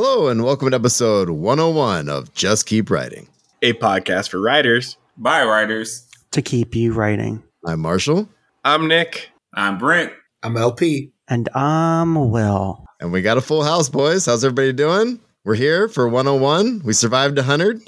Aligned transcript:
Hello, 0.00 0.28
and 0.28 0.44
welcome 0.44 0.70
to 0.70 0.76
episode 0.76 1.28
101 1.28 2.08
of 2.08 2.32
Just 2.32 2.66
Keep 2.66 2.88
Writing. 2.88 3.26
a 3.62 3.72
podcast 3.72 4.28
for 4.28 4.40
writers. 4.40 4.96
by 5.16 5.44
writers. 5.44 6.06
to 6.30 6.40
keep 6.40 6.76
you 6.76 6.92
writing. 6.92 7.42
I'm 7.66 7.80
Marshall, 7.80 8.28
I'm 8.64 8.86
Nick. 8.86 9.30
I'm 9.54 9.76
Brent. 9.76 10.12
I'm 10.44 10.56
LP. 10.56 11.10
And 11.26 11.48
I'm 11.52 12.30
Will. 12.30 12.84
and 13.00 13.10
we 13.10 13.22
got 13.22 13.38
a 13.38 13.40
full 13.40 13.64
house, 13.64 13.88
boys. 13.88 14.24
How's 14.26 14.44
everybody 14.44 14.72
doing? 14.72 15.18
We're 15.42 15.56
here 15.56 15.88
for 15.88 16.06
101. 16.08 16.82
We 16.84 16.92
survived 16.92 17.36
100. 17.36 17.80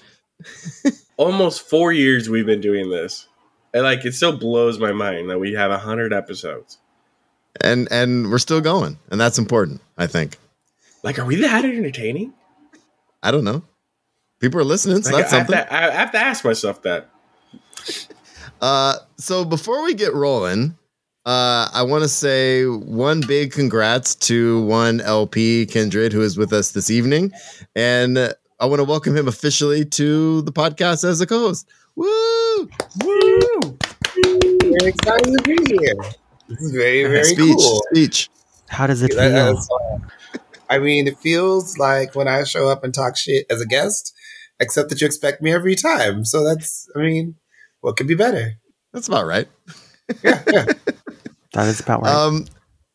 Almost 1.17 1.63
four 1.71 1.93
years 1.93 2.29
we've 2.29 2.45
been 2.45 2.61
doing 2.61 2.91
this. 2.91 3.29
And 3.73 3.85
like 3.85 4.05
it 4.05 4.15
still 4.17 4.37
blows 4.37 4.81
my 4.81 4.91
mind 4.91 5.31
that 5.31 5.39
we 5.39 5.53
have 5.53 5.71
hundred 5.81 6.13
episodes. 6.13 6.79
And 7.61 7.87
and 7.93 8.33
we're 8.33 8.39
still 8.39 8.61
going. 8.61 8.99
And 9.13 9.21
that's 9.21 9.39
important, 9.39 9.81
I 9.97 10.09
think. 10.09 10.39
Like, 11.03 11.19
are 11.19 11.25
we 11.25 11.37
that 11.37 11.65
entertaining? 11.65 12.35
I 13.23 13.31
don't 13.31 13.45
know. 13.45 13.63
People 14.41 14.61
are 14.61 14.65
listening, 14.65 15.03
so 15.03 15.13
Like, 15.13 15.25
that's 15.25 15.33
I, 15.35 15.39
have 15.39 15.47
something. 15.47 15.67
to, 15.67 15.75
I 15.75 15.91
have 15.91 16.13
to 16.13 16.19
ask 16.19 16.45
myself 16.45 16.83
that. 16.83 17.09
Uh, 18.63 18.95
so 19.17 19.43
before 19.43 19.83
we 19.83 19.95
get 19.95 20.13
rolling, 20.13 20.77
uh, 21.25 21.67
I 21.73 21.83
want 21.83 22.03
to 22.03 22.09
say 22.09 22.67
one 22.67 23.23
big 23.27 23.53
congrats 23.53 24.15
to 24.17 24.63
one 24.67 25.01
LP 25.01 25.65
Kindred 25.65 26.13
who 26.13 26.21
is 26.21 26.37
with 26.37 26.53
us 26.53 26.73
this 26.73 26.91
evening, 26.91 27.33
and 27.75 28.19
I 28.19 28.67
want 28.67 28.81
to 28.81 28.85
welcome 28.85 29.17
him 29.17 29.29
officially 29.29 29.87
to 29.87 30.43
the 30.43 30.53
podcast 30.53 31.05
as 31.09 31.23
a 31.23 31.27
co-host. 31.27 31.67
Woo! 31.97 32.69
Woo! 33.03 33.79
Very 34.23 34.91
excited 34.91 35.33
to 35.39 35.43
be 35.47 35.57
here. 35.79 35.95
This 36.49 36.61
is 36.61 36.73
very, 36.73 37.05
very 37.05 37.25
speech, 37.25 37.57
cool. 37.57 37.83
speech. 37.95 38.29
How 38.69 38.87
does 38.87 39.01
it 39.01 39.17
That- 39.17 39.57
feel? 39.57 40.09
That's, 40.71 40.81
I 40.81 40.85
mean, 40.85 41.07
it 41.07 41.19
feels 41.19 41.79
like 41.79 42.15
when 42.15 42.29
I 42.29 42.45
show 42.45 42.69
up 42.69 42.85
and 42.85 42.95
talk 42.95 43.17
shit 43.17 43.47
as 43.51 43.61
a 43.61 43.67
guest, 43.67 44.15
except 44.59 44.91
that 44.91 45.01
you 45.01 45.07
expect 45.07 45.43
me 45.43 45.53
every 45.53 45.75
time. 45.75 46.25
So 46.25 46.45
that's, 46.45 46.89
I 46.97 47.01
mean, 47.01 47.37
what 47.81 47.97
could 47.97 48.07
be 48.07 48.15
better? 48.15 48.55
That's 48.93 49.09
about 49.09 49.27
right. 49.27 49.49
Yeah, 50.25 50.43
yeah. 50.53 50.65
That 51.53 51.69
is 51.69 51.79
about 51.79 52.03
right. 52.03 52.13
Um, 52.13 52.47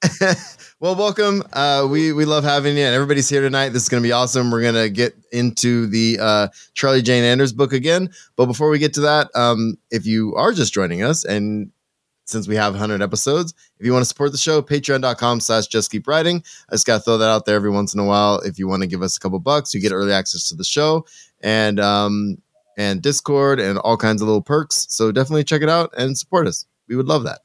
well, 0.82 0.96
welcome. 0.96 1.44
Uh, 1.54 1.88
we 1.90 2.12
we 2.12 2.26
love 2.26 2.44
having 2.44 2.76
you, 2.76 2.84
and 2.84 2.94
everybody's 2.94 3.30
here 3.30 3.40
tonight. 3.40 3.70
This 3.70 3.84
is 3.84 3.90
going 3.90 4.04
to 4.04 4.08
be 4.08 4.12
awesome. 4.12 4.52
We're 4.52 4.62
going 4.62 4.74
to 4.76 4.90
get 4.90 5.16
into 5.32 5.88
the 5.88 6.20
uh, 6.20 6.48
Charlie 6.74 7.02
Jane 7.02 7.24
Anders 7.24 7.54
book 7.54 7.72
again. 7.72 8.10
But 8.36 8.48
before 8.48 8.70
we 8.70 8.80
get 8.80 8.96
to 8.96 9.02
that, 9.02 9.30
um, 9.34 9.78
if 9.92 10.06
you 10.06 10.36
are 10.36 10.52
just 10.52 10.74
joining 10.74 11.04
us, 11.04 11.24
and 11.24 11.72
since 12.26 12.48
we 12.48 12.56
have 12.56 12.74
100 12.74 13.02
episodes, 13.02 13.54
if 13.80 13.86
you 13.86 13.94
want 13.94 14.02
to 14.02 14.08
support 14.08 14.32
the 14.32 14.38
show, 14.38 14.62
patreon.com 14.62 15.40
slash 15.40 15.68
just 15.68 15.92
keep 15.92 16.08
writing. 16.08 16.44
I 16.70 16.74
just 16.74 16.86
got 16.86 16.98
to 16.98 17.04
throw 17.04 17.18
that 17.18 17.30
out 17.30 17.46
there 17.46 17.56
every 17.56 17.70
once 17.70 17.94
in 17.94 18.00
a 18.00 18.06
while. 18.06 18.40
If 18.40 18.60
you 18.60 18.68
want 18.68 18.82
to 18.82 18.88
give 18.88 19.02
us 19.02 19.16
a 19.16 19.20
couple 19.20 19.40
bucks, 19.40 19.74
you 19.74 19.80
get 19.80 19.92
early 19.92 20.12
access 20.12 20.50
to 20.50 20.56
the 20.56 20.64
show 20.64 21.06
and 21.42 21.80
um, 21.80 22.38
and 22.78 23.02
Discord 23.02 23.60
and 23.60 23.78
all 23.80 23.98
kinds 23.98 24.22
of 24.22 24.28
little 24.28 24.42
perks. 24.42 24.88
So 24.90 25.12
definitely 25.12 25.44
check 25.44 25.62
it 25.62 25.70
out 25.70 25.94
and 25.98 26.18
support 26.18 26.48
us. 26.48 26.66
We 26.88 26.96
would 26.96 27.08
love 27.08 27.24
that. 27.24 27.42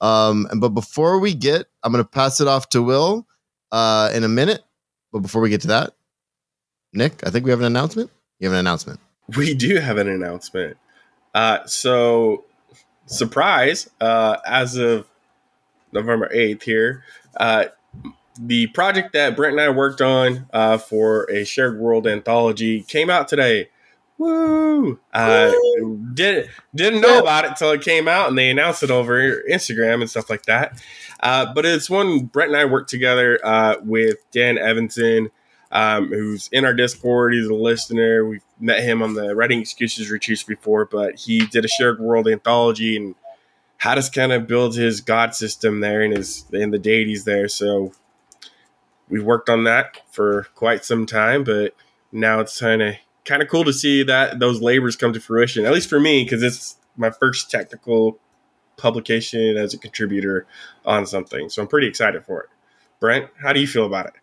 Um, 0.00 0.46
and 0.50 0.60
but 0.60 0.70
before 0.70 1.18
we 1.18 1.34
get, 1.34 1.66
I'm 1.82 1.92
gonna 1.92 2.04
pass 2.04 2.40
it 2.40 2.48
off 2.48 2.68
to 2.70 2.82
Will 2.82 3.26
uh 3.72 4.10
in 4.14 4.24
a 4.24 4.28
minute. 4.28 4.62
But 5.12 5.20
before 5.20 5.42
we 5.42 5.50
get 5.50 5.62
to 5.62 5.68
that, 5.68 5.94
Nick, 6.92 7.26
I 7.26 7.30
think 7.30 7.44
we 7.44 7.50
have 7.50 7.60
an 7.60 7.66
announcement. 7.66 8.10
You 8.38 8.48
have 8.48 8.54
an 8.54 8.60
announcement. 8.60 9.00
We 9.36 9.54
do 9.54 9.76
have 9.76 9.98
an 9.98 10.08
announcement. 10.08 10.76
Uh, 11.34 11.64
so, 11.66 12.44
surprise! 13.10 13.90
Uh, 14.00 14.38
as 14.46 14.76
of 14.76 15.06
November 15.92 16.30
eighth, 16.32 16.62
here, 16.62 17.04
uh, 17.36 17.66
the 18.38 18.68
project 18.68 19.12
that 19.12 19.36
Brent 19.36 19.52
and 19.52 19.60
I 19.60 19.68
worked 19.68 20.00
on 20.00 20.46
uh, 20.52 20.78
for 20.78 21.30
a 21.30 21.44
shared 21.44 21.78
world 21.78 22.06
anthology 22.06 22.82
came 22.82 23.10
out 23.10 23.28
today. 23.28 23.68
Woo! 24.16 24.98
Uh, 25.14 25.52
did 26.12 26.50
didn't 26.74 27.00
know 27.00 27.18
about 27.18 27.44
it 27.44 27.50
until 27.50 27.70
it 27.70 27.80
came 27.80 28.06
out, 28.06 28.28
and 28.28 28.36
they 28.36 28.50
announced 28.50 28.82
it 28.82 28.90
over 28.90 29.42
Instagram 29.50 30.00
and 30.00 30.10
stuff 30.10 30.28
like 30.28 30.42
that. 30.42 30.82
Uh, 31.22 31.52
but 31.54 31.64
it's 31.64 31.88
one 31.88 32.26
Brent 32.26 32.50
and 32.50 32.56
I 32.58 32.66
worked 32.66 32.90
together 32.90 33.38
uh, 33.42 33.76
with 33.82 34.18
Dan 34.30 34.58
Evanson, 34.58 35.30
um, 35.72 36.08
who's 36.08 36.48
in 36.52 36.64
our 36.64 36.74
Discord. 36.74 37.34
He's 37.34 37.46
a 37.46 37.54
listener. 37.54 38.24
We've 38.26 38.44
met 38.58 38.82
him 38.82 39.02
on 39.02 39.14
the 39.14 39.34
Writing 39.34 39.60
Excuses 39.60 40.10
retreats 40.10 40.42
before, 40.42 40.84
but 40.84 41.16
he 41.16 41.46
did 41.46 41.64
a 41.64 41.68
shared 41.68 42.00
world 42.00 42.28
anthology 42.28 42.96
and 42.96 43.14
had 43.78 43.96
us 43.96 44.10
kind 44.10 44.32
of 44.32 44.46
build 44.46 44.76
his 44.76 45.00
god 45.00 45.34
system 45.34 45.80
there 45.80 46.02
and 46.02 46.16
his 46.16 46.44
and 46.52 46.72
the 46.72 46.78
deities 46.78 47.24
there. 47.24 47.48
So 47.48 47.92
we've 49.08 49.24
worked 49.24 49.48
on 49.48 49.64
that 49.64 50.00
for 50.10 50.48
quite 50.54 50.84
some 50.84 51.06
time, 51.06 51.44
but 51.44 51.74
now 52.12 52.40
it's 52.40 52.60
kind 52.60 52.82
of 52.82 52.94
kind 53.24 53.42
of 53.42 53.48
cool 53.48 53.64
to 53.64 53.72
see 53.72 54.02
that 54.02 54.38
those 54.38 54.60
labors 54.60 54.96
come 54.96 55.12
to 55.12 55.20
fruition. 55.20 55.64
At 55.64 55.72
least 55.72 55.88
for 55.88 56.00
me, 56.00 56.24
because 56.24 56.42
it's 56.42 56.76
my 56.96 57.10
first 57.10 57.50
technical 57.50 58.18
publication 58.76 59.56
as 59.56 59.74
a 59.74 59.78
contributor 59.78 60.46
on 60.84 61.06
something. 61.06 61.48
So 61.48 61.62
I'm 61.62 61.68
pretty 61.68 61.86
excited 61.86 62.24
for 62.24 62.42
it. 62.42 62.48
Brent, 62.98 63.30
how 63.40 63.52
do 63.52 63.60
you 63.60 63.66
feel 63.66 63.86
about 63.86 64.06
it? 64.06 64.14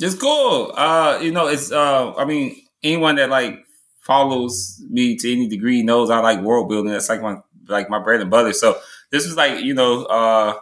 It's 0.00 0.14
cool. 0.14 0.72
Uh, 0.76 1.18
you 1.22 1.32
know, 1.32 1.46
it's 1.48 1.72
uh, 1.72 2.14
I 2.16 2.24
mean, 2.24 2.60
anyone 2.82 3.16
that 3.16 3.30
like 3.30 3.64
follows 4.00 4.82
me 4.88 5.16
to 5.16 5.32
any 5.32 5.48
degree 5.48 5.82
knows 5.82 6.10
I 6.10 6.18
like 6.20 6.40
world 6.40 6.68
building. 6.68 6.92
That's 6.92 7.08
like 7.08 7.22
my 7.22 7.38
like 7.68 7.90
my 7.90 7.98
bread 7.98 8.20
and 8.20 8.30
butter. 8.30 8.52
So 8.52 8.78
this 9.10 9.26
was 9.26 9.36
like, 9.36 9.64
you 9.64 9.74
know, 9.74 10.04
uh 10.04 10.54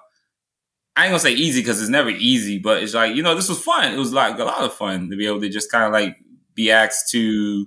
I 0.96 1.04
ain't 1.04 1.10
gonna 1.10 1.18
say 1.18 1.32
easy 1.32 1.60
because 1.60 1.80
it's 1.80 1.90
never 1.90 2.10
easy, 2.10 2.58
but 2.58 2.82
it's 2.82 2.94
like, 2.94 3.14
you 3.16 3.22
know, 3.22 3.34
this 3.34 3.48
was 3.48 3.60
fun. 3.60 3.92
It 3.92 3.98
was 3.98 4.12
like 4.12 4.38
a 4.38 4.44
lot 4.44 4.62
of 4.62 4.72
fun 4.72 5.10
to 5.10 5.16
be 5.16 5.26
able 5.26 5.40
to 5.40 5.48
just 5.48 5.70
kind 5.70 5.84
of 5.84 5.92
like 5.92 6.16
be 6.54 6.70
asked 6.70 7.10
to 7.10 7.66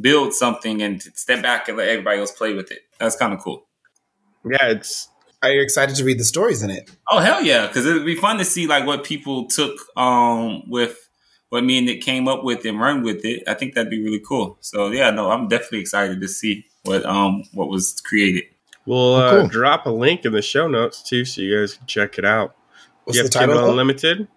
build 0.00 0.34
something 0.34 0.82
and 0.82 1.02
step 1.02 1.42
back 1.42 1.68
and 1.68 1.76
let 1.78 1.88
everybody 1.88 2.20
else 2.20 2.32
play 2.32 2.54
with 2.54 2.72
it. 2.72 2.80
That's 2.98 3.16
kind 3.16 3.34
of 3.34 3.40
cool. 3.40 3.66
Yeah, 4.44 4.68
it's 4.70 5.08
Are 5.44 5.52
you 5.52 5.62
excited 5.62 5.96
to 5.96 6.04
read 6.04 6.18
the 6.18 6.24
stories 6.24 6.62
in 6.62 6.70
it? 6.70 6.90
Oh 7.10 7.18
hell 7.20 7.42
yeah! 7.42 7.66
Because 7.66 7.86
it'd 7.86 8.04
be 8.04 8.16
fun 8.16 8.38
to 8.38 8.44
see 8.44 8.66
like 8.66 8.86
what 8.86 9.04
people 9.04 9.46
took 9.46 9.76
um 9.96 10.68
with 10.68 11.08
what 11.50 11.62
me 11.64 11.78
and 11.78 11.86
Nick 11.86 12.00
came 12.00 12.26
up 12.28 12.42
with 12.44 12.64
and 12.64 12.80
run 12.80 13.02
with 13.02 13.24
it. 13.24 13.42
I 13.46 13.54
think 13.54 13.74
that'd 13.74 13.90
be 13.90 14.02
really 14.02 14.20
cool. 14.26 14.56
So 14.60 14.88
yeah, 14.90 15.10
no, 15.10 15.30
I'm 15.30 15.48
definitely 15.48 15.80
excited 15.80 16.20
to 16.20 16.28
see 16.28 16.66
what 16.84 17.04
um 17.06 17.44
what 17.52 17.68
was 17.68 18.00
created. 18.04 18.44
we'll 18.86 19.14
uh, 19.14 19.30
Cool. 19.40 19.48
drop 19.48 19.86
a 19.86 19.90
link 19.90 20.24
in 20.24 20.32
the 20.32 20.42
show 20.42 20.66
notes 20.68 21.02
too, 21.02 21.24
so 21.24 21.40
you 21.42 21.58
guys 21.60 21.74
can 21.74 21.86
check 21.86 22.18
it 22.18 22.24
out. 22.24 22.56
What's 23.04 23.16
you 23.18 23.22
the 23.28 23.38
have 23.38 23.42
Kindle 23.42 23.56
title? 23.58 23.70
Unlimited. 23.70 24.28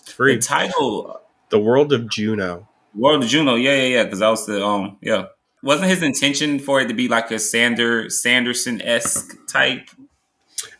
It's 0.00 0.12
free. 0.12 0.36
The 0.36 0.42
title 0.42 1.20
The 1.50 1.58
World 1.60 1.92
of 1.92 2.08
Juno. 2.08 2.68
World 2.94 3.22
of 3.24 3.28
Juno, 3.30 3.54
yeah, 3.56 3.74
yeah, 3.74 3.86
yeah. 3.88 4.04
Because 4.04 4.18
that 4.20 4.28
was 4.28 4.46
the 4.46 4.64
um 4.64 4.98
yeah. 5.00 5.26
Wasn't 5.62 5.88
his 5.88 6.02
intention 6.02 6.58
for 6.60 6.80
it 6.80 6.88
to 6.88 6.94
be 6.94 7.08
like 7.08 7.30
a 7.30 7.38
Sander 7.38 8.08
Sanderson 8.10 8.80
esque 8.82 9.34
type? 9.48 9.88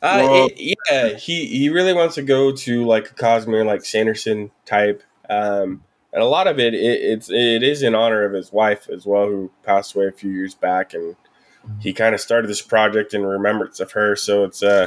Uh, 0.03 0.27
Well- 0.29 0.47
it- 0.47 0.77
yeah, 0.91 1.09
he 1.17 1.47
he 1.47 1.69
really 1.69 1.93
wants 1.93 2.15
to 2.17 2.23
go 2.23 2.53
to 2.53 2.85
like 2.85 3.11
a 3.11 3.15
Cosmere 3.15 3.67
like 3.67 3.85
Sanderson 3.85 4.51
type, 4.65 5.03
um, 5.29 5.83
and 6.13 6.23
a 6.23 6.27
lot 6.27 6.47
of 6.47 6.59
it, 6.59 6.75
it 6.75 7.01
it's 7.03 7.31
it 7.31 7.63
is 7.63 7.83
in 7.83 7.95
honor 7.95 8.25
of 8.25 8.33
his 8.33 8.53
wife 8.53 8.89
as 8.89 9.05
well, 9.07 9.27
who 9.27 9.51
passed 9.63 9.95
away 9.95 10.07
a 10.07 10.13
few 10.13 10.31
years 10.31 10.55
back, 10.55 10.95
and 10.95 11.17
he 11.81 11.93
kind 11.93 12.15
of 12.15 12.21
started 12.21 12.49
this 12.49 12.63
project 12.63 13.13
in 13.15 13.25
remembrance 13.27 13.81
of 13.81 13.93
her. 13.93 14.15
So 14.17 14.45
it's 14.45 14.63
a, 14.63 14.85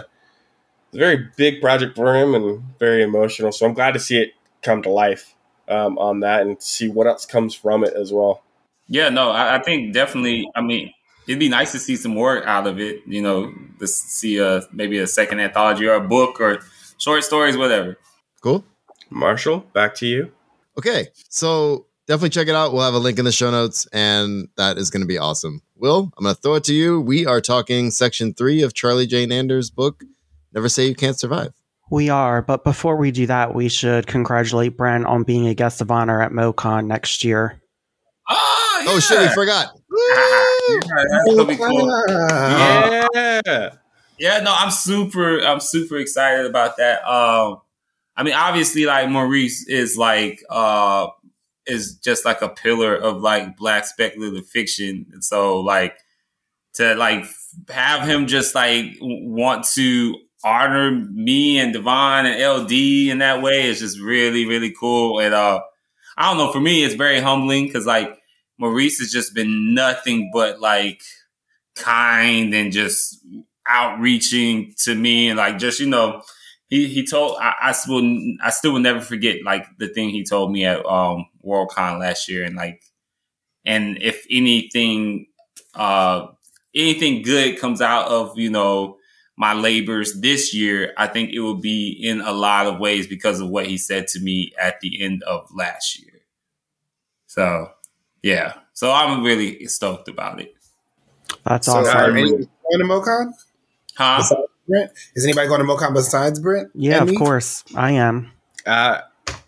it's 0.88 0.96
a 0.96 0.98
very 0.98 1.28
big 1.38 1.62
project 1.62 1.96
for 1.96 2.16
him 2.16 2.34
and 2.34 2.64
very 2.80 3.04
emotional. 3.04 3.52
So 3.52 3.66
I'm 3.66 3.74
glad 3.74 3.94
to 3.94 4.00
see 4.00 4.18
it 4.20 4.32
come 4.64 4.82
to 4.84 4.90
life 4.90 5.36
um, 5.68 5.98
on 5.98 6.22
that 6.22 6.42
and 6.42 6.62
see 6.62 6.88
what 6.88 7.06
else 7.06 7.26
comes 7.26 7.54
from 7.54 7.84
it 7.84 7.94
as 7.94 8.12
well. 8.14 8.44
Yeah, 8.88 9.10
no, 9.10 9.30
I, 9.30 9.58
I 9.58 9.62
think 9.62 9.94
definitely. 9.94 10.50
I 10.56 10.62
mean, 10.62 10.94
it'd 11.30 11.40
be 11.40 11.48
nice 11.48 11.72
to 11.72 11.80
see 11.80 11.96
some 11.96 12.12
more 12.14 12.46
out 12.48 12.66
of 12.66 12.80
it. 12.80 13.04
You 13.06 13.22
know, 13.22 13.54
to 13.80 13.88
see 13.88 14.40
a 14.40 14.64
maybe 14.74 14.98
a 14.98 15.08
second 15.08 15.40
anthology 15.40 15.88
or 15.88 15.94
a 15.94 16.02
book 16.02 16.42
or 16.42 16.60
short 16.98 17.24
stories, 17.24 17.56
whatever. 17.56 17.98
Cool. 18.42 18.66
Marshall, 19.12 19.60
back 19.74 19.94
to 19.96 20.08
you. 20.08 20.32
Okay, 20.78 21.08
so 21.30 21.86
definitely 22.08 22.30
check 22.30 22.48
it 22.48 22.56
out. 22.56 22.74
We'll 22.74 22.84
have 22.84 22.94
a 22.94 23.00
link 23.00 23.20
in 23.20 23.26
the 23.26 23.32
show 23.32 23.52
notes, 23.52 23.88
and 23.94 24.48
that 24.58 24.78
is 24.78 24.90
going 24.90 25.02
to 25.02 25.08
be 25.08 25.18
awesome. 25.18 25.62
Will, 25.76 26.12
I'm 26.18 26.24
going 26.24 26.36
to 26.36 26.42
throw 26.42 26.56
it 26.56 26.64
to 26.66 26.74
you. 26.74 27.00
We 27.00 27.26
are 27.26 27.42
talking 27.42 27.92
section 27.92 28.34
three 28.34 28.62
of 28.64 28.74
Charlie 28.74 29.08
Jane 29.08 29.32
Anders' 29.32 29.70
book, 29.70 30.04
Never 30.54 30.70
Say 30.70 30.88
You 30.88 30.96
Can't 30.96 31.18
Survive. 31.18 31.54
we 31.92 32.10
are, 32.10 32.42
but 32.42 32.64
before 32.64 32.96
we 32.98 33.12
do 33.12 33.26
that, 33.28 33.54
we 33.56 33.68
should 33.68 34.08
congratulate 34.08 34.78
Brent 34.78 35.06
on 35.06 35.24
being 35.24 35.48
a 35.48 35.54
guest 35.56 35.82
of 35.82 35.92
honor 35.92 36.22
at 36.22 36.32
MoCon 36.32 36.86
next 36.86 37.24
year. 37.24 37.62
Oh, 38.30 38.82
yeah. 38.86 38.92
Oh, 38.92 39.00
shit, 39.00 39.20
we 39.20 39.28
forgot. 39.30 39.68
Yeah, 40.70 41.04
that's 41.10 41.26
gonna 41.36 41.46
be 41.46 41.56
cool. 41.58 41.92
Ah. 42.10 43.08
Yeah. 43.14 43.70
Yeah, 44.20 44.40
no, 44.42 44.54
I'm 44.56 44.70
super, 44.70 45.40
I'm 45.40 45.60
super 45.62 45.98
excited 45.98 46.46
about 46.46 46.78
that. 46.78 47.04
Um, 47.10 47.62
I 48.16 48.24
mean, 48.24 48.36
obviously, 48.36 48.86
like 48.86 49.10
Maurice 49.10 49.66
is 49.68 49.98
like, 49.98 50.44
uh, 50.50 51.08
is 51.66 51.96
just 51.96 52.26
like 52.26 52.42
a 52.42 52.50
pillar 52.50 52.96
of 52.96 53.22
like 53.22 53.58
black 53.58 53.86
speculative 53.88 54.46
fiction. 54.48 55.08
And 55.12 55.24
so, 55.24 55.60
like, 55.60 55.98
to 56.74 56.96
like 56.96 57.26
have 57.70 58.08
him 58.08 58.28
just 58.28 58.54
like 58.56 58.98
want 59.02 59.66
to 59.74 60.16
honor 60.44 60.92
me 60.92 61.60
and 61.60 61.74
Devon 61.74 62.26
and 62.26 62.42
LD 62.42 62.72
in 63.10 63.20
that 63.20 63.42
way 63.42 63.66
is 63.68 63.80
just 63.80 64.00
really, 64.00 64.46
really 64.46 64.72
cool. 64.78 65.20
And 65.20 65.34
uh, 65.34 65.62
I 66.18 66.30
don't 66.30 66.38
know. 66.38 66.52
For 66.52 66.60
me, 66.62 66.84
it's 66.84 66.96
very 66.96 67.20
humbling 67.20 67.68
because 67.68 67.86
like 67.86 68.19
Maurice 68.60 69.00
has 69.00 69.12
just 69.12 69.34
been 69.34 69.74
nothing 69.74 70.32
but 70.34 70.60
like 70.60 71.02
kind 71.76 72.54
and 72.54 72.72
just 72.72 73.20
outreaching 73.68 74.74
to 74.84 74.96
me 74.96 75.30
and 75.30 75.38
like 75.38 75.58
just 75.58 75.80
you 75.80 75.88
know 75.88 76.22
he 76.70 76.88
he 76.88 77.06
told 77.06 77.38
I, 77.40 77.54
I 77.64 77.72
still 77.74 78.02
I 78.44 78.50
still 78.50 78.74
will 78.74 78.80
never 78.80 79.02
forget 79.02 79.44
like 79.44 79.66
the 79.78 79.88
thing 79.88 80.10
he 80.10 80.24
told 80.24 80.52
me 80.52 80.66
at 80.66 80.86
um 80.86 81.26
Worldcon 81.46 82.00
last 82.00 82.30
year 82.30 82.44
and 82.44 82.56
like 82.56 82.82
and 83.66 84.02
if 84.02 84.26
anything 84.32 85.28
uh 85.76 86.28
anything 86.76 87.22
good 87.22 87.60
comes 87.60 87.82
out 87.82 88.08
of 88.08 88.38
you 88.38 88.50
know 88.50 88.98
my 89.38 89.54
labors 89.54 90.20
this 90.22 90.54
year 90.54 90.94
I 90.98 91.08
think 91.08 91.32
it 91.32 91.40
will 91.40 91.56
be 91.62 91.90
in 92.02 92.22
a 92.22 92.32
lot 92.32 92.68
of 92.68 92.80
ways 92.80 93.08
because 93.08 93.40
of 93.40 93.50
what 93.50 93.68
he 93.68 93.78
said 93.78 94.08
to 94.10 94.20
me 94.20 94.52
at 94.62 94.80
the 94.82 95.02
end 95.02 95.24
of 95.24 95.48
last 95.56 96.00
year. 96.02 96.22
So 97.28 97.70
yeah 98.24 98.54
so 98.74 98.92
I'm 98.92 99.24
really 99.24 99.66
stoked 99.68 100.08
about 100.08 100.40
it 100.42 100.56
That's 101.46 101.66
So, 101.66 101.74
awesome. 101.74 101.98
are 101.98 102.12
any 102.18 102.32
going 102.32 102.48
to 102.80 102.86
MoCon? 102.86 103.34
huh 103.96 104.18
Besides 104.18 104.42
Brent? 104.68 104.92
Is 105.16 105.26
anybody 105.26 105.48
going 105.48 105.62
to 105.62 105.66
MoCon 105.68 105.94
besides 105.94 106.40
Brent? 106.40 106.70
yeah, 106.76 107.02
of 107.02 107.10
me? 107.10 107.18
course. 107.18 107.64
I 107.76 107.92
am. 107.94 108.32
Uh, 108.66 109.00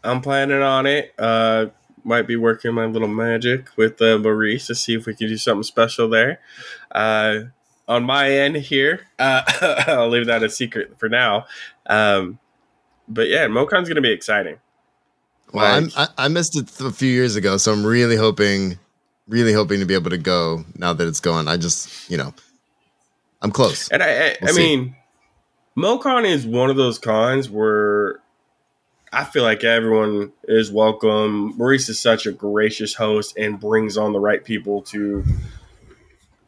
I'm 0.04 0.22
planning 0.22 0.62
on 0.64 0.86
it. 0.88 1.14
Uh, 1.20 1.68
might 2.04 2.26
be 2.26 2.36
working 2.36 2.74
my 2.74 2.86
little 2.86 3.08
magic 3.08 3.68
with 3.78 4.02
uh, 4.02 4.18
Maurice 4.18 4.66
to 4.68 4.74
see 4.76 4.96
if 4.96 5.06
we 5.06 5.14
can 5.14 5.28
do 5.28 5.38
something 5.38 5.62
special 5.64 6.10
there. 6.10 6.40
Uh, 6.92 7.42
on 7.88 8.04
my 8.04 8.32
end 8.32 8.56
here, 8.56 9.02
uh, 9.20 9.44
I'll 9.88 10.10
leave 10.10 10.26
that 10.26 10.42
a 10.42 10.50
secret 10.50 10.98
for 11.00 11.08
now. 11.08 11.46
Um, 11.86 12.40
but 13.08 13.28
yeah, 13.30 13.46
MoCon's 13.48 13.88
going 13.88 13.96
to 13.98 14.02
be 14.02 14.12
exciting. 14.12 14.58
Well, 15.54 15.66
I'm, 15.66 15.84
Like- 15.86 16.10
I, 16.18 16.26
I 16.26 16.28
missed 16.28 16.56
it 16.56 16.70
a 16.80 16.92
few 16.92 17.10
years 17.10 17.36
ago, 17.36 17.58
so 17.58 17.72
I'm 17.74 17.86
really 17.86 18.16
hoping, 18.16 18.80
really 19.28 19.54
hoping 19.54 19.80
to 19.80 19.86
be 19.86 19.94
able 19.94 20.10
to 20.12 20.18
go 20.18 20.64
now 20.78 20.94
that 20.94 21.08
it's 21.08 21.20
going. 21.20 21.48
I 21.48 21.58
just, 21.58 22.10
you 22.10 22.18
know, 22.18 22.34
I'm 23.42 23.52
close. 23.52 23.90
And 23.90 24.02
I, 24.04 24.08
I, 24.10 24.38
We'll 24.42 24.54
I 24.54 24.58
mean, 24.58 24.96
MoCon 25.78 26.26
is 26.26 26.46
one 26.46 26.70
of 26.70 26.76
those 26.78 27.00
cons 27.00 27.50
where 27.50 28.20
I 29.12 29.26
feel 29.26 29.44
like 29.44 29.64
everyone 29.64 30.32
is 30.46 30.72
welcome. 30.72 31.58
Maurice 31.58 31.90
is 31.90 32.00
such 32.00 32.26
a 32.26 32.32
gracious 32.32 32.94
host 32.94 33.36
and 33.38 33.60
brings 33.60 33.98
on 33.98 34.14
the 34.14 34.20
right 34.20 34.44
people 34.44 34.82
to 34.84 35.26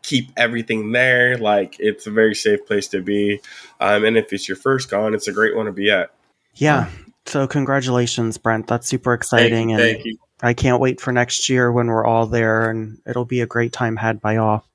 keep 0.01 0.31
everything 0.37 0.91
there. 0.91 1.37
Like 1.37 1.75
it's 1.79 2.07
a 2.07 2.11
very 2.11 2.35
safe 2.35 2.65
place 2.65 2.87
to 2.89 3.01
be. 3.01 3.41
Um, 3.79 4.05
and 4.05 4.17
if 4.17 4.31
it's 4.31 4.47
your 4.47 4.57
first 4.57 4.89
con, 4.89 5.13
it's 5.13 5.27
a 5.27 5.33
great 5.33 5.55
one 5.55 5.65
to 5.65 5.71
be 5.71 5.89
at. 5.91 6.11
Yeah. 6.55 6.89
So 7.25 7.47
congratulations, 7.47 8.37
Brent. 8.37 8.67
That's 8.67 8.87
super 8.87 9.11
thank 9.11 9.21
exciting, 9.21 9.69
you, 9.69 9.77
and 9.77 9.83
thank 9.83 10.05
you. 10.05 10.17
I 10.41 10.53
can't 10.53 10.81
wait 10.81 10.99
for 10.99 11.11
next 11.11 11.47
year 11.49 11.71
when 11.71 11.87
we're 11.87 12.05
all 12.05 12.25
there, 12.25 12.69
and 12.69 12.99
it'll 13.07 13.25
be 13.25 13.41
a 13.41 13.47
great 13.47 13.71
time 13.71 13.95
had 13.95 14.19
by 14.19 14.37
all. 14.37 14.67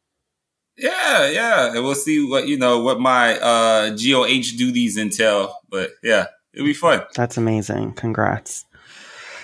Yeah, 0.77 1.29
yeah. 1.29 1.75
And 1.75 1.85
we'll 1.85 1.95
see 1.95 2.27
what, 2.27 2.47
you 2.49 2.57
know, 2.57 2.81
what 2.81 3.01
my 3.01 3.39
uh 3.39 3.91
GOH 3.91 4.57
duties 4.57 4.97
entail. 4.97 5.59
But 5.69 5.91
yeah, 6.03 6.27
it'll 6.55 6.67
be 6.67 6.73
fun. 6.73 7.03
That's 7.15 7.37
amazing. 7.37 7.95
Congrats. 7.95 8.65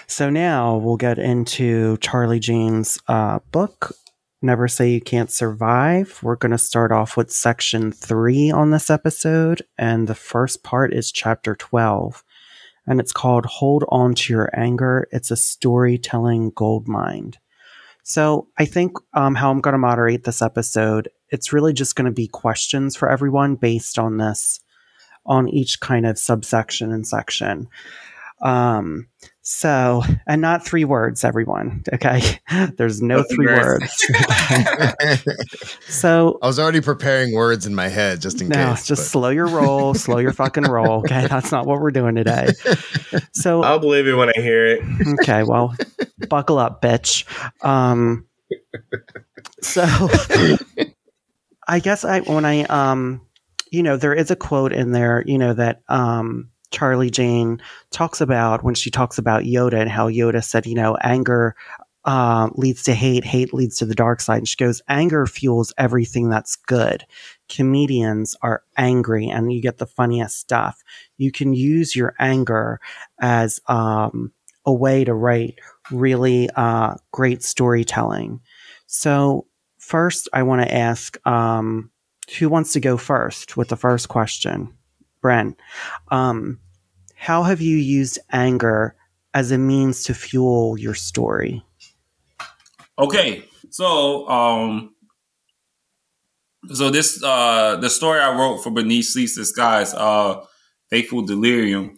So 0.06 0.30
now 0.30 0.76
we'll 0.76 0.96
get 0.96 1.18
into 1.18 1.96
Charlie 1.98 2.38
Jane's 2.38 3.00
uh, 3.08 3.38
book, 3.52 3.96
Never 4.42 4.68
Say 4.68 4.90
You 4.90 5.00
Can't 5.00 5.30
Survive. 5.30 6.20
We're 6.22 6.36
going 6.36 6.52
to 6.52 6.58
start 6.58 6.92
off 6.92 7.16
with 7.16 7.32
section 7.32 7.90
three 7.90 8.50
on 8.50 8.70
this 8.70 8.90
episode, 8.90 9.62
and 9.78 10.06
the 10.06 10.14
first 10.14 10.62
part 10.62 10.92
is 10.92 11.10
chapter 11.10 11.54
12, 11.56 12.22
and 12.86 13.00
it's 13.00 13.12
called 13.12 13.46
Hold 13.46 13.84
On 13.88 14.14
to 14.14 14.32
Your 14.32 14.50
Anger. 14.54 15.08
It's 15.10 15.30
a 15.30 15.36
storytelling 15.36 16.50
gold 16.50 16.86
mine. 16.88 17.32
So 18.02 18.48
I 18.58 18.66
think 18.66 18.92
um, 19.14 19.34
how 19.34 19.50
I'm 19.50 19.60
going 19.60 19.72
to 19.72 19.78
moderate 19.78 20.24
this 20.24 20.42
episode, 20.42 21.08
it's 21.30 21.52
really 21.52 21.72
just 21.72 21.96
going 21.96 22.04
to 22.04 22.12
be 22.12 22.28
questions 22.28 22.96
for 22.96 23.10
everyone 23.10 23.54
based 23.54 23.98
on 23.98 24.18
this, 24.18 24.60
on 25.24 25.48
each 25.48 25.80
kind 25.80 26.04
of 26.04 26.18
subsection 26.18 26.92
and 26.92 27.06
section. 27.06 27.68
Um, 28.42 29.08
so, 29.46 30.02
and 30.26 30.40
not 30.40 30.64
three 30.64 30.86
words, 30.86 31.22
everyone. 31.22 31.82
Okay. 31.92 32.22
There's 32.78 33.02
no 33.02 33.18
Nothing 33.18 33.36
three 33.36 33.46
worse. 33.46 34.08
words. 34.10 35.24
so, 35.86 36.38
I 36.42 36.46
was 36.46 36.58
already 36.58 36.80
preparing 36.80 37.34
words 37.34 37.66
in 37.66 37.74
my 37.74 37.88
head 37.88 38.22
just 38.22 38.40
in 38.40 38.48
no, 38.48 38.70
case. 38.70 38.86
just 38.86 39.02
but- 39.02 39.06
slow 39.08 39.28
your 39.28 39.46
roll, 39.48 39.92
slow 39.92 40.16
your 40.16 40.32
fucking 40.32 40.64
roll. 40.64 41.00
Okay. 41.00 41.26
That's 41.30 41.52
not 41.52 41.66
what 41.66 41.80
we're 41.82 41.90
doing 41.90 42.14
today. 42.14 42.48
So, 43.32 43.62
I'll 43.62 43.78
believe 43.78 44.06
it 44.06 44.14
when 44.14 44.30
I 44.30 44.40
hear 44.40 44.64
it. 44.64 44.80
okay. 45.20 45.42
Well, 45.42 45.76
buckle 46.30 46.58
up, 46.58 46.80
bitch. 46.80 47.24
Um, 47.62 48.26
so 49.60 49.84
I 51.68 51.80
guess 51.80 52.06
I, 52.06 52.20
when 52.20 52.46
I, 52.46 52.62
um, 52.62 53.26
you 53.70 53.82
know, 53.82 53.98
there 53.98 54.14
is 54.14 54.30
a 54.30 54.36
quote 54.36 54.72
in 54.72 54.92
there, 54.92 55.22
you 55.26 55.36
know, 55.36 55.52
that, 55.52 55.82
um, 55.88 56.48
Charlie 56.70 57.10
Jane 57.10 57.60
talks 57.90 58.20
about 58.20 58.64
when 58.64 58.74
she 58.74 58.90
talks 58.90 59.18
about 59.18 59.44
Yoda 59.44 59.80
and 59.80 59.90
how 59.90 60.08
Yoda 60.08 60.42
said, 60.42 60.66
you 60.66 60.74
know, 60.74 60.96
anger 61.02 61.54
uh, 62.04 62.50
leads 62.54 62.82
to 62.82 62.94
hate, 62.94 63.24
hate 63.24 63.54
leads 63.54 63.76
to 63.76 63.86
the 63.86 63.94
dark 63.94 64.20
side. 64.20 64.38
And 64.38 64.48
she 64.48 64.56
goes, 64.56 64.82
anger 64.88 65.26
fuels 65.26 65.72
everything 65.78 66.28
that's 66.28 66.56
good. 66.56 67.04
Comedians 67.48 68.36
are 68.42 68.62
angry 68.76 69.28
and 69.28 69.52
you 69.52 69.62
get 69.62 69.78
the 69.78 69.86
funniest 69.86 70.38
stuff. 70.38 70.82
You 71.16 71.32
can 71.32 71.54
use 71.54 71.96
your 71.96 72.14
anger 72.18 72.80
as 73.20 73.60
um, 73.68 74.32
a 74.66 74.72
way 74.72 75.04
to 75.04 75.14
write 75.14 75.58
really 75.90 76.50
uh, 76.56 76.94
great 77.12 77.42
storytelling. 77.42 78.40
So, 78.86 79.46
first, 79.78 80.28
I 80.32 80.42
want 80.42 80.62
to 80.62 80.74
ask 80.74 81.16
um, 81.26 81.90
who 82.38 82.48
wants 82.48 82.72
to 82.72 82.80
go 82.80 82.96
first 82.96 83.56
with 83.56 83.68
the 83.68 83.76
first 83.76 84.08
question? 84.08 84.72
Bren. 85.24 85.56
Um, 86.10 86.60
how 87.14 87.42
have 87.44 87.62
you 87.62 87.78
used 87.78 88.18
anger 88.30 88.94
as 89.32 89.50
a 89.50 89.58
means 89.58 90.04
to 90.04 90.14
fuel 90.14 90.78
your 90.78 90.94
story? 90.94 91.64
Okay, 92.98 93.44
so 93.70 94.28
um, 94.28 94.94
so 96.72 96.90
this 96.90 97.22
uh 97.24 97.76
the 97.76 97.90
story 97.90 98.20
I 98.20 98.36
wrote 98.36 98.58
for 98.58 98.70
Beneath 98.70 99.06
Sleeps 99.06 99.34
Disguise, 99.34 99.94
uh, 99.94 100.44
Faithful 100.90 101.22
Delirium. 101.22 101.96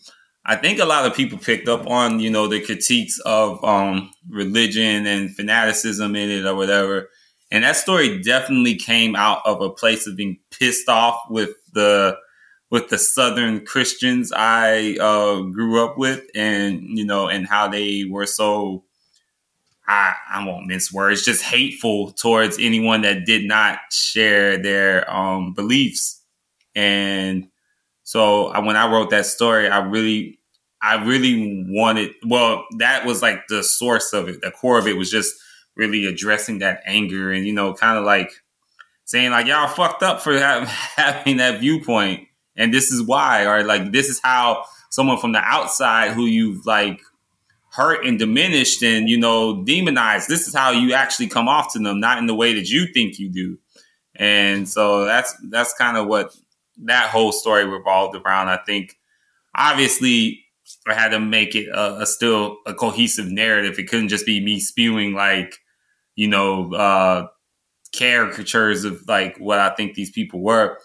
I 0.49 0.55
think 0.55 0.79
a 0.79 0.85
lot 0.85 1.05
of 1.05 1.17
people 1.17 1.39
picked 1.39 1.69
up 1.69 1.89
on 1.89 2.21
you 2.21 2.31
know 2.31 2.47
the 2.47 2.61
critiques 2.61 3.19
of 3.21 3.63
um 3.65 4.11
religion 4.29 5.07
and 5.07 5.35
fanaticism 5.35 6.15
in 6.15 6.31
it 6.31 6.47
or 6.47 6.55
whatever, 6.55 7.09
and 7.51 7.65
that 7.65 7.77
story 7.77 8.23
definitely 8.23 8.77
came 8.77 9.17
out 9.17 9.43
of 9.45 9.61
a 9.61 9.71
place 9.71 10.07
of 10.07 10.17
being 10.17 10.39
pissed 10.51 10.89
off 10.89 11.21
with 11.29 11.51
the 11.73 12.17
with 12.71 12.89
the 12.89 12.99
Southern 12.99 13.65
Christians 13.65 14.33
I 14.35 14.97
uh, 15.01 15.43
grew 15.43 15.85
up 15.85 15.99
with, 15.99 16.25
and 16.35 16.99
you 16.99 17.05
know, 17.05 17.29
and 17.29 17.47
how 17.47 17.69
they 17.69 18.05
were 18.05 18.27
so 18.27 18.85
I, 19.89 20.15
I 20.29 20.45
won't 20.45 20.67
mince 20.67 20.93
words, 20.93 21.25
just 21.25 21.43
hateful 21.43 22.13
towards 22.13 22.59
anyone 22.59 23.03
that 23.03 23.25
did 23.25 23.45
not 23.45 23.79
share 23.91 24.59
their 24.59 25.09
um, 25.13 25.55
beliefs. 25.55 26.23
And 26.75 27.49
so 28.03 28.49
I, 28.49 28.59
when 28.59 28.77
I 28.77 28.91
wrote 28.91 29.11
that 29.11 29.27
story, 29.27 29.69
I 29.69 29.79
really, 29.79 30.39
I 30.83 31.05
really 31.05 31.65
wanted, 31.69 32.15
well, 32.27 32.65
that 32.79 33.07
was 33.07 33.23
like 33.23 33.47
the 33.49 33.63
source 33.63 34.13
of 34.13 34.29
it. 34.29 34.41
The 34.41 34.51
core 34.51 34.79
of 34.79 34.89
it 34.89 34.97
was 34.97 35.11
just 35.11 35.35
really 35.77 36.07
addressing 36.07 36.59
that 36.59 36.83
anger 36.85 37.31
and, 37.31 37.47
you 37.47 37.53
know, 37.53 37.73
kind 37.73 37.99
of 37.99 38.05
like 38.05 38.33
saying 39.05 39.31
like, 39.31 39.47
y'all 39.47 39.69
fucked 39.69 40.03
up 40.03 40.21
for 40.21 40.37
having 40.39 41.37
that 41.37 41.61
viewpoint. 41.61 42.27
And 42.57 42.73
this 42.73 42.91
is 42.91 43.03
why, 43.03 43.45
or 43.45 43.65
like, 43.65 43.93
this 43.93 44.09
is 44.09 44.21
how 44.23 44.65
someone 44.91 45.19
from 45.19 45.33
the 45.33 45.41
outside 45.41 46.13
who 46.13 46.27
you've 46.27 46.65
like 46.67 47.01
hurt 47.77 48.07
and 48.07 48.19
diminished 48.19 48.83
and 48.83 49.07
you 49.07 49.19
know 49.19 49.63
demonized 49.65 50.31
this 50.31 50.49
is 50.49 50.55
how 50.55 50.71
you 50.71 50.95
actually 50.95 51.27
come 51.27 51.47
off 51.47 51.75
to 51.75 51.79
them 51.79 52.01
not 52.01 52.17
in 52.17 52.27
the 52.27 52.35
way 52.35 52.55
that 52.55 52.71
you 52.71 52.87
think 52.87 53.19
you 53.19 53.29
do. 53.29 53.59
And 54.15 54.67
so 54.67 55.05
that's 55.05 55.35
that's 55.51 55.75
kind 55.75 55.99
of 55.99 56.07
what 56.07 56.35
that 56.85 57.11
whole 57.11 57.33
story 57.33 57.67
revolved 57.67 58.17
around. 58.17 58.49
I 58.49 58.59
think 58.65 58.97
obviously 59.55 60.43
i 60.87 60.95
had 60.95 61.11
to 61.11 61.21
make 61.21 61.55
it 61.55 61.69
a, 61.69 62.01
a 62.01 62.07
still 62.07 62.59
a 62.67 62.73
cohesive 62.75 63.31
narrative. 63.31 63.79
It 63.79 63.89
couldn't 63.89 64.09
just 64.09 64.27
be 64.27 64.43
me 64.43 64.59
spewing 64.59 65.13
like 65.13 65.57
you 66.15 66.29
know 66.29 66.73
uh 66.73 67.27
caricatures 67.95 68.85
of 68.85 69.07
like 69.07 69.37
what 69.39 69.59
i 69.59 69.71
think 69.71 69.95
these 69.95 70.11
people 70.11 70.41
were. 70.41 70.79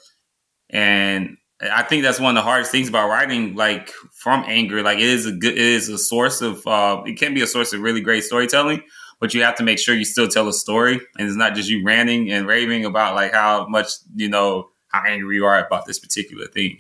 And 0.70 1.38
I 1.62 1.84
think 1.84 2.04
that's 2.04 2.20
one 2.20 2.36
of 2.36 2.44
the 2.44 2.50
hardest 2.50 2.72
things 2.72 2.90
about 2.90 3.10
writing, 3.10 3.56
like 3.56 3.90
from 4.12 4.44
anger. 4.48 4.82
Like 4.82 4.98
it 4.98 5.04
is 5.04 5.26
a 5.26 5.32
good, 5.32 5.54
it 5.54 5.60
is 5.60 5.90
a 5.90 5.98
source 5.98 6.42
of, 6.42 6.66
uh, 6.66 7.04
it 7.06 7.20
can 7.20 7.34
be 7.34 7.42
a 7.42 7.48
source 7.48 7.72
of 7.72 7.82
really 7.82 8.02
great 8.02 8.24
storytelling, 8.24 8.82
but 9.20 9.34
you 9.34 9.44
have 9.44 9.56
to 9.58 9.64
make 9.64 9.78
sure 9.78 9.94
you 9.94 10.06
still 10.06 10.28
tell 10.28 10.48
a 10.48 10.54
story, 10.54 11.00
and 11.18 11.28
it's 11.28 11.38
not 11.38 11.54
just 11.54 11.70
you 11.70 11.86
ranting 11.86 12.32
and 12.32 12.48
raving 12.48 12.86
about 12.86 13.14
like 13.14 13.34
how 13.34 13.68
much 13.68 13.90
you 14.16 14.28
know 14.28 14.70
how 14.88 15.04
angry 15.08 15.36
you 15.36 15.46
are 15.46 15.64
about 15.64 15.86
this 15.86 16.00
particular 16.00 16.48
thing. 16.48 16.80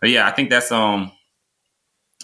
But 0.00 0.10
yeah, 0.10 0.26
I 0.26 0.30
think 0.30 0.48
that's 0.50 0.72
um, 0.72 1.12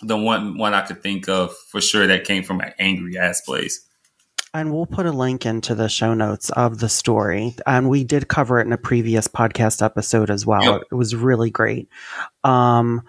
the 0.03 0.17
one 0.17 0.57
one 0.57 0.73
I 0.73 0.81
could 0.81 1.03
think 1.03 1.29
of 1.29 1.55
for 1.71 1.81
sure 1.81 2.07
that 2.07 2.25
came 2.25 2.43
from 2.43 2.61
an 2.61 2.73
angry 2.79 3.19
ass 3.19 3.43
place. 3.43 3.87
And 4.53 4.73
we'll 4.73 4.87
put 4.87 5.07
a 5.07 5.13
link 5.13 5.47
into 5.47 5.77
the 5.77 5.89
show 5.89 6.13
notes 6.13 6.51
of 6.51 6.81
the 6.81 6.89
story. 6.89 7.55
And 7.67 7.89
we 7.89 8.03
did 8.03 8.27
cover 8.27 8.59
it 8.59 8.67
in 8.67 8.73
a 8.73 8.79
previous 8.79 9.29
podcast 9.29 9.85
episode 9.85 10.29
as 10.29 10.45
well. 10.45 10.63
Yep. 10.63 10.83
It 10.91 10.95
was 10.95 11.15
really 11.15 11.51
great. 11.51 11.89
Um, 12.43 13.03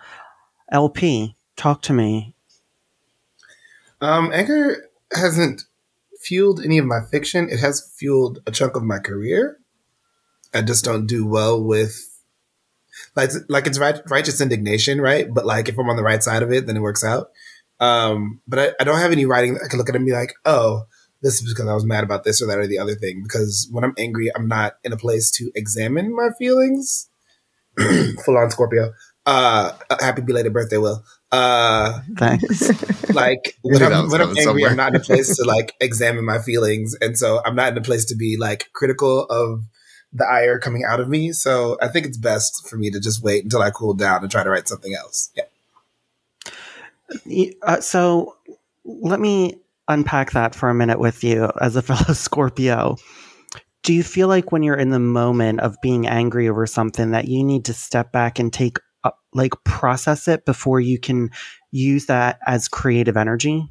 LP, 0.72 1.36
talk 1.56 1.82
to 1.84 1.94
me. 1.94 2.36
Um, 4.02 4.32
anger 4.34 4.88
hasn't 5.12 5.64
fueled 6.20 6.64
any 6.64 6.78
of 6.78 6.86
my 6.86 7.00
fiction. 7.10 7.50
It 7.50 7.60
has 7.60 7.92
fueled 7.98 8.40
a 8.46 8.52
chunk 8.52 8.76
of 8.76 8.84
my 8.84 9.00
career. 9.00 9.58
I 10.54 10.62
just 10.62 10.86
don't 10.86 11.08
do 11.08 11.26
well 11.26 11.64
with 11.64 12.08
like 13.16 13.32
like 13.50 13.68
it's 13.68 13.80
right, 13.80 14.00
righteous 14.10 14.42
indignation, 14.42 15.02
right? 15.02 15.28
But 15.34 15.46
like 15.46 15.70
if 15.70 15.78
I'm 15.78 15.90
on 15.90 15.96
the 15.96 16.04
right 16.04 16.22
side 16.22 16.44
of 16.44 16.52
it, 16.52 16.68
then 16.68 16.78
it 16.78 16.82
works 16.82 17.04
out. 17.04 17.32
Um, 17.80 18.42
but 18.48 18.60
I, 18.60 18.72
I 18.80 18.84
don't 18.84 19.00
have 19.00 19.12
any 19.12 19.26
writing 19.26 19.56
that 19.56 19.64
I 19.66 19.68
can 19.68 19.80
look 19.80 19.90
at 19.90 19.96
and 19.96 20.06
be 20.06 20.12
like, 20.12 20.34
oh, 20.46 20.84
this 21.22 21.42
is 21.42 21.54
because 21.54 21.68
I 21.68 21.74
was 21.74 21.86
mad 21.86 22.04
about 22.04 22.24
this 22.24 22.42
or 22.42 22.48
that 22.48 22.58
or 22.58 22.68
the 22.68 22.80
other 22.80 22.96
thing. 22.96 23.22
Because 23.24 23.68
when 23.72 23.84
I'm 23.84 23.94
angry, 23.98 24.30
I'm 24.36 24.48
not 24.48 24.78
in 24.84 24.94
a 24.94 24.98
place 24.98 25.32
to 25.32 25.52
examine 25.56 26.16
my 26.16 26.30
feelings. 26.38 27.08
Full 28.26 28.38
on 28.38 28.52
Scorpio. 28.52 28.94
Uh, 29.26 29.72
happy 30.00 30.22
belated 30.22 30.52
birthday, 30.52 30.78
Will. 30.78 31.04
Uh, 31.32 32.02
Thanks. 32.18 33.10
like 33.14 33.58
knew 33.64 33.74
when 33.80 33.94
I'm, 33.94 34.04
was 34.04 34.12
when 34.12 34.22
I'm 34.22 34.30
angry, 34.30 34.44
somewhere. 34.44 34.70
I'm 34.72 34.78
not 34.78 34.90
in 34.90 35.02
a 35.02 35.04
place 35.04 35.38
to 35.38 35.44
like 35.44 35.76
examine 35.80 36.26
my 36.26 36.40
feelings, 36.40 36.96
and 37.00 37.18
so 37.18 37.42
I'm 37.46 37.56
not 37.56 37.72
in 37.72 37.78
a 37.78 37.82
place 37.82 38.06
to 38.06 38.16
be 38.16 38.38
like 38.38 38.70
critical 38.74 39.26
of 39.26 39.64
the 40.14 40.26
ire 40.26 40.60
coming 40.60 40.84
out 40.84 41.00
of 41.00 41.08
me. 41.08 41.32
So 41.32 41.78
I 41.82 41.88
think 41.88 42.06
it's 42.06 42.18
best 42.18 42.68
for 42.68 42.78
me 42.78 42.92
to 42.92 43.00
just 43.00 43.24
wait 43.24 43.44
until 43.44 43.62
I 43.62 43.70
cool 43.70 43.94
down 43.94 44.24
and 44.24 44.32
try 44.32 44.44
to 44.44 44.50
write 44.50 44.68
something 44.68 44.94
else. 44.94 45.32
Yeah. 45.36 45.44
Uh, 47.62 47.80
so 47.80 48.36
let 48.84 49.20
me 49.20 49.62
unpack 49.92 50.32
that 50.32 50.56
for 50.56 50.70
a 50.70 50.76
minute 50.76 51.00
with 51.00 51.24
you 51.24 51.52
as 51.62 51.76
a 51.76 51.82
fellow 51.84 52.14
Scorpio. 52.14 52.98
Do 53.84 53.94
you 53.94 54.04
feel 54.04 54.28
like 54.28 54.52
when 54.52 54.64
you're 54.64 54.76
in 54.76 54.90
the 54.90 55.00
moment 55.00 55.60
of 55.60 55.76
being 55.82 56.08
angry 56.08 56.48
over 56.48 56.68
something 56.68 57.12
that 57.12 57.28
you 57.28 57.44
need 57.44 57.66
to 57.66 57.74
step 57.74 58.12
back 58.12 58.40
and 58.40 58.54
take 58.54 58.78
like 59.34 59.54
process 59.64 60.28
it 60.28 60.46
before 60.46 60.80
you 60.80 61.00
can 61.00 61.30
use 61.72 62.06
that 62.08 62.40
as 62.46 62.68
creative 62.68 63.18
energy? 63.18 63.68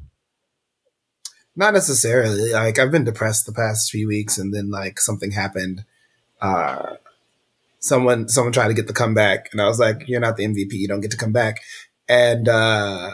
Not 1.55 1.73
necessarily. 1.73 2.51
Like 2.51 2.79
I've 2.79 2.91
been 2.91 3.03
depressed 3.03 3.45
the 3.45 3.53
past 3.53 3.91
few 3.91 4.07
weeks, 4.07 4.37
and 4.37 4.53
then 4.53 4.69
like 4.69 4.99
something 4.99 5.31
happened. 5.31 5.83
Uh, 6.41 6.95
someone 7.79 8.29
someone 8.29 8.53
tried 8.53 8.69
to 8.69 8.73
get 8.73 8.87
the 8.87 8.93
comeback, 8.93 9.49
and 9.51 9.61
I 9.61 9.67
was 9.67 9.79
like, 9.79 10.07
"You're 10.07 10.21
not 10.21 10.37
the 10.37 10.45
MVP. 10.45 10.73
You 10.73 10.87
don't 10.87 11.01
get 11.01 11.11
to 11.11 11.17
come 11.17 11.33
back." 11.33 11.61
And 12.07 12.47
uh, 12.47 13.11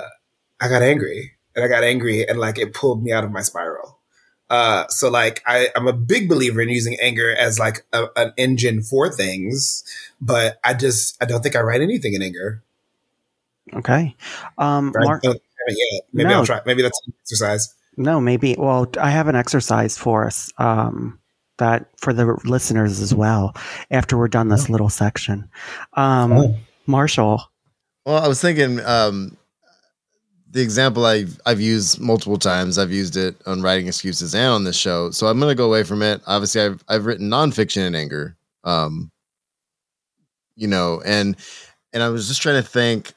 I 0.59 0.69
got 0.69 0.83
angry, 0.83 1.36
and 1.57 1.65
I 1.65 1.67
got 1.67 1.83
angry, 1.83 2.25
and 2.25 2.39
like 2.39 2.57
it 2.57 2.73
pulled 2.73 3.03
me 3.03 3.11
out 3.11 3.25
of 3.25 3.31
my 3.31 3.41
spiral. 3.41 3.97
Uh, 4.49 4.87
so 4.87 5.09
like 5.09 5.43
I, 5.45 5.67
I'm 5.75 5.87
a 5.87 5.93
big 5.93 6.29
believer 6.29 6.61
in 6.61 6.69
using 6.69 6.95
anger 7.01 7.35
as 7.35 7.59
like 7.59 7.85
a, 7.91 8.05
an 8.15 8.31
engine 8.37 8.81
for 8.81 9.11
things, 9.11 9.83
but 10.21 10.57
I 10.63 10.73
just 10.73 11.21
I 11.21 11.25
don't 11.25 11.41
think 11.41 11.57
I 11.57 11.59
write 11.59 11.81
anything 11.81 12.13
in 12.13 12.21
anger. 12.21 12.63
Okay. 13.73 14.15
Um, 14.57 14.93
Mark, 14.95 15.21
don't 15.23 15.33
have 15.33 15.41
it 15.67 15.77
yet. 15.91 16.01
Maybe 16.13 16.29
No. 16.29 16.35
I'll 16.37 16.45
try. 16.45 16.61
Maybe 16.65 16.81
that's 16.81 16.97
an 17.05 17.13
exercise. 17.21 17.73
no, 17.97 18.21
maybe. 18.21 18.55
Well, 18.57 18.87
I 19.01 19.09
have 19.09 19.27
an 19.27 19.35
exercise 19.35 19.97
for 19.97 20.25
us 20.25 20.49
um, 20.59 21.19
that 21.57 21.89
for 21.99 22.13
the 22.13 22.25
listeners 22.45 23.01
as 23.01 23.13
well 23.13 23.53
after 23.91 24.17
we're 24.17 24.29
done 24.29 24.47
this 24.47 24.69
little 24.69 24.89
section. 24.89 25.49
Um, 25.93 26.31
Oh. 26.31 26.55
Marshall, 26.85 27.41
Well, 28.05 28.23
I 28.23 28.29
was 28.29 28.39
thinking 28.39 28.79
um, 28.85 29.35
the 30.57 30.63
example 30.63 31.05
I've 31.05 31.39
I've 31.45 31.61
used 31.61 31.99
multiple 31.99 32.39
times. 32.39 32.79
I've 32.79 32.91
used 32.91 33.15
it 33.15 33.39
on 33.45 33.61
writing 33.61 33.87
excuses 33.87 34.33
and 34.33 34.51
on 34.51 34.63
this 34.63 34.75
show. 34.75 35.11
So 35.11 35.27
I'm 35.27 35.39
to 35.39 35.53
go 35.53 35.67
away 35.67 35.83
from 35.83 36.01
it. 36.01 36.19
Obviously, 36.25 36.61
I've 36.61 36.83
I've 36.89 37.05
written 37.05 37.29
nonfiction 37.29 37.85
in 37.85 37.93
anger. 37.93 38.35
Um, 38.63 39.11
you 40.55 40.67
know, 40.67 40.99
and 41.05 41.35
and 41.93 42.01
I 42.01 42.09
was 42.09 42.27
just 42.27 42.41
trying 42.41 42.61
to 42.61 42.67
think. 42.67 43.13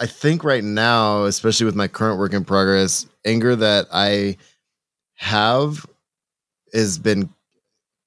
I 0.00 0.06
think 0.06 0.42
right 0.42 0.64
now, 0.64 1.24
especially 1.24 1.66
with 1.66 1.76
my 1.76 1.86
current 1.86 2.18
work 2.18 2.32
in 2.32 2.44
progress, 2.44 3.06
anger 3.26 3.54
that 3.54 3.86
I 3.92 4.38
have 5.16 5.86
has 6.72 6.98
been 6.98 7.28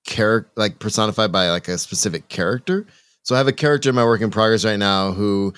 character 0.05 0.51
like 0.55 0.79
personified 0.79 1.31
by 1.31 1.51
like 1.51 1.67
a 1.67 1.77
specific 1.77 2.27
character. 2.27 2.87
So 3.21 3.35
I 3.35 3.37
have 3.37 3.47
a 3.47 3.53
character 3.53 3.89
in 3.89 3.95
my 3.95 4.03
work 4.03 4.21
in 4.21 4.31
progress 4.31 4.65
right 4.65 4.79
now 4.79 5.11
who 5.11 5.53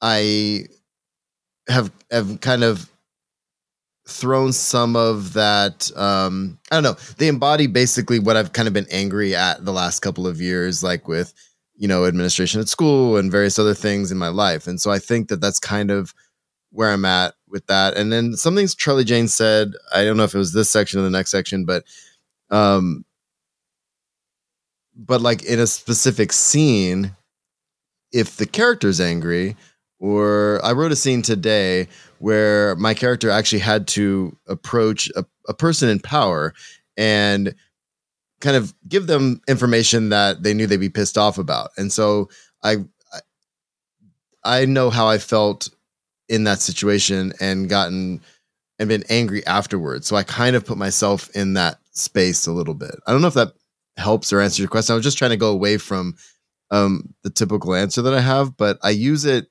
I 0.00 0.66
have 1.68 1.90
have 2.10 2.40
kind 2.40 2.64
of 2.64 2.90
thrown 4.08 4.52
some 4.52 4.94
of 4.94 5.32
that 5.32 5.90
um 5.96 6.58
I 6.70 6.76
don't 6.76 6.84
know. 6.84 6.96
They 7.18 7.28
embody 7.28 7.66
basically 7.66 8.18
what 8.18 8.36
I've 8.36 8.52
kind 8.52 8.68
of 8.68 8.74
been 8.74 8.86
angry 8.90 9.34
at 9.34 9.64
the 9.64 9.72
last 9.72 10.00
couple 10.00 10.26
of 10.26 10.40
years 10.40 10.82
like 10.82 11.08
with 11.08 11.34
you 11.76 11.88
know 11.88 12.04
administration 12.06 12.60
at 12.60 12.68
school 12.68 13.16
and 13.16 13.32
various 13.32 13.58
other 13.58 13.74
things 13.74 14.12
in 14.12 14.18
my 14.18 14.28
life. 14.28 14.66
And 14.66 14.80
so 14.80 14.90
I 14.90 14.98
think 14.98 15.28
that 15.28 15.40
that's 15.40 15.58
kind 15.58 15.90
of 15.90 16.14
where 16.70 16.90
I'm 16.90 17.04
at 17.04 17.34
with 17.48 17.66
that. 17.66 17.96
And 17.96 18.12
then 18.12 18.34
something 18.34 18.66
Charlie 18.68 19.04
Jane 19.04 19.28
said, 19.28 19.72
I 19.94 20.04
don't 20.04 20.16
know 20.16 20.24
if 20.24 20.34
it 20.34 20.38
was 20.38 20.52
this 20.52 20.70
section 20.70 21.00
or 21.00 21.02
the 21.02 21.10
next 21.10 21.30
section, 21.30 21.64
but 21.64 21.84
um 22.50 23.04
but 24.94 25.20
like 25.20 25.44
in 25.44 25.58
a 25.58 25.66
specific 25.66 26.32
scene 26.32 27.14
if 28.12 28.36
the 28.36 28.46
character's 28.46 29.00
angry 29.00 29.56
or 29.98 30.60
i 30.64 30.72
wrote 30.72 30.92
a 30.92 30.96
scene 30.96 31.22
today 31.22 31.88
where 32.18 32.76
my 32.76 32.94
character 32.94 33.30
actually 33.30 33.58
had 33.58 33.86
to 33.86 34.36
approach 34.46 35.10
a, 35.16 35.24
a 35.48 35.54
person 35.54 35.88
in 35.88 36.00
power 36.00 36.54
and 36.96 37.54
kind 38.40 38.56
of 38.56 38.74
give 38.88 39.06
them 39.06 39.40
information 39.48 40.10
that 40.10 40.42
they 40.42 40.54
knew 40.54 40.66
they'd 40.66 40.76
be 40.76 40.88
pissed 40.88 41.18
off 41.18 41.38
about. 41.38 41.70
And 41.76 41.92
so 41.92 42.28
i 42.62 42.76
i, 44.44 44.64
know 44.64 44.90
how 44.90 45.08
i 45.08 45.18
felt 45.18 45.68
in 46.28 46.44
that 46.44 46.60
situation 46.60 47.32
and 47.40 47.68
gotten 47.68 48.20
and 48.78 48.88
been 48.88 49.04
angry 49.08 49.46
afterwards. 49.46 50.06
So 50.06 50.16
i 50.16 50.22
kind 50.22 50.56
of 50.56 50.64
put 50.64 50.78
myself 50.78 51.28
in 51.34 51.54
that 51.54 51.78
space 51.92 52.46
a 52.46 52.52
little 52.52 52.74
bit. 52.74 52.96
I 53.06 53.12
don't 53.12 53.22
know 53.22 53.28
if 53.28 53.34
that 53.34 53.54
helps 53.96 54.32
or 54.32 54.40
answers 54.40 54.58
your 54.58 54.68
question. 54.68 54.92
I 54.92 54.96
was 54.96 55.04
just 55.04 55.18
trying 55.18 55.30
to 55.30 55.36
go 55.36 55.50
away 55.50 55.78
from 55.78 56.16
um, 56.70 57.14
the 57.22 57.30
typical 57.30 57.74
answer 57.74 58.02
that 58.02 58.14
I 58.14 58.20
have, 58.20 58.56
but 58.56 58.78
I 58.82 58.90
use 58.90 59.24
it 59.24 59.46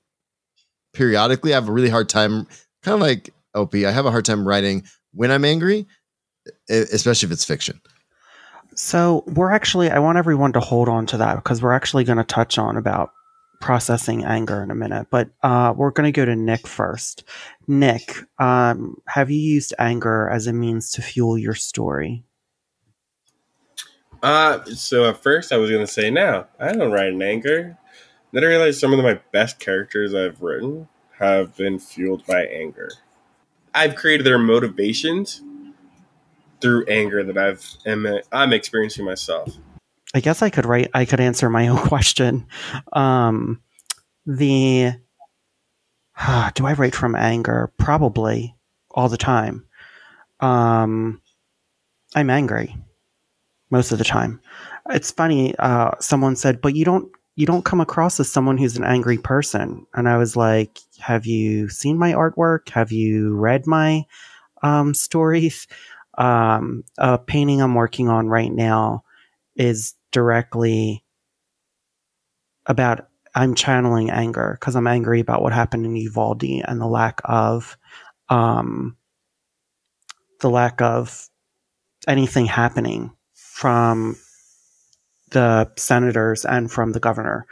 periodically. 0.95 1.53
I 1.53 1.55
have 1.55 1.69
a 1.69 1.71
really 1.71 1.89
hard 1.89 2.09
time, 2.09 2.47
kind 2.81 2.95
of 2.95 3.01
like 3.01 3.33
LP. 3.53 3.85
I 3.85 3.91
have 3.91 4.05
a 4.05 4.11
hard 4.11 4.25
time 4.25 4.47
writing 4.47 4.83
when 5.13 5.31
I'm 5.31 5.45
angry, 5.45 5.85
especially 6.69 7.27
if 7.27 7.31
it's 7.33 7.45
fiction. 7.45 7.79
So 8.75 9.23
we're 9.27 9.51
actually, 9.51 9.89
I 9.89 9.99
want 9.99 10.17
everyone 10.17 10.53
to 10.53 10.59
hold 10.59 10.89
on 10.89 11.05
to 11.07 11.17
that 11.17 11.35
because 11.35 11.61
we're 11.61 11.73
actually 11.73 12.03
going 12.03 12.17
to 12.17 12.23
touch 12.23 12.57
on 12.57 12.75
about 12.75 13.11
processing 13.61 14.25
anger 14.25 14.61
in 14.61 14.69
a 14.69 14.75
minute. 14.75 15.07
But 15.09 15.29
uh, 15.43 15.73
we're 15.75 15.91
going 15.91 16.11
to 16.11 16.11
go 16.11 16.25
to 16.25 16.35
Nick 16.35 16.67
first. 16.67 17.23
Nick, 17.67 18.17
um, 18.37 18.97
have 19.07 19.31
you 19.31 19.39
used 19.39 19.73
anger 19.79 20.29
as 20.29 20.47
a 20.47 20.53
means 20.53 20.91
to 20.91 21.01
fuel 21.01 21.37
your 21.37 21.55
story? 21.55 22.25
Uh, 24.25 24.63
so 24.65 25.07
at 25.07 25.21
first 25.21 25.51
I 25.51 25.57
was 25.57 25.69
gonna 25.69 25.85
say 25.85 26.09
no, 26.09 26.45
I 26.59 26.71
don't 26.71 26.91
write 26.91 27.09
in 27.09 27.21
anger. 27.21 27.77
Then 28.35 28.43
I 28.43 28.47
realized 28.47 28.81
some 28.81 28.91
of 28.91 28.99
my 28.99 29.17
best 29.31 29.59
characters 29.59 30.13
I've 30.13 30.41
written 30.41 30.89
have 31.19 31.55
been 31.55 31.79
fueled 31.79 32.25
by 32.25 32.43
anger. 32.43 32.91
I've 33.73 33.95
created 33.95 34.25
their 34.25 34.37
motivations 34.37 35.41
through 36.59 36.85
anger 36.87 37.23
that 37.23 37.37
I've 37.37 37.65
am, 37.85 38.05
I'm 38.33 38.51
experiencing 38.51 39.05
myself. 39.05 39.55
I 40.13 40.19
guess 40.19 40.41
I 40.41 40.49
could 40.49 40.65
write. 40.65 40.89
I 40.93 41.05
could 41.05 41.21
answer 41.21 41.49
my 41.49 41.67
own 41.69 41.77
question. 41.77 42.45
Um, 42.91 43.61
the 44.25 44.91
do 46.55 46.65
I 46.65 46.73
write 46.73 46.93
from 46.93 47.15
anger? 47.15 47.71
Probably 47.77 48.53
all 48.91 49.07
the 49.07 49.15
time. 49.15 49.65
Um, 50.41 51.21
I'm 52.13 52.29
angry 52.29 52.75
most 53.69 53.93
of 53.93 53.97
the 53.97 54.03
time. 54.03 54.41
It's 54.89 55.11
funny. 55.11 55.55
Uh, 55.57 55.91
someone 56.01 56.35
said, 56.35 56.59
"But 56.59 56.75
you 56.75 56.83
don't 56.83 57.09
you 57.35 57.45
don't 57.45 57.65
come 57.65 57.81
across 57.81 58.19
as 58.19 58.31
someone 58.31 58.57
who's 58.57 58.77
an 58.77 58.83
angry 58.83 59.17
person," 59.17 59.85
and 59.93 60.07
I 60.09 60.17
was 60.17 60.35
like, 60.35 60.79
"Have 60.99 61.25
you 61.25 61.69
seen 61.69 61.97
my 61.97 62.13
artwork? 62.13 62.69
Have 62.69 62.91
you 62.91 63.35
read 63.35 63.67
my 63.67 64.03
um, 64.63 64.93
stories?" 64.93 65.67
Um, 66.17 66.83
a 66.97 67.17
painting 67.17 67.61
I'm 67.61 67.75
working 67.75 68.09
on 68.09 68.27
right 68.27 68.51
now 68.51 69.03
is 69.55 69.93
directly 70.11 71.03
about 72.65 73.07
I'm 73.35 73.53
channeling 73.53 74.09
anger 74.09 74.57
because 74.59 74.75
I'm 74.75 74.87
angry 74.87 75.19
about 75.19 75.41
what 75.41 75.51
happened 75.51 75.85
in 75.85 75.95
Uvalde 75.95 76.43
and 76.43 76.79
the 76.79 76.87
lack 76.87 77.21
of 77.25 77.77
um 78.29 78.95
the 80.39 80.49
lack 80.49 80.81
of 80.81 81.29
anything 82.07 82.45
happening 82.45 83.11
from 83.33 84.15
the 85.35 85.69
senators 85.77 86.45
and 86.45 86.71
from 86.71 86.93
the 86.93 86.99
governor. 86.99 87.45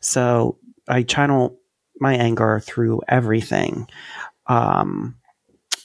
So 0.00 0.58
I 0.88 1.02
channel 1.02 1.58
my 2.00 2.14
anger 2.14 2.60
through 2.60 3.02
everything. 3.06 3.86
Um, 4.46 5.16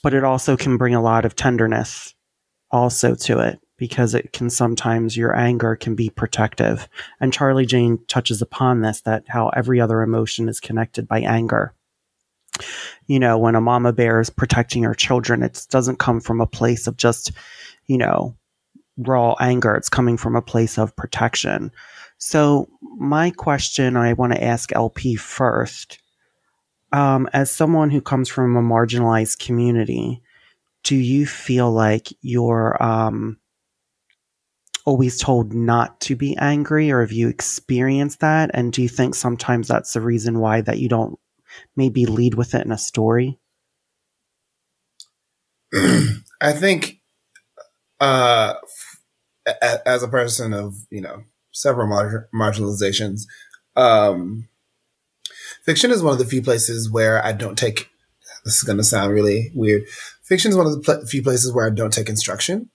but 0.01 0.13
it 0.13 0.23
also 0.23 0.55
can 0.55 0.77
bring 0.77 0.95
a 0.95 1.01
lot 1.01 1.25
of 1.25 1.35
tenderness 1.35 2.15
also 2.71 3.13
to 3.15 3.39
it 3.39 3.59
because 3.77 4.13
it 4.13 4.31
can 4.31 4.49
sometimes 4.49 5.17
your 5.17 5.35
anger 5.35 5.75
can 5.75 5.95
be 5.95 6.09
protective. 6.09 6.87
And 7.19 7.33
Charlie 7.33 7.65
Jane 7.65 7.99
touches 8.07 8.41
upon 8.41 8.81
this 8.81 9.01
that 9.01 9.25
how 9.27 9.49
every 9.49 9.81
other 9.81 10.01
emotion 10.01 10.47
is 10.47 10.61
connected 10.61 11.09
by 11.09 11.19
anger. 11.19 11.73
You 13.07 13.19
know, 13.19 13.37
when 13.37 13.55
a 13.55 13.61
mama 13.61 13.91
bear 13.91 14.21
is 14.21 14.29
protecting 14.29 14.83
her 14.83 14.93
children, 14.93 15.43
it 15.43 15.67
doesn't 15.69 15.99
come 15.99 16.21
from 16.21 16.39
a 16.39 16.47
place 16.47 16.87
of 16.87 16.95
just, 16.95 17.33
you 17.87 17.97
know, 17.97 18.37
raw 18.97 19.35
anger. 19.39 19.75
It's 19.75 19.89
coming 19.89 20.17
from 20.17 20.35
a 20.35 20.41
place 20.41 20.77
of 20.77 20.95
protection. 20.95 21.71
So, 22.17 22.69
my 22.97 23.31
question 23.31 23.97
I 23.97 24.13
want 24.13 24.33
to 24.33 24.43
ask 24.43 24.73
LP 24.73 25.15
first 25.15 25.99
um, 26.93 27.27
as 27.33 27.49
someone 27.49 27.89
who 27.89 28.01
comes 28.01 28.29
from 28.29 28.55
a 28.55 28.61
marginalized 28.61 29.43
community, 29.43 30.21
do 30.83 30.95
you 30.95 31.25
feel 31.25 31.71
like 31.71 32.09
you're 32.21 32.81
um, 32.81 33.39
always 34.85 35.19
told 35.19 35.53
not 35.53 35.99
to 36.01 36.15
be 36.15 36.37
angry, 36.37 36.91
or 36.91 37.01
have 37.01 37.11
you 37.11 37.29
experienced 37.29 38.19
that? 38.19 38.51
And 38.53 38.71
do 38.71 38.83
you 38.83 38.89
think 38.89 39.15
sometimes 39.15 39.67
that's 39.67 39.93
the 39.93 40.01
reason 40.01 40.39
why 40.39 40.61
that 40.61 40.77
you 40.77 40.87
don't 40.87 41.17
maybe 41.75 42.05
lead 42.05 42.35
with 42.35 42.53
it 42.53 42.63
in 42.63 42.71
a 42.71 42.77
story? 42.77 43.39
I 45.73 46.51
think, 46.51 47.01
uh, 47.99 48.53
as 49.85 50.03
a 50.03 50.07
person 50.07 50.53
of 50.53 50.75
you 50.89 51.01
know 51.01 51.23
several 51.51 51.87
mar- 51.87 52.29
marginalizations, 52.33 53.23
um, 53.75 54.47
fiction 55.63 55.91
is 55.91 56.03
one 56.03 56.13
of 56.13 56.19
the 56.19 56.25
few 56.25 56.41
places 56.41 56.91
where 56.91 57.23
I 57.23 57.31
don't 57.31 57.57
take. 57.57 57.89
This 58.45 58.57
is 58.57 58.63
going 58.63 58.77
to 58.77 58.83
sound 58.83 59.13
really 59.13 59.51
weird. 59.55 59.83
Fiction 60.23 60.51
is 60.51 60.57
one 60.57 60.65
of 60.65 60.73
the 60.73 60.79
pl- 60.79 61.05
few 61.05 61.23
places 61.23 61.53
where 61.53 61.65
I 61.65 61.69
don't 61.69 61.93
take 61.93 62.09
instruction. 62.09 62.69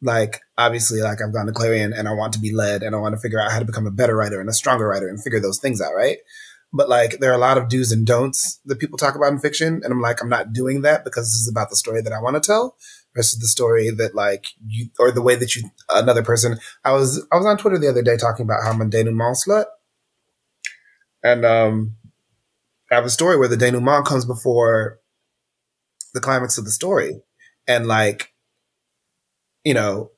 Like 0.00 0.40
obviously, 0.58 1.00
like 1.00 1.18
I've 1.22 1.32
gone 1.32 1.46
to 1.46 1.52
Clarion 1.52 1.92
and 1.92 2.08
I 2.08 2.12
want 2.12 2.32
to 2.32 2.40
be 2.40 2.52
led 2.52 2.82
and 2.82 2.96
I 2.96 2.98
want 2.98 3.14
to 3.14 3.20
figure 3.20 3.40
out 3.40 3.52
how 3.52 3.60
to 3.60 3.64
become 3.64 3.86
a 3.86 3.92
better 3.92 4.16
writer 4.16 4.40
and 4.40 4.48
a 4.48 4.52
stronger 4.52 4.88
writer 4.88 5.08
and 5.08 5.22
figure 5.22 5.38
those 5.38 5.60
things 5.60 5.80
out, 5.80 5.94
right? 5.94 6.18
But 6.72 6.88
like 6.88 7.20
there 7.20 7.30
are 7.30 7.36
a 7.36 7.38
lot 7.38 7.58
of 7.58 7.68
do's 7.68 7.92
and 7.92 8.04
don'ts 8.04 8.60
that 8.64 8.80
people 8.80 8.98
talk 8.98 9.14
about 9.14 9.30
in 9.30 9.38
fiction, 9.38 9.82
and 9.84 9.92
I'm 9.92 10.00
like, 10.00 10.20
I'm 10.20 10.28
not 10.28 10.52
doing 10.52 10.82
that 10.82 11.04
because 11.04 11.26
this 11.26 11.42
is 11.42 11.48
about 11.48 11.70
the 11.70 11.76
story 11.76 12.02
that 12.02 12.12
I 12.12 12.20
want 12.20 12.34
to 12.34 12.40
tell 12.40 12.76
versus 13.14 13.38
the 13.38 13.46
story 13.46 13.90
that 13.90 14.14
like 14.14 14.46
you 14.66 14.86
or 14.98 15.10
the 15.10 15.22
way 15.22 15.36
that 15.36 15.54
you 15.54 15.70
another 15.88 16.22
person. 16.22 16.58
I 16.84 16.92
was 16.92 17.26
I 17.32 17.36
was 17.36 17.46
on 17.46 17.58
Twitter 17.58 17.78
the 17.78 17.88
other 17.88 18.02
day 18.02 18.16
talking 18.16 18.44
about 18.44 18.62
how 18.62 18.70
I'm 18.70 18.80
a 18.80 18.86
denouement 18.86 19.36
slut, 19.36 19.66
and 21.22 21.44
um, 21.44 21.96
I 22.90 22.96
have 22.96 23.04
a 23.04 23.10
story 23.10 23.36
where 23.36 23.48
the 23.48 23.56
denouement 23.56 24.06
comes 24.06 24.24
before 24.24 24.98
the 26.14 26.20
climax 26.20 26.58
of 26.58 26.64
the 26.64 26.70
story, 26.70 27.22
and 27.66 27.86
like, 27.86 28.32
you 29.64 29.74
know, 29.74 30.10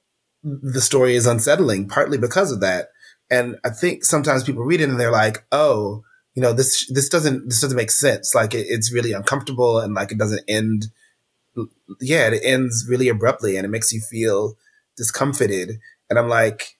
the 0.42 0.80
story 0.80 1.16
is 1.16 1.26
unsettling 1.26 1.88
partly 1.88 2.18
because 2.18 2.52
of 2.52 2.60
that. 2.60 2.88
And 3.30 3.56
I 3.64 3.70
think 3.70 4.04
sometimes 4.04 4.44
people 4.44 4.64
read 4.64 4.82
it 4.82 4.88
and 4.90 5.00
they're 5.00 5.10
like, 5.10 5.46
oh, 5.50 6.02
you 6.34 6.42
know, 6.42 6.52
this 6.52 6.86
this 6.92 7.08
doesn't 7.08 7.48
this 7.48 7.60
doesn't 7.60 7.76
make 7.76 7.90
sense. 7.90 8.34
Like 8.34 8.54
it, 8.54 8.66
it's 8.68 8.92
really 8.92 9.12
uncomfortable 9.12 9.78
and 9.78 9.94
like 9.94 10.12
it 10.12 10.18
doesn't 10.18 10.42
end. 10.48 10.86
Yeah, 12.00 12.28
it 12.28 12.40
ends 12.42 12.86
really 12.88 13.08
abruptly 13.08 13.56
and 13.56 13.64
it 13.64 13.70
makes 13.70 13.92
you 13.92 14.00
feel 14.00 14.54
discomfited. 14.96 15.78
And 16.10 16.18
I'm 16.18 16.28
like, 16.28 16.76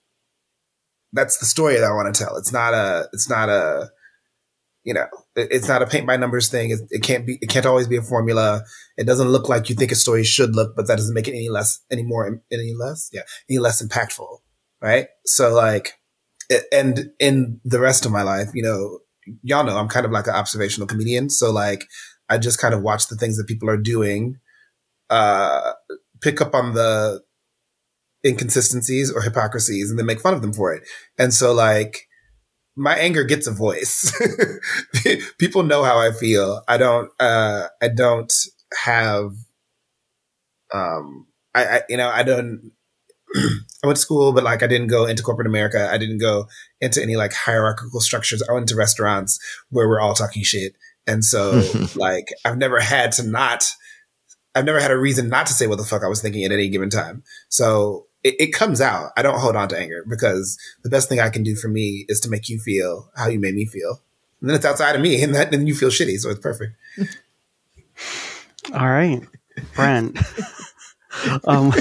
that's 1.13 1.37
the 1.37 1.45
story 1.45 1.75
that 1.75 1.83
I 1.83 1.93
want 1.93 2.13
to 2.13 2.23
tell. 2.23 2.35
It's 2.37 2.51
not 2.51 2.73
a 2.73 3.07
it's 3.13 3.29
not 3.29 3.49
a 3.49 3.89
you 4.85 4.93
know, 4.93 5.07
it's 5.35 5.67
not 5.67 5.81
a 5.81 5.87
paint 5.87 6.05
by 6.05 6.15
numbers 6.15 6.47
thing. 6.47 6.69
It, 6.69 6.79
it, 6.91 7.01
can't 7.01 7.25
be, 7.25 7.39
it 7.41 7.49
can't 7.49 7.65
always 7.65 7.87
be 7.87 7.97
a 7.97 8.03
formula. 8.03 8.63
It 8.97 9.05
doesn't 9.05 9.29
look 9.29 9.49
like 9.49 9.67
you 9.67 9.75
think 9.75 9.91
a 9.91 9.95
story 9.95 10.23
should 10.23 10.55
look, 10.55 10.75
but 10.75 10.87
that 10.87 10.97
doesn't 10.97 11.15
make 11.15 11.27
it 11.27 11.31
any 11.31 11.49
less, 11.49 11.79
any 11.89 12.03
more, 12.03 12.39
any 12.51 12.73
less, 12.79 13.09
yeah, 13.11 13.23
any 13.49 13.57
less 13.57 13.85
impactful. 13.85 14.27
Right. 14.79 15.07
So 15.25 15.53
like, 15.55 15.93
and 16.71 17.09
in 17.19 17.59
the 17.65 17.79
rest 17.79 18.05
of 18.05 18.11
my 18.11 18.21
life, 18.21 18.49
you 18.53 18.61
know, 18.61 18.99
y'all 19.41 19.65
know 19.65 19.75
I'm 19.75 19.87
kind 19.87 20.05
of 20.05 20.11
like 20.11 20.27
an 20.27 20.35
observational 20.35 20.87
comedian. 20.87 21.31
So 21.31 21.51
like, 21.51 21.87
I 22.29 22.37
just 22.37 22.59
kind 22.59 22.75
of 22.75 22.83
watch 22.83 23.07
the 23.07 23.15
things 23.15 23.37
that 23.37 23.47
people 23.47 23.71
are 23.71 23.77
doing, 23.77 24.37
uh, 25.09 25.73
pick 26.21 26.41
up 26.41 26.53
on 26.53 26.73
the 26.73 27.21
inconsistencies 28.25 29.11
or 29.11 29.21
hypocrisies 29.21 29.89
and 29.89 29.99
then 29.99 30.05
make 30.05 30.19
fun 30.19 30.33
of 30.33 30.41
them 30.41 30.53
for 30.53 30.73
it. 30.73 30.83
And 31.17 31.33
so 31.33 31.53
like, 31.53 32.07
my 32.75 32.95
anger 32.95 33.23
gets 33.23 33.47
a 33.47 33.51
voice. 33.51 34.11
People 35.37 35.63
know 35.63 35.83
how 35.83 35.97
I 35.97 36.11
feel. 36.11 36.61
I 36.67 36.77
don't, 36.77 37.09
uh, 37.19 37.67
I 37.81 37.87
don't 37.87 38.33
have, 38.83 39.31
um, 40.73 41.27
I, 41.53 41.65
I 41.65 41.81
you 41.87 41.95
know, 41.95 42.09
I 42.09 42.23
don't, 42.23 42.71
I 43.35 43.87
went 43.87 43.95
to 43.95 44.01
school, 44.01 44.33
but 44.33 44.43
like 44.43 44.61
I 44.61 44.67
didn't 44.67 44.87
go 44.87 45.05
into 45.05 45.23
corporate 45.23 45.47
America. 45.47 45.89
I 45.89 45.97
didn't 45.97 46.17
go 46.17 46.47
into 46.81 47.01
any 47.01 47.15
like 47.15 47.33
hierarchical 47.33 48.01
structures. 48.01 48.43
I 48.43 48.51
went 48.53 48.67
to 48.69 48.75
restaurants 48.75 49.39
where 49.69 49.87
we're 49.87 50.01
all 50.01 50.13
talking 50.13 50.43
shit. 50.43 50.73
And 51.07 51.23
so 51.23 51.63
like 51.95 52.27
I've 52.43 52.57
never 52.57 52.79
had 52.79 53.13
to 53.13 53.23
not, 53.23 53.71
I've 54.55 54.65
never 54.65 54.79
had 54.79 54.91
a 54.91 54.97
reason 54.97 55.29
not 55.29 55.45
to 55.47 55.53
say 55.53 55.67
what 55.67 55.77
the 55.77 55.83
fuck 55.83 56.03
I 56.03 56.07
was 56.07 56.21
thinking 56.21 56.43
at 56.43 56.51
any 56.51 56.69
given 56.69 56.89
time. 56.89 57.23
So 57.49 58.07
it, 58.23 58.35
it, 58.39 58.53
comes 58.53 58.81
out. 58.81 59.11
I 59.17 59.21
don't 59.21 59.39
hold 59.39 59.55
on 59.55 59.67
to 59.69 59.77
anger 59.77 60.03
because 60.07 60.57
the 60.83 60.89
best 60.89 61.09
thing 61.09 61.19
I 61.19 61.29
can 61.29 61.43
do 61.43 61.55
for 61.55 61.67
me 61.67 62.05
is 62.07 62.19
to 62.21 62.29
make 62.29 62.49
you 62.49 62.59
feel 62.59 63.11
how 63.15 63.27
you 63.27 63.39
made 63.39 63.53
me 63.53 63.65
feel. 63.65 64.01
And 64.41 64.49
then 64.49 64.55
it's 64.55 64.65
outside 64.65 64.95
of 64.95 65.01
me 65.01 65.21
and 65.21 65.35
that, 65.35 65.51
then 65.51 65.67
you 65.67 65.75
feel 65.75 65.89
shitty. 65.89 66.17
So 66.17 66.29
it's 66.29 66.39
perfect. 66.39 66.73
All 68.73 68.87
right, 68.87 69.21
Brent. 69.75 70.17
um, 71.45 71.71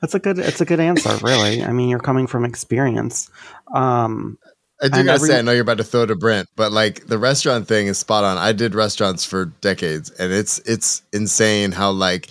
that's 0.00 0.14
a 0.14 0.18
good, 0.18 0.38
it's 0.38 0.60
a 0.60 0.64
good 0.64 0.80
answer, 0.80 1.16
really. 1.22 1.62
I 1.62 1.72
mean, 1.72 1.88
you're 1.88 2.00
coming 2.00 2.26
from 2.26 2.44
experience. 2.44 3.30
Um, 3.72 4.38
I 4.82 4.88
do 4.88 5.04
gotta 5.04 5.12
every- 5.12 5.28
say, 5.28 5.38
I 5.38 5.42
know 5.42 5.52
you're 5.52 5.62
about 5.62 5.78
to 5.78 5.84
throw 5.84 6.04
to 6.06 6.16
Brent, 6.16 6.48
but 6.56 6.72
like 6.72 7.06
the 7.06 7.18
restaurant 7.18 7.68
thing 7.68 7.86
is 7.86 7.98
spot 7.98 8.24
on. 8.24 8.36
I 8.38 8.52
did 8.52 8.74
restaurants 8.74 9.24
for 9.24 9.46
decades, 9.46 10.10
and 10.10 10.32
it's 10.32 10.58
it's 10.60 11.02
insane 11.12 11.72
how 11.72 11.90
like 11.92 12.30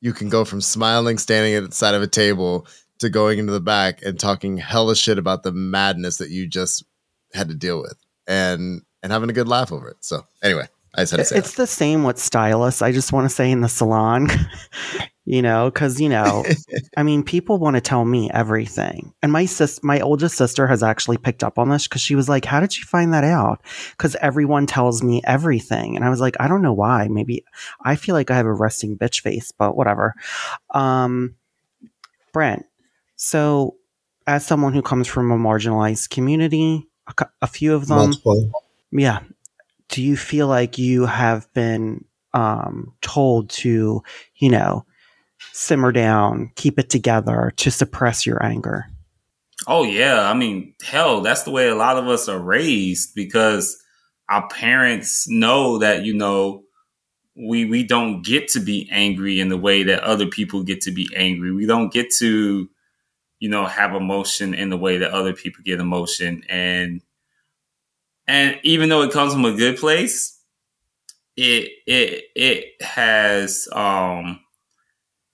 you 0.00 0.12
can 0.12 0.28
go 0.28 0.44
from 0.44 0.60
smiling, 0.60 1.18
standing 1.18 1.54
at 1.54 1.68
the 1.68 1.74
side 1.74 1.94
of 1.94 2.02
a 2.02 2.06
table, 2.06 2.66
to 3.00 3.08
going 3.10 3.38
into 3.38 3.52
the 3.52 3.60
back 3.60 4.02
and 4.02 4.18
talking 4.18 4.56
hella 4.56 4.96
shit 4.96 5.18
about 5.18 5.42
the 5.42 5.52
madness 5.52 6.16
that 6.18 6.30
you 6.30 6.46
just 6.48 6.84
had 7.34 7.48
to 7.48 7.54
deal 7.54 7.80
with, 7.80 7.96
and 8.26 8.82
and 9.02 9.12
having 9.12 9.30
a 9.30 9.34
good 9.34 9.48
laugh 9.48 9.70
over 9.72 9.88
it. 9.88 9.96
So 10.00 10.24
anyway, 10.42 10.66
I 10.94 11.02
just 11.02 11.12
had 11.12 11.16
to 11.18 11.24
say 11.24 11.38
it's 11.38 11.50
that. 11.52 11.62
the 11.62 11.66
same 11.66 12.04
with 12.04 12.18
stylists. 12.18 12.82
I 12.82 12.92
just 12.92 13.12
want 13.12 13.24
to 13.28 13.34
say 13.34 13.50
in 13.50 13.62
the 13.62 13.68
salon, 13.68 14.28
you 15.24 15.40
know, 15.40 15.70
because 15.70 16.00
you 16.00 16.08
know, 16.08 16.44
I 16.96 17.02
mean, 17.02 17.22
people 17.22 17.58
want 17.58 17.76
to 17.76 17.80
tell 17.80 18.04
me 18.04 18.30
everything, 18.32 19.14
and 19.22 19.32
my 19.32 19.46
sis, 19.46 19.82
my 19.82 20.00
oldest 20.00 20.36
sister, 20.36 20.66
has 20.66 20.82
actually 20.82 21.16
picked 21.16 21.42
up 21.42 21.58
on 21.58 21.70
this 21.70 21.88
because 21.88 22.02
she 22.02 22.14
was 22.14 22.28
like, 22.28 22.44
"How 22.44 22.60
did 22.60 22.76
you 22.76 22.84
find 22.84 23.14
that 23.14 23.24
out?" 23.24 23.62
Because 23.92 24.16
everyone 24.16 24.66
tells 24.66 25.02
me 25.02 25.22
everything, 25.24 25.96
and 25.96 26.04
I 26.04 26.10
was 26.10 26.20
like, 26.20 26.36
"I 26.38 26.48
don't 26.48 26.62
know 26.62 26.74
why. 26.74 27.08
Maybe 27.08 27.44
I 27.82 27.96
feel 27.96 28.14
like 28.14 28.30
I 28.30 28.36
have 28.36 28.46
a 28.46 28.52
resting 28.52 28.98
bitch 28.98 29.22
face, 29.22 29.50
but 29.52 29.76
whatever." 29.76 30.14
Um, 30.70 31.36
Brent, 32.32 32.66
so 33.16 33.76
as 34.26 34.46
someone 34.46 34.72
who 34.72 34.82
comes 34.82 35.08
from 35.08 35.30
a 35.30 35.36
marginalized 35.36 36.10
community, 36.10 36.88
a, 37.06 37.26
a 37.40 37.46
few 37.46 37.74
of 37.74 37.86
them, 37.88 38.10
Multiple. 38.10 38.50
yeah, 38.90 39.20
do 39.92 40.02
you 40.02 40.16
feel 40.16 40.48
like 40.48 40.76
you 40.76 41.06
have 41.06 41.46
been 41.54 42.04
um, 42.34 42.92
told 43.00 43.48
to, 43.50 44.02
you 44.34 44.50
know? 44.50 44.84
simmer 45.52 45.92
down, 45.92 46.50
keep 46.54 46.78
it 46.78 46.90
together 46.90 47.52
to 47.56 47.70
suppress 47.70 48.24
your 48.24 48.42
anger? 48.44 48.86
Oh 49.66 49.84
yeah, 49.84 50.28
I 50.28 50.34
mean, 50.34 50.74
hell, 50.82 51.20
that's 51.20 51.42
the 51.42 51.50
way 51.50 51.68
a 51.68 51.74
lot 51.74 51.98
of 51.98 52.08
us 52.08 52.28
are 52.28 52.38
raised 52.38 53.14
because 53.14 53.80
our 54.28 54.48
parents 54.48 55.28
know 55.28 55.78
that 55.78 56.04
you 56.04 56.14
know 56.14 56.64
we 57.36 57.64
we 57.64 57.84
don't 57.84 58.22
get 58.22 58.48
to 58.48 58.60
be 58.60 58.88
angry 58.90 59.40
in 59.40 59.48
the 59.48 59.56
way 59.56 59.82
that 59.84 60.02
other 60.02 60.26
people 60.26 60.62
get 60.62 60.80
to 60.82 60.90
be 60.90 61.08
angry. 61.14 61.52
We 61.52 61.66
don't 61.66 61.92
get 61.92 62.10
to 62.18 62.68
you 63.38 63.48
know 63.48 63.66
have 63.66 63.94
emotion 63.94 64.54
in 64.54 64.70
the 64.70 64.76
way 64.78 64.98
that 64.98 65.12
other 65.12 65.32
people 65.32 65.62
get 65.64 65.80
emotion 65.80 66.42
and 66.48 67.02
and 68.26 68.58
even 68.62 68.88
though 68.88 69.02
it 69.02 69.12
comes 69.12 69.32
from 69.32 69.44
a 69.44 69.54
good 69.56 69.78
place, 69.78 70.38
it 71.36 71.70
it 71.86 72.24
it 72.36 72.82
has 72.82 73.68
um 73.72 74.40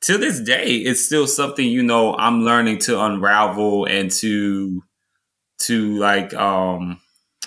to 0.02 0.16
this 0.18 0.40
day, 0.40 0.76
it's 0.76 1.04
still 1.04 1.26
something 1.26 1.66
you 1.66 1.82
know 1.82 2.14
I'm 2.16 2.42
learning 2.42 2.78
to 2.80 3.00
unravel 3.02 3.86
and 3.86 4.10
to 4.12 4.82
to 5.60 5.96
like 5.98 6.34
um 6.34 7.00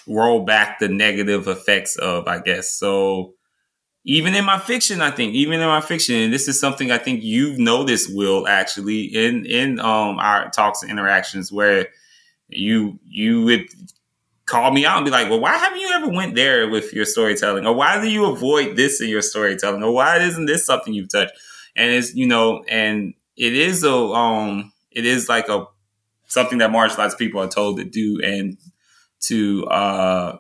roll 0.08 0.46
back 0.46 0.80
the 0.80 0.90
negative 0.90 1.48
effects 1.48 1.96
of, 1.98 2.28
I 2.28 2.40
guess. 2.40 2.72
So 2.74 3.36
even 4.06 4.36
in 4.36 4.46
my 4.46 4.60
fiction, 4.60 5.02
I 5.02 5.12
think, 5.12 5.34
even 5.36 5.60
in 5.62 5.68
my 5.68 5.82
fiction, 5.82 6.16
and 6.16 6.34
this 6.34 6.48
is 6.48 6.60
something 6.60 6.92
I 6.92 6.98
think 6.98 7.24
you've 7.24 7.60
noticed, 7.60 8.16
Will, 8.16 8.48
actually, 8.48 9.04
in 9.04 9.46
in 9.46 9.80
um 9.80 10.20
our 10.20 10.50
talks 10.52 10.82
and 10.82 10.92
interactions 10.92 11.52
where 11.52 11.88
you 12.50 13.00
you 13.08 13.44
would 13.46 13.68
call 14.52 14.72
me 14.72 14.86
out 14.86 14.98
and 14.98 15.06
be 15.06 15.12
like, 15.12 15.30
well, 15.30 15.40
why 15.40 15.58
haven't 15.58 15.80
you 15.80 15.90
ever 15.94 16.10
went 16.10 16.36
there 16.36 16.70
with 16.70 16.92
your 16.92 17.06
storytelling? 17.06 17.66
Or 17.66 17.74
why 17.74 18.02
do 18.02 18.10
you 18.10 18.26
avoid 18.26 18.76
this 18.76 19.02
in 19.02 19.08
your 19.08 19.22
storytelling? 19.22 19.82
Or 19.82 19.94
why 19.94 20.18
isn't 20.18 20.46
this 20.46 20.66
something 20.66 20.94
you've 20.94 21.10
touched? 21.10 21.32
And 21.78 21.90
it's, 21.90 22.14
you 22.14 22.28
know, 22.28 22.64
and 22.68 23.14
it 23.38 23.54
is 23.54 23.86
a, 23.86 23.94
um, 23.94 24.74
it 24.92 25.06
is 25.06 25.30
like 25.30 25.48
a, 25.48 25.68
something 26.28 26.58
that 26.58 26.70
martial 26.70 27.00
arts 27.02 27.16
people 27.16 27.42
are 27.42 27.48
told 27.48 27.78
to 27.78 27.86
do 27.86 28.20
and 28.22 28.58
to, 29.22 29.66
uh, 29.68 30.38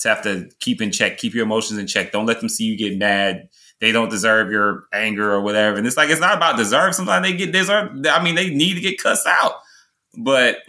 to 0.00 0.08
have 0.08 0.22
to 0.24 0.50
keep 0.60 0.82
in 0.82 0.92
check, 0.92 1.16
keep 1.16 1.32
your 1.32 1.44
emotions 1.44 1.80
in 1.80 1.86
check. 1.86 2.12
Don't 2.12 2.26
let 2.26 2.40
them 2.40 2.50
see 2.50 2.64
you 2.64 2.76
get 2.76 2.98
mad. 2.98 3.48
They 3.80 3.90
don't 3.90 4.10
deserve 4.10 4.50
your 4.50 4.84
anger 4.92 5.32
or 5.32 5.40
whatever. 5.40 5.78
And 5.78 5.86
it's 5.86 5.96
like, 5.96 6.10
it's 6.10 6.20
not 6.20 6.36
about 6.36 6.58
deserve. 6.58 6.94
Sometimes 6.94 7.26
they 7.26 7.34
get 7.34 7.52
deserve. 7.52 8.04
I 8.06 8.22
mean, 8.22 8.34
they 8.34 8.50
need 8.50 8.74
to 8.74 8.80
get 8.80 9.02
cussed 9.02 9.26
out, 9.26 9.54
but 10.18 10.58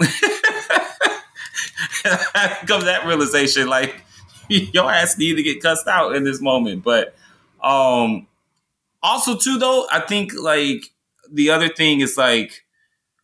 comes 2.67 2.85
that 2.85 3.05
realization, 3.05 3.67
like 3.67 4.03
your 4.49 4.91
ass 4.91 5.17
need 5.17 5.35
to 5.35 5.43
get 5.43 5.61
cussed 5.61 5.87
out 5.87 6.15
in 6.15 6.23
this 6.23 6.41
moment. 6.41 6.83
But 6.83 7.15
um 7.61 8.27
also 9.03 9.37
too 9.37 9.57
though, 9.57 9.87
I 9.91 9.99
think 10.01 10.33
like 10.33 10.91
the 11.31 11.49
other 11.49 11.69
thing 11.69 12.01
is 12.01 12.17
like 12.17 12.63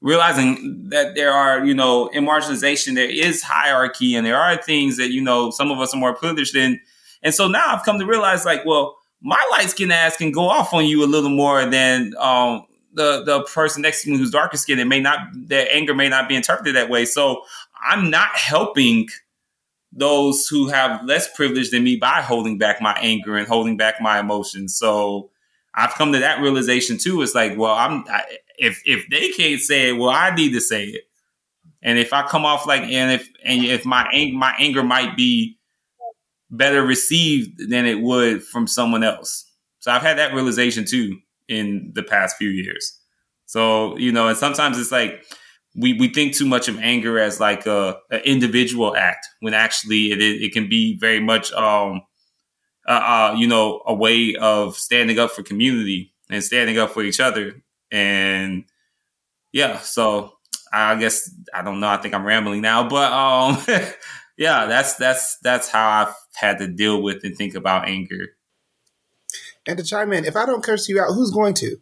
realizing 0.02 0.89
that 0.89 1.16
there 1.16 1.32
are, 1.32 1.66
you 1.66 1.74
know, 1.74 2.08
in 2.08 2.26
marginalization, 2.26 2.96
there 2.96 3.10
is 3.10 3.42
hierarchy 3.42 4.16
and 4.16 4.26
there 4.26 4.38
are 4.38 4.58
things 4.58 4.98
that, 4.98 5.12
you 5.12 5.22
know, 5.22 5.50
some 5.50 5.72
of 5.72 5.80
us 5.80 5.94
are 5.94 6.00
more 6.00 6.13
privileged 6.13 6.56
in. 6.56 6.80
And 7.24 7.34
so 7.34 7.48
now 7.48 7.63
I've 7.68 7.84
come 7.86 8.00
to 8.00 8.06
realize 8.06 8.46
like, 8.46 8.66
well, 8.66 8.98
my 9.22 9.42
light 9.52 9.70
skin 9.70 9.92
ass 9.92 10.18
can 10.18 10.32
go 10.32 10.50
off 10.50 10.74
on 10.74 10.86
you 10.86 11.04
a 11.04 11.08
little 11.08 11.30
more 11.30 11.66
than 11.66 12.13
um 12.20 12.66
the 12.94 13.24
the 13.24 13.44
person 13.44 13.82
next 13.82 14.04
to 14.04 14.12
me 14.12 14.18
who's 14.18 14.32
darker 14.32 14.58
skinned. 14.58 14.82
It 14.82 14.86
may 14.86 15.00
not 15.00 15.20
their 15.34 15.68
anger 15.72 15.96
may 15.96 16.10
not 16.10 16.28
be 16.30 16.36
interpreted 16.36 16.76
that 16.76 16.89
way. 16.89 17.06
So 17.06 17.44
I'm 17.86 18.10
not 18.10 18.30
helping 18.36 19.10
those 19.91 20.48
who 20.48 20.67
have 20.69 21.06
less 21.06 21.34
privilege 21.36 21.69
than 21.72 21.84
me 21.84 21.96
by 21.98 22.22
holding 22.22 22.58
back 22.58 22.82
my 22.82 22.93
anger 23.00 23.38
and 23.38 23.48
holding 23.48 23.78
back 23.78 24.02
my 24.02 24.19
emotions. 24.19 24.76
So 24.76 25.30
I've 25.76 25.93
come 25.93 26.12
to 26.13 26.19
that 26.19 26.41
realization 26.41 26.98
too. 26.98 27.22
It's 27.22 27.36
like, 27.36 27.58
well, 27.58 27.74
I'm 27.74 28.06
I, 28.10 28.24
if 28.58 28.82
if 28.86 29.08
they 29.10 29.30
can't 29.30 29.62
say 29.62 29.89
it, 29.89 29.93
well, 29.93 30.10
I 30.10 30.34
need 30.34 30.54
to 30.54 30.62
say 30.62 30.86
it. 30.86 31.04
And 31.82 32.00
if 32.00 32.13
I 32.13 32.24
come 32.24 32.46
off 32.46 32.65
like, 32.65 32.84
and 32.84 33.12
if 33.12 33.30
and 33.43 33.63
if 33.63 33.86
my 33.86 34.08
ang- 34.13 34.36
my 34.36 34.56
anger 34.60 34.84
might 34.84 35.17
be 35.17 35.58
better 36.50 36.84
received 36.84 37.69
than 37.69 37.86
it 37.86 38.00
would 38.00 38.43
from 38.43 38.67
someone 38.67 39.04
else. 39.04 39.50
So 39.80 39.91
I've 39.91 40.02
had 40.02 40.17
that 40.17 40.34
realization 40.34 40.86
too 40.86 41.19
in 41.48 41.91
the 41.93 42.04
past 42.04 42.38
few 42.38 42.50
years. 42.50 43.00
So 43.46 43.98
you 43.98 44.12
know, 44.12 44.28
and 44.28 44.38
sometimes 44.38 44.80
it's 44.80 44.91
like 44.91 45.26
we 45.76 45.94
we 45.94 46.08
think 46.08 46.36
too 46.36 46.46
much 46.46 46.68
of 46.68 46.78
anger 46.80 47.20
as 47.20 47.40
like 47.40 47.66
a, 47.66 47.98
a 48.12 48.28
individual 48.28 48.96
act 48.96 49.28
when 49.40 49.54
actually 49.54 50.12
it 50.12 50.22
it 50.22 50.54
can 50.54 50.70
be 50.70 50.98
very 50.98 51.20
much 51.20 51.52
um 51.54 52.02
uh, 52.88 52.92
uh, 52.92 53.36
you 53.38 53.48
know 53.48 53.82
a 53.86 53.94
way 53.94 54.36
of 54.36 54.76
standing 54.76 55.18
up 55.18 55.32
for 55.32 55.42
community 55.42 56.14
and 56.30 56.44
standing 56.44 56.78
up 56.78 56.92
for 56.92 57.02
each 57.02 57.20
other. 57.20 57.64
And 57.92 58.66
yeah 59.52 59.80
so 59.80 60.34
I 60.72 60.96
guess 60.96 61.30
I 61.54 61.62
don't 61.62 61.80
know. 61.80 61.88
I 61.88 61.98
think 61.98 62.14
I'm 62.14 62.26
rambling 62.26 62.62
now 62.62 62.88
but 62.88 63.12
um 63.12 63.64
yeah 64.38 64.66
that's 64.68 64.96
that's 64.96 65.38
that's 65.42 65.70
how 65.70 65.90
I've 65.90 66.16
had 66.36 66.60
to 66.60 66.68
deal 66.68 67.02
with 67.02 67.24
and 67.24 67.36
think 67.36 67.56
about 67.56 67.88
anger. 67.88 68.36
And 69.66 69.78
to 69.78 69.84
chime 69.84 70.14
in 70.14 70.26
if 70.26 70.36
I 70.36 70.46
don't 70.46 70.64
curse 70.64 70.88
you 70.88 71.02
out 71.02 71.14
who's 71.14 71.32
going 71.32 71.54
to? 71.56 71.78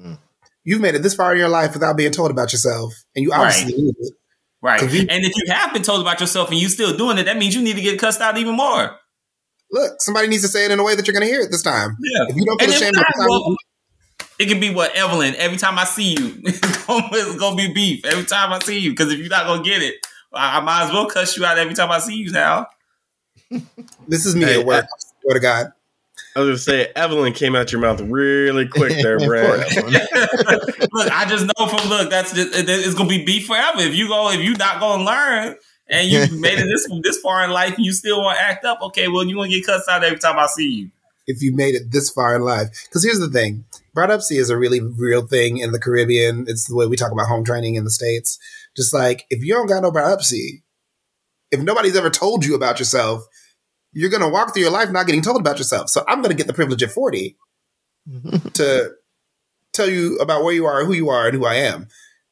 Mm 0.00 0.18
you've 0.66 0.82
made 0.82 0.94
it 0.94 1.02
this 1.02 1.14
far 1.14 1.32
in 1.32 1.38
your 1.38 1.48
life 1.48 1.72
without 1.72 1.96
being 1.96 2.12
told 2.12 2.30
about 2.30 2.52
yourself, 2.52 2.92
and 3.14 3.22
you 3.22 3.32
obviously 3.32 3.72
right. 3.72 3.82
need 3.82 3.94
it. 3.98 4.12
Right. 4.60 4.92
You, 4.92 5.00
and 5.08 5.24
if 5.24 5.32
you 5.36 5.52
have 5.52 5.72
been 5.72 5.82
told 5.82 6.00
about 6.00 6.20
yourself 6.20 6.50
and 6.50 6.58
you 6.58 6.68
still 6.68 6.96
doing 6.96 7.18
it, 7.18 7.24
that 7.24 7.36
means 7.38 7.54
you 7.54 7.62
need 7.62 7.76
to 7.76 7.82
get 7.82 8.00
cussed 8.00 8.20
out 8.20 8.36
even 8.36 8.56
more. 8.56 8.96
Look, 9.70 10.00
somebody 10.00 10.28
needs 10.28 10.42
to 10.42 10.48
say 10.48 10.64
it 10.64 10.70
in 10.70 10.80
a 10.80 10.84
way 10.84 10.96
that 10.96 11.06
you're 11.06 11.12
going 11.12 11.26
to 11.26 11.32
hear 11.32 11.40
it 11.40 11.50
this 11.50 11.62
time. 11.62 11.96
Yeah. 12.00 12.26
If 12.28 12.36
you 12.36 12.44
don't 12.44 12.60
feel 12.60 12.70
ashamed, 12.70 12.94
not, 12.94 13.06
well, 13.16 13.56
it 14.38 14.46
can 14.46 14.60
be 14.60 14.74
what 14.74 14.94
Evelyn. 14.96 15.34
Every 15.36 15.56
time 15.56 15.78
I 15.78 15.84
see 15.84 16.14
you, 16.14 16.40
it's 16.44 17.36
gonna 17.36 17.56
be 17.56 17.72
beef. 17.72 18.04
Every 18.04 18.24
time 18.24 18.52
I 18.52 18.58
see 18.58 18.78
you, 18.78 18.90
because 18.90 19.12
if 19.12 19.18
you're 19.18 19.28
not 19.28 19.46
gonna 19.46 19.62
get 19.62 19.82
it, 19.82 19.94
I, 20.32 20.58
I, 20.58 20.60
might 20.60 20.86
as 20.86 20.92
well 20.92 21.08
cuss 21.08 21.36
you 21.36 21.44
out 21.44 21.58
every 21.58 21.74
time 21.74 21.90
I 21.90 21.98
see 21.98 22.14
you 22.14 22.32
now. 22.32 22.66
this 24.08 24.26
is 24.26 24.34
me 24.34 24.44
hey, 24.44 24.60
at 24.60 24.66
work. 24.66 24.84
I, 24.84 24.88
swear 25.22 25.34
to 25.34 25.40
God. 25.40 25.66
I 26.36 26.40
was 26.40 26.48
gonna 26.48 26.58
say 26.58 26.92
Evelyn 26.94 27.32
came 27.32 27.56
out 27.56 27.72
your 27.72 27.80
mouth 27.80 27.98
really 28.02 28.68
quick 28.68 28.92
there, 29.02 29.18
Brad. 29.26 29.60
look, 30.92 31.10
I 31.10 31.24
just 31.26 31.46
know 31.46 31.66
from 31.66 31.88
look 31.88 32.10
that's 32.10 32.34
just, 32.34 32.50
it's 32.52 32.92
gonna 32.92 33.08
be 33.08 33.24
beef 33.24 33.46
forever. 33.46 33.80
If 33.80 33.94
you 33.94 34.06
go, 34.08 34.30
if 34.30 34.40
you 34.40 34.54
not 34.54 34.78
gonna 34.78 35.02
learn 35.02 35.56
and 35.88 36.08
you 36.08 36.18
made 36.38 36.58
it 36.58 36.66
this 36.66 36.86
this 37.02 37.18
far 37.20 37.42
in 37.42 37.50
life, 37.50 37.76
and 37.76 37.86
you 37.86 37.92
still 37.92 38.22
want 38.22 38.36
to 38.36 38.44
act 38.44 38.66
up. 38.66 38.82
Okay, 38.82 39.08
well 39.08 39.24
you 39.24 39.34
gonna 39.34 39.48
get 39.48 39.64
cussed 39.64 39.88
out 39.88 40.04
every 40.04 40.18
time 40.18 40.38
I 40.38 40.46
see 40.46 40.68
you. 40.68 40.90
If 41.26 41.40
you 41.40 41.56
made 41.56 41.74
it 41.74 41.90
this 41.90 42.10
far 42.10 42.36
in 42.36 42.42
life, 42.42 42.68
because 42.86 43.02
here's 43.02 43.18
the 43.18 43.30
thing, 43.30 43.64
brought 43.94 44.10
up 44.10 44.20
is 44.30 44.50
a 44.50 44.58
really 44.58 44.82
real 44.82 45.26
thing 45.26 45.56
in 45.56 45.72
the 45.72 45.80
Caribbean. 45.80 46.44
It's 46.48 46.68
the 46.68 46.76
way 46.76 46.86
we 46.86 46.96
talk 46.96 47.12
about 47.12 47.28
home 47.28 47.44
training 47.44 47.76
in 47.76 47.84
the 47.84 47.90
states. 47.90 48.38
Just 48.76 48.92
like 48.92 49.24
if 49.30 49.42
you 49.42 49.54
don't 49.54 49.68
got 49.68 49.82
no 49.82 49.90
brought 49.90 50.12
up 50.12 50.20
if 51.50 51.60
nobody's 51.62 51.96
ever 51.96 52.10
told 52.10 52.44
you 52.44 52.54
about 52.54 52.78
yourself, 52.78 53.26
you're 53.92 54.10
going 54.10 54.22
to 54.22 54.28
walk 54.28 54.52
through 54.52 54.62
your 54.62 54.72
life 54.72 54.90
not 54.90 55.06
getting 55.06 55.22
told 55.22 55.40
about 55.40 55.58
yourself. 55.58 55.88
So 55.88 56.04
I'm 56.06 56.20
going 56.20 56.30
to 56.30 56.36
get 56.36 56.46
the 56.46 56.52
privilege 56.52 56.82
at 56.82 56.90
40 56.90 57.36
to 58.54 58.92
tell 59.72 59.88
you 59.88 60.16
about 60.16 60.44
where 60.44 60.54
you 60.54 60.66
are, 60.66 60.84
who 60.84 60.92
you 60.92 61.08
are, 61.08 61.26
and 61.26 61.36
who 61.36 61.44
I 61.44 61.54
am. 61.54 61.88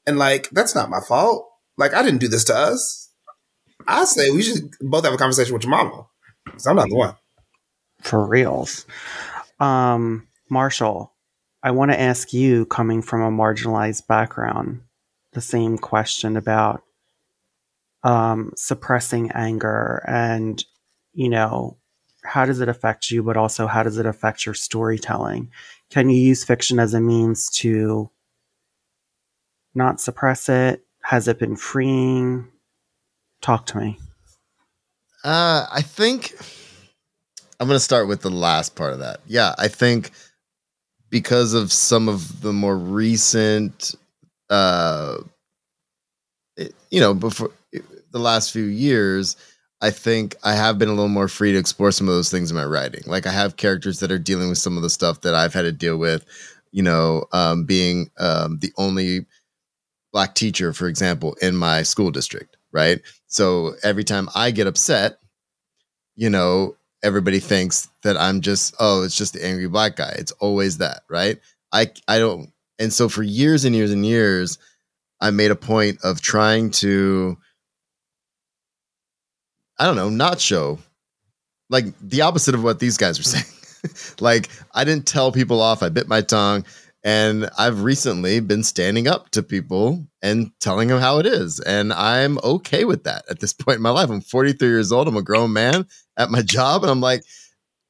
And 0.07 0.19
like, 0.19 0.51
that's 0.51 0.75
not 0.75 0.91
my 0.91 1.01
fault. 1.01 1.49
Like, 1.77 1.95
I 1.95 2.03
didn't 2.03 2.21
do 2.21 2.29
this 2.29 2.45
to 2.45 2.55
us. 2.55 3.11
I 3.87 4.05
say 4.05 4.31
we 4.31 4.43
should 4.43 4.71
both 4.81 5.05
have 5.05 5.15
a 5.15 5.19
conversation 5.19 5.53
with 5.53 5.65
your 5.65 5.71
mama 5.71 6.07
because 6.45 6.67
I'm 6.67 6.77
not 6.77 6.89
the 6.89 6.97
one. 6.97 7.17
For 8.03 8.25
reals. 8.27 8.87
Um, 9.61 10.29
Marshall, 10.51 11.13
I 11.63 11.71
want 11.71 11.91
to 11.91 12.01
ask 12.01 12.33
you, 12.33 12.67
coming 12.67 13.03
from 13.03 13.23
a 13.23 13.31
marginalized 13.31 14.07
background, 14.07 14.83
the 15.33 15.41
same 15.41 15.79
question 15.79 16.37
about 16.37 16.83
um, 18.03 18.53
suppressing 18.57 19.31
anger 19.33 20.05
and 20.07 20.63
you 21.15 21.29
know, 21.29 21.79
how 22.25 22.45
does 22.45 22.61
it 22.61 22.69
affect 22.69 23.11
you, 23.11 23.23
but 23.23 23.37
also 23.37 23.67
how 23.67 23.83
does 23.83 23.99
it 23.99 24.07
affect 24.07 24.45
your 24.45 24.55
storytelling? 24.55 25.51
Can 25.91 26.09
you 26.11 26.21
use 26.21 26.45
fiction 26.45 26.79
as 26.79 26.95
a 26.95 27.01
means 27.01 27.49
to 27.51 28.11
not 29.75 30.01
suppress 30.01 30.49
it? 30.49 30.85
Has 31.03 31.29
it 31.29 31.39
been 31.39 31.57
freeing? 31.57 32.49
Talk 33.43 33.67
to 33.67 33.79
me. 33.79 33.99
Uh, 35.23 35.67
I 35.71 35.83
think 35.83 36.35
I'm 37.61 37.69
going 37.69 37.77
to 37.77 37.81
start 37.81 38.09
with 38.09 38.23
the 38.23 38.31
last 38.31 38.75
part 38.75 38.93
of 38.93 38.99
that. 39.01 39.21
Yeah, 39.27 39.55
I 39.59 39.69
think 39.69 40.11
because 41.11 41.55
of 41.55 41.73
some 41.73 42.09
of 42.09 42.41
the 42.41 42.53
more 42.53 42.77
recent, 42.77 43.95
uh, 44.51 45.19
you 46.91 47.01
know, 47.01 47.15
before 47.15 47.51
the 48.11 48.19
last 48.19 48.53
few 48.53 48.65
years, 48.65 49.37
I 49.85 49.91
think 49.91 50.35
I 50.43 50.55
have 50.55 50.79
been 50.79 50.89
a 50.89 50.95
little 50.95 51.11
more 51.11 51.29
free 51.29 51.53
to 51.53 51.59
explore 51.59 51.93
some 51.93 52.09
of 52.09 52.15
those 52.15 52.31
things 52.31 52.51
in 52.51 52.57
my 52.57 52.65
writing. 52.65 53.03
Like 53.05 53.27
I 53.27 53.33
have 53.33 53.59
characters 53.59 54.01
that 54.01 54.11
are 54.11 54.19
dealing 54.19 54.49
with 54.49 54.57
some 54.57 54.79
of 54.79 54.83
the 54.83 54.89
stuff 54.89 55.21
that 55.21 55.35
I've 55.35 55.53
had 55.53 55.63
to 55.63 55.73
deal 55.73 55.99
with, 55.99 56.25
you 56.73 56.83
know, 56.83 57.27
um, 57.35 57.67
being 57.67 58.11
um, 58.19 58.61
the 58.61 58.73
only 58.79 59.27
black 60.11 60.35
teacher, 60.35 60.73
for 60.73 60.89
example, 60.89 61.37
in 61.43 61.55
my 61.55 61.83
school 61.83 62.11
district, 62.11 62.57
right? 62.73 63.03
So 63.27 63.75
every 63.83 64.05
time 64.05 64.31
I 64.35 64.53
get 64.53 64.67
upset, 64.67 65.19
you 66.17 66.31
know, 66.31 66.77
everybody 67.03 67.39
thinks 67.39 67.87
that 68.05 68.17
I'm 68.17 68.41
just, 68.41 68.75
oh, 68.81 69.03
it's 69.03 69.17
just 69.17 69.35
the 69.35 69.45
angry 69.45 69.69
black 69.69 69.97
guy. 69.97 70.15
It's 70.17 70.33
always 70.33 70.79
that, 70.79 71.03
right? 71.11 71.39
I 71.73 71.91
I 72.09 72.19
don't 72.19 72.51
and 72.79 72.91
so 72.91 73.11
for 73.11 73.23
years 73.23 73.67
and 73.67 73.77
years 73.77 73.93
and 73.93 74.07
years, 74.07 74.57
I 75.21 75.31
made 75.31 75.51
a 75.51 75.57
point 75.57 75.99
of 76.03 76.23
trying 76.23 76.71
to 76.71 77.37
I 79.79 79.87
don't 79.87 79.97
know, 79.97 80.09
not 80.09 80.41
show 80.41 80.79
like 81.71 81.87
the 82.01 82.23
opposite 82.23 82.55
of 82.55 82.63
what 82.63 82.79
these 82.79 82.97
guys 82.97 83.19
are 83.19 83.23
saying. 83.25 83.45
like 84.21 84.49
I 84.75 84.85
didn't 84.85 85.07
tell 85.07 85.33
people 85.33 85.61
off, 85.61 85.83
I 85.83 85.89
bit 85.89 86.09
my 86.09 86.21
tongue. 86.21 86.65
And 87.07 87.51
I've 87.59 87.83
recently 87.83 88.41
been 88.41 88.63
standing 88.63 89.07
up 89.07 89.29
to 89.33 89.43
people 89.43 90.07
and 90.23 90.51
telling 90.61 90.89
them 90.89 91.01
how 91.01 91.19
it 91.19 91.27
is. 91.27 91.61
And 91.61 91.93
I'm 91.93 92.39
okay 92.43 92.85
with 92.85 93.05
that 93.05 93.27
at 93.29 93.41
this 93.41 93.53
point 93.53 93.77
in 93.77 93.83
my 93.83 93.91
life. 93.91 94.09
I'm 94.09 94.23
43 94.23 94.69
years 94.69 94.91
old. 94.91 95.07
I'm 95.07 95.17
a 95.17 95.23
grown 95.23 95.53
man 95.53 95.87
at 96.17 96.31
my 96.31 96.41
job. 96.41 96.83
And 96.83 96.91
I'm 96.91 97.03
like, 97.03 97.23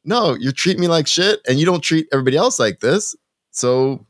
no, 0.05 0.35
you 0.35 0.51
treat 0.51 0.81
me 0.81 0.89
like 0.89 1.07
shit 1.07 1.41
and 1.49 1.61
you 1.61 1.67
don't 1.67 1.81
treat 1.81 2.09
everybody 2.13 2.37
else 2.37 2.59
like 2.59 2.81
this. 2.81 3.15
So 3.53 4.05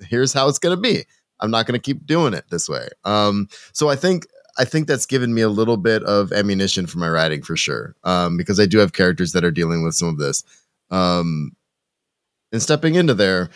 here's 0.00 0.32
how 0.32 0.48
it's 0.48 0.60
going 0.60 0.76
to 0.76 0.80
be. 0.80 1.04
I'm 1.40 1.50
not 1.50 1.66
going 1.66 1.78
to 1.78 1.84
keep 1.84 2.06
doing 2.06 2.32
it 2.32 2.44
this 2.48 2.68
way. 2.68 2.88
Um, 3.04 3.48
so 3.72 3.88
I 3.88 3.96
think 3.96 4.26
I 4.58 4.64
think 4.64 4.88
that's 4.88 5.06
given 5.06 5.32
me 5.32 5.42
a 5.42 5.48
little 5.48 5.76
bit 5.76 6.02
of 6.02 6.32
ammunition 6.32 6.86
for 6.86 6.98
my 6.98 7.08
writing 7.08 7.42
for 7.42 7.56
sure. 7.56 7.94
Um, 8.04 8.36
because 8.36 8.58
I 8.58 8.66
do 8.66 8.78
have 8.78 8.92
characters 8.92 9.32
that 9.32 9.44
are 9.44 9.52
dealing 9.52 9.84
with 9.84 9.94
some 9.94 10.08
of 10.08 10.18
this. 10.18 10.42
Um, 10.90 11.52
and 12.52 12.62
stepping 12.62 12.94
into 12.94 13.14
their 13.14 13.50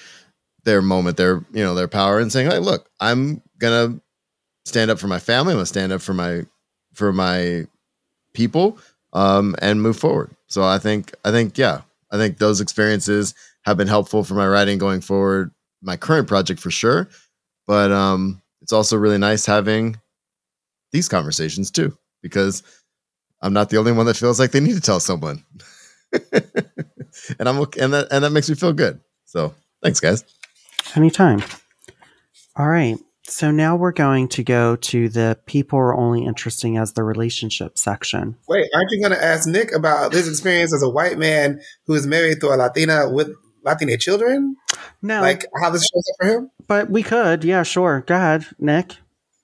their 0.64 0.82
moment, 0.82 1.16
their 1.16 1.44
you 1.52 1.64
know, 1.64 1.74
their 1.74 1.88
power 1.88 2.20
and 2.20 2.30
saying, 2.30 2.50
Hey, 2.50 2.58
look, 2.58 2.88
I'm 3.00 3.42
gonna 3.58 4.00
stand 4.64 4.90
up 4.90 4.98
for 4.98 5.08
my 5.08 5.18
family, 5.18 5.52
I'm 5.52 5.58
gonna 5.58 5.66
stand 5.66 5.92
up 5.92 6.02
for 6.02 6.14
my 6.14 6.42
for 6.92 7.12
my 7.12 7.66
people 8.34 8.78
um, 9.12 9.56
and 9.60 9.82
move 9.82 9.98
forward. 9.98 10.30
So 10.46 10.62
I 10.62 10.78
think 10.78 11.14
I 11.24 11.30
think 11.30 11.58
yeah, 11.58 11.82
I 12.10 12.16
think 12.16 12.38
those 12.38 12.60
experiences 12.60 13.34
have 13.64 13.76
been 13.76 13.88
helpful 13.88 14.24
for 14.24 14.34
my 14.34 14.46
writing 14.46 14.78
going 14.78 15.00
forward. 15.00 15.50
My 15.82 15.96
current 15.96 16.28
project 16.28 16.60
for 16.60 16.70
sure, 16.70 17.08
but 17.66 17.90
um, 17.90 18.40
it's 18.60 18.72
also 18.72 18.96
really 18.96 19.18
nice 19.18 19.46
having 19.46 19.98
these 20.92 21.08
conversations 21.08 21.70
too 21.70 21.96
because 22.22 22.62
I'm 23.40 23.52
not 23.52 23.70
the 23.70 23.76
only 23.78 23.92
one 23.92 24.06
that 24.06 24.16
feels 24.16 24.38
like 24.38 24.52
they 24.52 24.60
need 24.60 24.74
to 24.74 24.80
tell 24.80 25.00
someone, 25.00 25.42
and 26.32 27.48
I'm 27.48 27.58
okay, 27.60 27.80
and 27.80 27.92
that 27.92 28.08
and 28.10 28.24
that 28.24 28.30
makes 28.30 28.48
me 28.48 28.54
feel 28.54 28.72
good. 28.72 29.00
So 29.24 29.54
thanks, 29.82 30.00
guys. 30.00 30.24
Anytime. 30.94 31.42
All 32.56 32.68
right. 32.68 32.98
So 33.24 33.50
now 33.50 33.76
we're 33.76 33.92
going 33.92 34.28
to 34.28 34.42
go 34.42 34.76
to 34.76 35.08
the 35.08 35.38
people 35.46 35.78
are 35.78 35.94
only 35.94 36.24
interesting 36.24 36.76
as 36.76 36.92
the 36.92 37.02
relationship 37.04 37.78
section. 37.78 38.36
Wait, 38.48 38.68
aren't 38.74 38.90
you 38.90 39.00
going 39.00 39.16
to 39.16 39.24
ask 39.24 39.48
Nick 39.48 39.72
about 39.74 40.12
his 40.12 40.28
experience 40.28 40.74
as 40.74 40.82
a 40.82 40.88
white 40.88 41.18
man 41.18 41.60
who 41.86 41.94
is 41.94 42.06
married 42.06 42.40
to 42.40 42.48
a 42.48 42.56
Latina 42.56 43.08
with 43.10 43.30
Latina 43.64 43.96
children? 43.96 44.56
No, 45.00 45.20
Like 45.20 45.46
how 45.62 45.70
this 45.70 45.82
shows 45.82 46.04
up 46.10 46.16
for 46.20 46.26
him? 46.32 46.50
but 46.66 46.90
we 46.90 47.02
could. 47.02 47.44
Yeah, 47.44 47.62
sure. 47.62 48.02
Go 48.06 48.16
ahead, 48.16 48.44
Nick. 48.58 48.96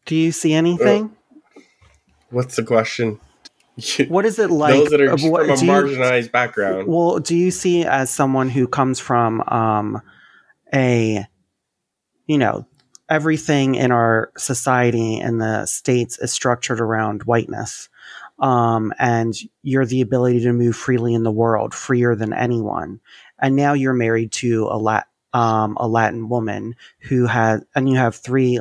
Do 0.06 0.16
you 0.16 0.32
see 0.32 0.52
anything? 0.54 1.16
What's 2.30 2.56
the 2.56 2.64
question? 2.64 3.20
what 4.08 4.24
is 4.24 4.38
it 4.38 4.50
like? 4.50 4.74
Those 4.74 4.90
that 4.90 5.00
are 5.00 5.16
what- 5.30 5.46
from 5.46 5.50
a 5.50 5.60
you- 5.60 5.70
marginalized 5.70 6.32
background. 6.32 6.88
Well, 6.88 7.18
do 7.18 7.36
you 7.36 7.50
see 7.50 7.84
as 7.84 8.10
someone 8.10 8.48
who 8.48 8.66
comes 8.66 8.98
from 8.98 9.42
um, 9.42 10.02
a, 10.74 11.26
you 12.26 12.38
know, 12.38 12.66
everything 13.08 13.74
in 13.74 13.90
our 13.90 14.30
society 14.36 15.18
and 15.18 15.40
the 15.40 15.64
states 15.66 16.18
is 16.18 16.32
structured 16.32 16.80
around 16.80 17.22
whiteness, 17.22 17.88
um, 18.38 18.92
and 18.98 19.34
you're 19.62 19.86
the 19.86 20.00
ability 20.00 20.40
to 20.40 20.52
move 20.52 20.76
freely 20.76 21.14
in 21.14 21.22
the 21.22 21.32
world, 21.32 21.74
freer 21.74 22.14
than 22.14 22.32
anyone, 22.32 23.00
and 23.38 23.56
now 23.56 23.72
you're 23.72 23.94
married 23.94 24.32
to 24.32 24.68
a 24.70 24.76
Lat, 24.76 25.06
um, 25.32 25.76
a 25.80 25.88
Latin 25.88 26.28
woman 26.28 26.74
who 27.00 27.26
has, 27.26 27.64
and 27.74 27.88
you 27.88 27.96
have 27.96 28.14
three 28.16 28.60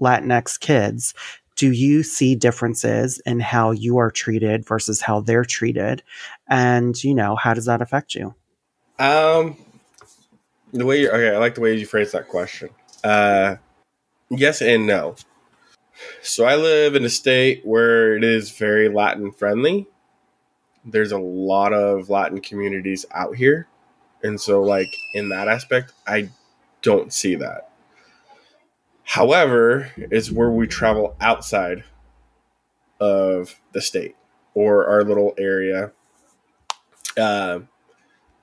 Latinx 0.00 0.60
kids. 0.60 1.14
Do 1.58 1.72
you 1.72 2.04
see 2.04 2.36
differences 2.36 3.20
in 3.26 3.40
how 3.40 3.72
you 3.72 3.98
are 3.98 4.12
treated 4.12 4.64
versus 4.64 5.00
how 5.00 5.20
they're 5.20 5.44
treated? 5.44 6.04
And, 6.48 7.02
you 7.02 7.14
know, 7.14 7.34
how 7.34 7.52
does 7.52 7.64
that 7.64 7.82
affect 7.82 8.14
you? 8.14 8.34
Um, 9.00 9.56
the 10.72 10.86
way 10.86 11.00
you 11.00 11.10
okay, 11.10 11.34
I 11.34 11.38
like 11.38 11.54
the 11.54 11.60
way 11.60 11.74
you 11.74 11.84
phrase 11.84 12.12
that 12.12 12.28
question. 12.28 12.70
Uh, 13.02 13.56
yes 14.30 14.62
and 14.62 14.86
no. 14.86 15.16
So 16.22 16.44
I 16.44 16.54
live 16.54 16.94
in 16.94 17.04
a 17.04 17.08
state 17.08 17.64
where 17.64 18.16
it 18.16 18.22
is 18.22 18.50
very 18.50 18.88
Latin 18.88 19.32
friendly. 19.32 19.88
There's 20.84 21.12
a 21.12 21.18
lot 21.18 21.72
of 21.72 22.08
Latin 22.08 22.40
communities 22.40 23.04
out 23.12 23.34
here, 23.34 23.66
and 24.22 24.40
so 24.40 24.62
like 24.62 24.88
in 25.12 25.28
that 25.30 25.48
aspect, 25.48 25.92
I 26.06 26.30
don't 26.82 27.12
see 27.12 27.34
that. 27.36 27.70
However, 29.08 29.90
it's 29.96 30.30
where 30.30 30.50
we 30.50 30.66
travel 30.66 31.16
outside 31.18 31.82
of 33.00 33.58
the 33.72 33.80
state 33.80 34.16
or 34.52 34.86
our 34.86 35.02
little 35.02 35.32
area. 35.38 35.92
Uh, 37.16 37.60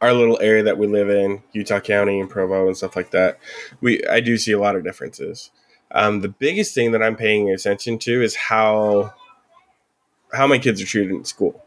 our 0.02 0.12
little 0.12 0.40
area 0.42 0.64
that 0.64 0.80
we 0.80 0.88
live 0.88 1.08
in, 1.08 1.44
Utah 1.54 1.80
County 1.80 2.20
and 2.20 2.28
Provo 2.28 2.66
and 2.66 2.76
stuff 2.76 2.96
like 2.96 3.12
that, 3.12 3.38
we 3.80 4.04
I 4.08 4.22
do 4.22 4.38
see 4.38 4.54
a 4.54 4.60
lot 4.60 4.76
of 4.76 4.84
differences. 4.84 5.52
Um, 5.92 6.22
the 6.22 6.30
biggest 6.30 6.74
thing 6.74 6.94
that 6.94 7.04
I'm 7.04 7.16
paying 7.16 7.52
attention 7.52 8.00
to 8.00 8.24
is 8.24 8.36
how 8.36 9.14
how 10.34 10.48
my 10.48 10.58
kids 10.58 10.82
are 10.82 10.86
treated 10.86 11.12
in 11.12 11.26
school. 11.26 11.64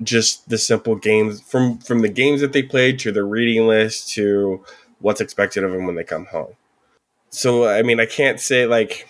Just 0.00 0.48
the 0.48 0.58
simple 0.58 0.94
games 0.94 1.40
from 1.40 1.78
from 1.78 1.98
the 1.98 2.08
games 2.08 2.42
that 2.42 2.52
they 2.52 2.62
played 2.62 3.00
to 3.00 3.10
the 3.10 3.24
reading 3.24 3.66
list 3.66 4.10
to 4.10 4.64
what's 5.00 5.20
expected 5.20 5.64
of 5.64 5.72
them 5.72 5.84
when 5.84 5.96
they 5.96 6.04
come 6.04 6.26
home. 6.26 6.54
So 7.34 7.66
I 7.66 7.82
mean, 7.82 7.98
I 7.98 8.06
can't 8.06 8.38
say 8.38 8.64
like 8.64 9.08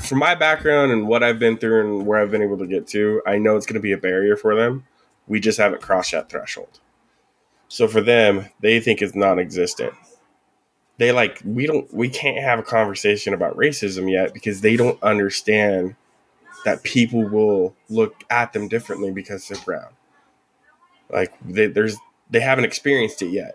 from 0.00 0.18
my 0.18 0.34
background 0.34 0.90
and 0.90 1.06
what 1.06 1.22
I've 1.22 1.38
been 1.38 1.56
through 1.56 1.82
and 1.82 2.04
where 2.04 2.20
I've 2.20 2.32
been 2.32 2.42
able 2.42 2.58
to 2.58 2.66
get 2.66 2.88
to, 2.88 3.22
I 3.24 3.38
know 3.38 3.56
it's 3.56 3.64
going 3.64 3.74
to 3.74 3.80
be 3.80 3.92
a 3.92 3.96
barrier 3.96 4.36
for 4.36 4.56
them. 4.56 4.84
We 5.28 5.38
just 5.38 5.58
haven't 5.58 5.80
crossed 5.80 6.10
that 6.10 6.28
threshold. 6.28 6.80
So 7.68 7.86
for 7.86 8.00
them, 8.00 8.46
they 8.60 8.80
think 8.80 9.00
it's 9.00 9.14
non-existent. 9.14 9.94
They 10.98 11.12
like 11.12 11.42
we 11.44 11.66
don't 11.66 11.92
we 11.94 12.08
can't 12.08 12.42
have 12.42 12.58
a 12.58 12.64
conversation 12.64 13.32
about 13.32 13.56
racism 13.56 14.10
yet 14.10 14.34
because 14.34 14.60
they 14.60 14.76
don't 14.76 15.00
understand 15.00 15.94
that 16.64 16.82
people 16.82 17.22
will 17.22 17.76
look 17.88 18.24
at 18.30 18.52
them 18.52 18.66
differently 18.66 19.12
because 19.12 19.46
they're 19.46 19.62
brown. 19.64 19.92
Like 21.08 21.32
they, 21.44 21.68
there's 21.68 21.98
they 22.28 22.40
haven't 22.40 22.64
experienced 22.64 23.22
it 23.22 23.28
yet, 23.30 23.52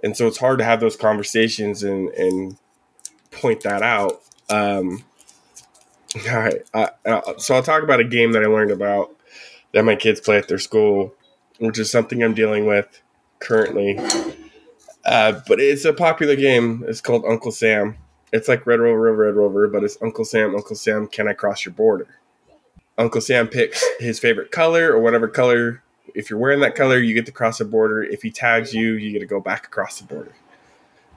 and 0.00 0.16
so 0.16 0.28
it's 0.28 0.38
hard 0.38 0.60
to 0.60 0.64
have 0.64 0.78
those 0.78 0.96
conversations 0.96 1.82
and 1.82 2.08
and 2.10 2.56
point 3.30 3.62
that 3.62 3.82
out. 3.82 4.22
Um, 4.48 5.04
all 6.28 6.36
right, 6.36 6.62
so 7.38 7.54
I'll 7.54 7.62
talk 7.62 7.82
about 7.82 8.00
a 8.00 8.04
game 8.04 8.32
that 8.32 8.42
I 8.42 8.46
learned 8.46 8.72
about 8.72 9.14
that 9.72 9.84
my 9.84 9.94
kids 9.94 10.20
play 10.20 10.36
at 10.38 10.48
their 10.48 10.58
school, 10.58 11.14
which 11.58 11.78
is 11.78 11.90
something 11.90 12.22
I'm 12.22 12.34
dealing 12.34 12.66
with 12.66 13.00
currently. 13.38 13.98
Uh, 15.04 15.40
but 15.46 15.60
it's 15.60 15.84
a 15.84 15.92
popular 15.92 16.36
game. 16.36 16.84
It's 16.86 17.00
called 17.00 17.24
Uncle 17.24 17.52
Sam. 17.52 17.96
It's 18.32 18.48
like 18.48 18.66
Red 18.66 18.80
Rover, 18.80 19.16
Red 19.16 19.34
Rover, 19.34 19.68
but 19.68 19.82
it's 19.82 19.98
Uncle 20.02 20.24
Sam, 20.24 20.54
Uncle 20.54 20.76
Sam, 20.76 21.06
can 21.08 21.26
I 21.28 21.32
cross 21.32 21.64
your 21.64 21.74
border? 21.74 22.06
Uncle 22.96 23.20
Sam 23.20 23.48
picks 23.48 23.84
his 23.98 24.18
favorite 24.18 24.52
color 24.52 24.92
or 24.92 25.00
whatever 25.00 25.26
color. 25.26 25.82
If 26.14 26.28
you're 26.28 26.38
wearing 26.38 26.60
that 26.60 26.74
color, 26.74 26.98
you 26.98 27.14
get 27.14 27.26
to 27.26 27.32
cross 27.32 27.58
the 27.58 27.64
border. 27.64 28.02
If 28.02 28.22
he 28.22 28.30
tags 28.30 28.74
you, 28.74 28.92
you 28.92 29.12
get 29.12 29.20
to 29.20 29.26
go 29.26 29.40
back 29.40 29.66
across 29.66 29.98
the 29.98 30.04
border. 30.04 30.34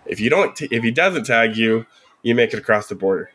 If 0.05 0.19
you 0.19 0.29
don't, 0.29 0.55
t- 0.55 0.69
if 0.71 0.83
he 0.83 0.91
doesn't 0.91 1.25
tag 1.25 1.57
you, 1.57 1.85
you 2.23 2.33
make 2.33 2.53
it 2.53 2.59
across 2.59 2.87
the 2.87 2.95
border. 2.95 3.29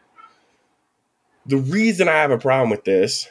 The 1.46 1.58
reason 1.58 2.08
I 2.08 2.14
have 2.14 2.30
a 2.30 2.38
problem 2.38 2.70
with 2.70 2.84
this, 2.84 3.28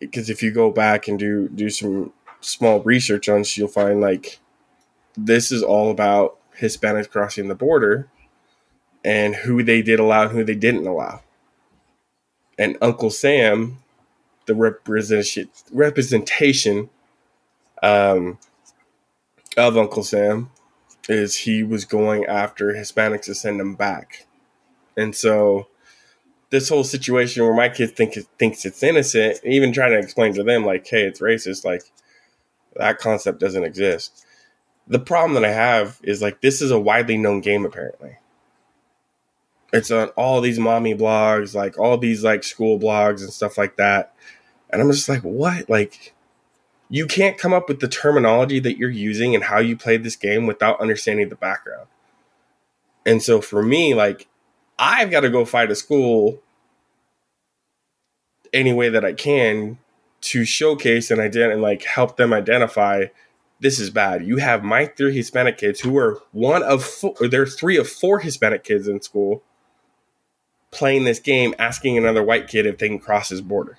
because 0.00 0.30
if 0.30 0.42
you 0.42 0.50
go 0.50 0.70
back 0.70 1.06
and 1.06 1.18
do 1.18 1.48
do 1.48 1.68
some 1.68 2.12
small 2.40 2.80
research 2.82 3.28
on 3.28 3.38
this, 3.38 3.56
you'll 3.56 3.68
find 3.68 4.00
like 4.00 4.38
this 5.16 5.52
is 5.52 5.62
all 5.62 5.90
about 5.90 6.38
Hispanics 6.58 7.10
crossing 7.10 7.48
the 7.48 7.54
border 7.54 8.08
and 9.04 9.34
who 9.34 9.62
they 9.62 9.82
did 9.82 10.00
allow 10.00 10.22
and 10.22 10.32
who 10.32 10.44
they 10.44 10.54
didn't 10.54 10.86
allow. 10.86 11.22
And 12.58 12.78
Uncle 12.80 13.10
Sam, 13.10 13.82
the 14.46 14.54
representation 14.54 15.50
representation 15.72 16.90
um, 17.82 18.38
of 19.56 19.76
Uncle 19.76 20.04
Sam 20.04 20.50
is 21.08 21.36
he 21.36 21.62
was 21.62 21.84
going 21.84 22.24
after 22.24 22.72
Hispanics 22.72 23.24
to 23.24 23.34
send 23.34 23.60
them 23.60 23.74
back. 23.74 24.26
And 24.96 25.14
so 25.14 25.68
this 26.50 26.68
whole 26.68 26.84
situation 26.84 27.44
where 27.44 27.54
my 27.54 27.68
kid 27.68 27.96
think 27.96 28.14
thinks 28.38 28.64
it's 28.64 28.82
innocent, 28.82 29.40
even 29.44 29.72
trying 29.72 29.90
to 29.90 29.98
explain 29.98 30.34
to 30.34 30.44
them 30.44 30.64
like, 30.64 30.86
hey, 30.86 31.04
it's 31.04 31.20
racist, 31.20 31.64
like 31.64 31.82
that 32.76 32.98
concept 32.98 33.40
doesn't 33.40 33.64
exist. 33.64 34.24
The 34.86 34.98
problem 34.98 35.34
that 35.34 35.44
I 35.44 35.52
have 35.52 35.98
is 36.02 36.22
like 36.22 36.40
this 36.40 36.60
is 36.60 36.70
a 36.70 36.78
widely 36.78 37.16
known 37.16 37.40
game 37.40 37.64
apparently. 37.64 38.18
It's 39.72 39.90
on 39.90 40.08
all 40.10 40.40
these 40.40 40.58
mommy 40.58 40.94
blogs, 40.94 41.54
like 41.54 41.78
all 41.78 41.98
these 41.98 42.22
like 42.22 42.44
school 42.44 42.78
blogs 42.78 43.22
and 43.22 43.32
stuff 43.32 43.58
like 43.58 43.76
that. 43.76 44.14
And 44.70 44.80
I'm 44.80 44.90
just 44.92 45.08
like, 45.08 45.22
what? 45.22 45.68
Like 45.68 46.14
you 46.88 47.06
can't 47.06 47.38
come 47.38 47.52
up 47.52 47.68
with 47.68 47.80
the 47.80 47.88
terminology 47.88 48.60
that 48.60 48.76
you're 48.76 48.90
using 48.90 49.34
and 49.34 49.42
how 49.42 49.58
you 49.58 49.76
played 49.76 50.04
this 50.04 50.16
game 50.16 50.46
without 50.46 50.80
understanding 50.80 51.28
the 51.28 51.34
background. 51.34 51.88
And 53.04 53.22
so 53.22 53.40
for 53.40 53.62
me, 53.62 53.94
like 53.94 54.28
I've 54.78 55.10
got 55.10 55.20
to 55.20 55.30
go 55.30 55.44
fight 55.44 55.70
a 55.70 55.74
school 55.74 56.40
any 58.52 58.72
way 58.72 58.88
that 58.88 59.04
I 59.04 59.12
can 59.12 59.78
to 60.22 60.44
showcase 60.44 61.10
and 61.10 61.20
ident- 61.20 61.52
and 61.52 61.62
like 61.62 61.82
help 61.82 62.16
them 62.16 62.32
identify 62.32 63.06
this 63.60 63.78
is 63.78 63.90
bad. 63.90 64.26
You 64.26 64.38
have 64.38 64.62
my 64.62 64.86
three 64.86 65.14
Hispanic 65.14 65.58
kids 65.58 65.80
who 65.80 65.96
are 65.96 66.20
one 66.32 66.62
of 66.62 66.84
four, 66.84 67.14
or 67.20 67.28
there's 67.28 67.56
three 67.56 67.76
of 67.76 67.88
four 67.88 68.20
Hispanic 68.20 68.64
kids 68.64 68.88
in 68.88 69.00
school 69.00 69.42
playing 70.70 71.04
this 71.04 71.20
game, 71.20 71.54
asking 71.58 71.96
another 71.96 72.22
white 72.22 72.48
kid 72.48 72.66
if 72.66 72.78
they 72.78 72.88
can 72.88 72.98
cross 72.98 73.28
his 73.28 73.40
border. 73.40 73.78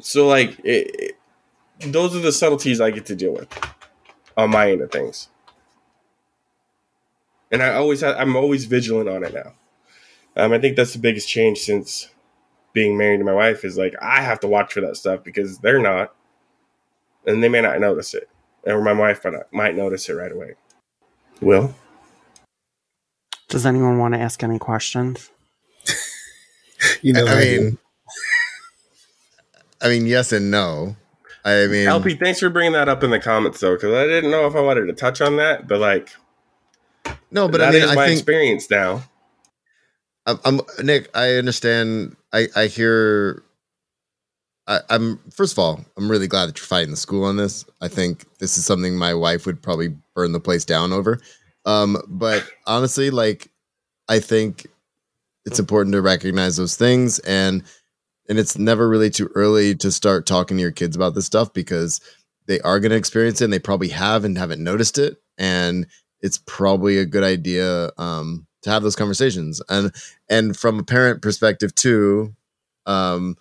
So 0.00 0.26
like 0.26 0.58
it, 0.64 1.16
it, 1.80 1.92
those 1.92 2.14
are 2.16 2.20
the 2.20 2.32
subtleties 2.32 2.80
I 2.80 2.90
get 2.90 3.06
to 3.06 3.16
deal 3.16 3.32
with 3.32 3.48
on 4.36 4.50
my 4.50 4.70
end 4.70 4.80
of 4.80 4.90
things. 4.90 5.28
And 7.52 7.62
I 7.62 7.74
always 7.74 8.00
have, 8.00 8.16
I'm 8.18 8.34
always 8.34 8.64
vigilant 8.64 9.08
on 9.08 9.22
it 9.22 9.34
now. 9.34 9.52
Um, 10.34 10.52
I 10.52 10.58
think 10.58 10.76
that's 10.76 10.94
the 10.94 10.98
biggest 10.98 11.28
change 11.28 11.58
since 11.58 12.08
being 12.72 12.96
married 12.96 13.18
to 13.18 13.24
my 13.24 13.34
wife 13.34 13.64
is 13.64 13.76
like 13.76 13.94
I 14.00 14.22
have 14.22 14.40
to 14.40 14.48
watch 14.48 14.72
for 14.72 14.80
that 14.80 14.96
stuff 14.96 15.22
because 15.22 15.58
they're 15.58 15.78
not, 15.78 16.14
and 17.26 17.42
they 17.42 17.50
may 17.50 17.60
not 17.60 17.78
notice 17.78 18.14
it, 18.14 18.28
or 18.64 18.80
my 18.80 18.94
wife 18.94 19.24
might, 19.24 19.34
might 19.52 19.76
notice 19.76 20.08
it 20.08 20.14
right 20.14 20.32
away. 20.32 20.54
Will 21.42 21.74
Does 23.48 23.66
anyone 23.66 23.98
want 23.98 24.14
to 24.14 24.20
ask 24.20 24.42
any 24.42 24.58
questions? 24.58 25.30
You 27.00 27.12
know, 27.12 27.26
I 27.26 27.38
mean, 27.38 27.78
I 29.80 29.88
mean, 29.88 30.06
yes 30.06 30.32
and 30.32 30.50
no. 30.50 30.96
I 31.44 31.66
mean, 31.68 31.86
LP, 31.86 32.16
thanks 32.16 32.40
for 32.40 32.50
bringing 32.50 32.72
that 32.72 32.88
up 32.88 33.04
in 33.04 33.10
the 33.10 33.20
comments 33.20 33.60
though, 33.60 33.74
because 33.74 33.92
I 33.94 34.06
didn't 34.06 34.32
know 34.32 34.46
if 34.46 34.56
I 34.56 34.60
wanted 34.60 34.86
to 34.86 34.92
touch 34.92 35.20
on 35.20 35.36
that, 35.36 35.68
but 35.68 35.78
like, 35.78 36.10
no, 37.32 37.48
but 37.48 37.58
that 37.58 37.68
I 37.68 37.72
mean, 37.72 37.88
I 37.88 37.94
my 37.94 38.06
think 38.06 38.18
experience 38.18 38.70
now. 38.70 39.02
I'm, 40.26 40.38
I'm 40.44 40.60
Nick. 40.82 41.10
I 41.16 41.34
understand. 41.34 42.16
I 42.32 42.48
I 42.54 42.66
hear. 42.66 43.42
I, 44.68 44.80
I'm 44.90 45.18
first 45.30 45.52
of 45.52 45.58
all, 45.58 45.84
I'm 45.96 46.10
really 46.10 46.28
glad 46.28 46.46
that 46.46 46.58
you're 46.58 46.66
fighting 46.66 46.92
the 46.92 46.96
school 46.96 47.24
on 47.24 47.36
this. 47.36 47.64
I 47.80 47.88
think 47.88 48.26
this 48.38 48.56
is 48.56 48.64
something 48.64 48.96
my 48.96 49.14
wife 49.14 49.46
would 49.46 49.60
probably 49.60 49.96
burn 50.14 50.32
the 50.32 50.40
place 50.40 50.64
down 50.64 50.92
over. 50.92 51.18
Um, 51.64 51.96
but 52.06 52.48
honestly, 52.66 53.10
like, 53.10 53.50
I 54.08 54.20
think 54.20 54.66
it's 55.44 55.58
important 55.58 55.92
to 55.94 56.02
recognize 56.02 56.56
those 56.56 56.76
things 56.76 57.18
and 57.20 57.62
and 58.28 58.38
it's 58.38 58.56
never 58.56 58.88
really 58.88 59.10
too 59.10 59.28
early 59.34 59.74
to 59.74 59.90
start 59.90 60.26
talking 60.26 60.56
to 60.56 60.62
your 60.62 60.70
kids 60.70 60.94
about 60.94 61.14
this 61.14 61.26
stuff 61.26 61.52
because 61.52 62.00
they 62.46 62.60
are 62.60 62.78
going 62.78 62.90
to 62.90 62.96
experience 62.96 63.40
it 63.40 63.44
and 63.44 63.52
they 63.52 63.58
probably 63.58 63.88
have 63.88 64.24
and 64.24 64.38
haven't 64.38 64.62
noticed 64.62 64.98
it 64.98 65.16
and 65.38 65.86
it's 66.22 66.38
probably 66.46 66.98
a 66.98 67.06
good 67.06 67.24
idea 67.24 67.90
um, 67.98 68.46
to 68.62 68.70
have 68.70 68.82
those 68.82 68.96
conversations 68.96 69.60
and 69.68 69.92
and 70.28 70.56
from 70.56 70.78
a 70.78 70.84
parent 70.84 71.22
perspective 71.22 71.74
too 71.74 72.34
um, 72.86 73.36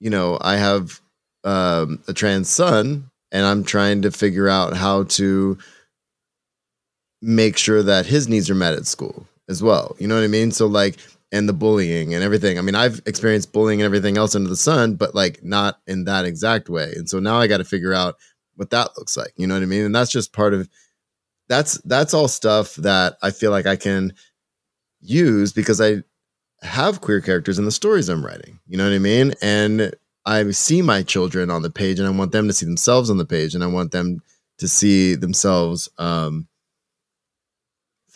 you 0.00 0.10
know 0.10 0.38
i 0.40 0.56
have 0.56 1.00
um, 1.44 2.02
a 2.08 2.12
trans 2.12 2.48
son 2.48 3.10
and 3.32 3.44
i'm 3.46 3.64
trying 3.64 4.02
to 4.02 4.10
figure 4.10 4.48
out 4.48 4.76
how 4.76 5.04
to 5.04 5.58
make 7.22 7.56
sure 7.56 7.82
that 7.82 8.06
his 8.06 8.28
needs 8.28 8.50
are 8.50 8.54
met 8.54 8.74
at 8.74 8.86
school 8.86 9.26
as 9.48 9.62
well 9.62 9.96
you 9.98 10.06
know 10.06 10.14
what 10.14 10.24
i 10.24 10.28
mean 10.28 10.50
so 10.50 10.66
like 10.66 10.98
and 11.32 11.48
the 11.48 11.52
bullying 11.52 12.14
and 12.14 12.22
everything. 12.22 12.58
I 12.58 12.62
mean, 12.62 12.74
I've 12.74 13.00
experienced 13.06 13.52
bullying 13.52 13.80
and 13.80 13.86
everything 13.86 14.16
else 14.16 14.34
under 14.34 14.48
the 14.48 14.56
sun, 14.56 14.94
but 14.94 15.14
like 15.14 15.42
not 15.42 15.80
in 15.86 16.04
that 16.04 16.24
exact 16.24 16.68
way. 16.68 16.92
And 16.96 17.08
so 17.08 17.18
now 17.18 17.38
I 17.38 17.46
got 17.46 17.58
to 17.58 17.64
figure 17.64 17.92
out 17.92 18.16
what 18.54 18.70
that 18.70 18.90
looks 18.96 19.16
like. 19.16 19.32
You 19.36 19.46
know 19.46 19.54
what 19.54 19.62
I 19.62 19.66
mean? 19.66 19.84
And 19.84 19.94
that's 19.94 20.10
just 20.10 20.32
part 20.32 20.54
of 20.54 20.68
that's 21.48 21.78
that's 21.82 22.14
all 22.14 22.28
stuff 22.28 22.74
that 22.76 23.16
I 23.22 23.30
feel 23.30 23.50
like 23.50 23.66
I 23.66 23.76
can 23.76 24.12
use 25.00 25.52
because 25.52 25.80
I 25.80 26.02
have 26.62 27.00
queer 27.00 27.20
characters 27.20 27.58
in 27.58 27.64
the 27.64 27.70
stories 27.70 28.08
I'm 28.08 28.24
writing. 28.24 28.58
You 28.66 28.76
know 28.78 28.84
what 28.84 28.94
I 28.94 28.98
mean? 28.98 29.34
And 29.42 29.94
I 30.24 30.50
see 30.50 30.82
my 30.82 31.02
children 31.02 31.50
on 31.50 31.62
the 31.62 31.70
page 31.70 31.98
and 31.98 32.08
I 32.08 32.10
want 32.10 32.32
them 32.32 32.48
to 32.48 32.52
see 32.52 32.66
themselves 32.66 33.10
on 33.10 33.18
the 33.18 33.24
page 33.24 33.54
and 33.54 33.62
I 33.62 33.68
want 33.68 33.92
them 33.92 34.20
to 34.58 34.66
see 34.66 35.14
themselves 35.14 35.88
um 35.98 36.48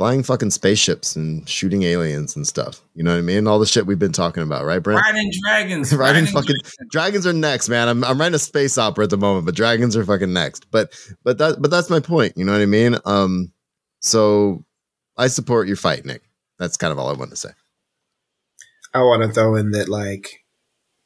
flying 0.01 0.23
fucking 0.23 0.49
spaceships 0.49 1.15
and 1.15 1.47
shooting 1.47 1.83
aliens 1.83 2.35
and 2.35 2.47
stuff. 2.47 2.81
You 2.95 3.03
know 3.03 3.11
what 3.11 3.19
I 3.19 3.21
mean? 3.21 3.47
All 3.47 3.59
the 3.59 3.67
shit 3.67 3.85
we've 3.85 3.99
been 3.99 4.15
talking 4.15 4.43
about, 4.43 4.65
right, 4.65 4.79
Brent? 4.79 5.03
Riding 5.03 5.31
dragons. 5.43 5.95
riding 5.95 6.25
fucking 6.25 6.57
dragons 6.91 7.27
are 7.27 7.35
next, 7.35 7.69
man. 7.69 7.87
I'm 7.87 8.03
I'm 8.03 8.19
writing 8.19 8.35
a 8.35 8.39
space 8.39 8.79
opera 8.79 9.05
at 9.05 9.11
the 9.11 9.19
moment, 9.19 9.45
but 9.45 9.55
dragons 9.55 9.99
are 9.99 10.05
fucking 10.07 10.33
next. 10.33 10.71
But 10.71 10.99
but 11.23 11.37
that 11.37 11.61
but 11.61 11.71
that's 11.71 11.91
my 11.91 12.01
point. 12.01 12.33
You 12.39 12.47
know 12.47 12.53
what 12.53 12.63
I 12.63 12.67
mean? 12.67 12.97
Um, 13.05 13.53
so 14.01 14.65
I 15.19 15.27
support 15.27 15.67
your 15.69 15.77
fight, 15.77 16.07
Nick. 16.07 16.23
That's 16.59 16.79
kind 16.79 16.93
of 16.93 16.99
all 16.99 17.11
I 17.11 17.13
want 17.13 17.33
to 17.33 17.37
say. 17.37 17.51
I 18.95 19.01
want 19.01 19.23
to 19.23 19.29
throw 19.31 19.55
in 19.57 19.73
that 19.73 19.91
like, 19.91 20.31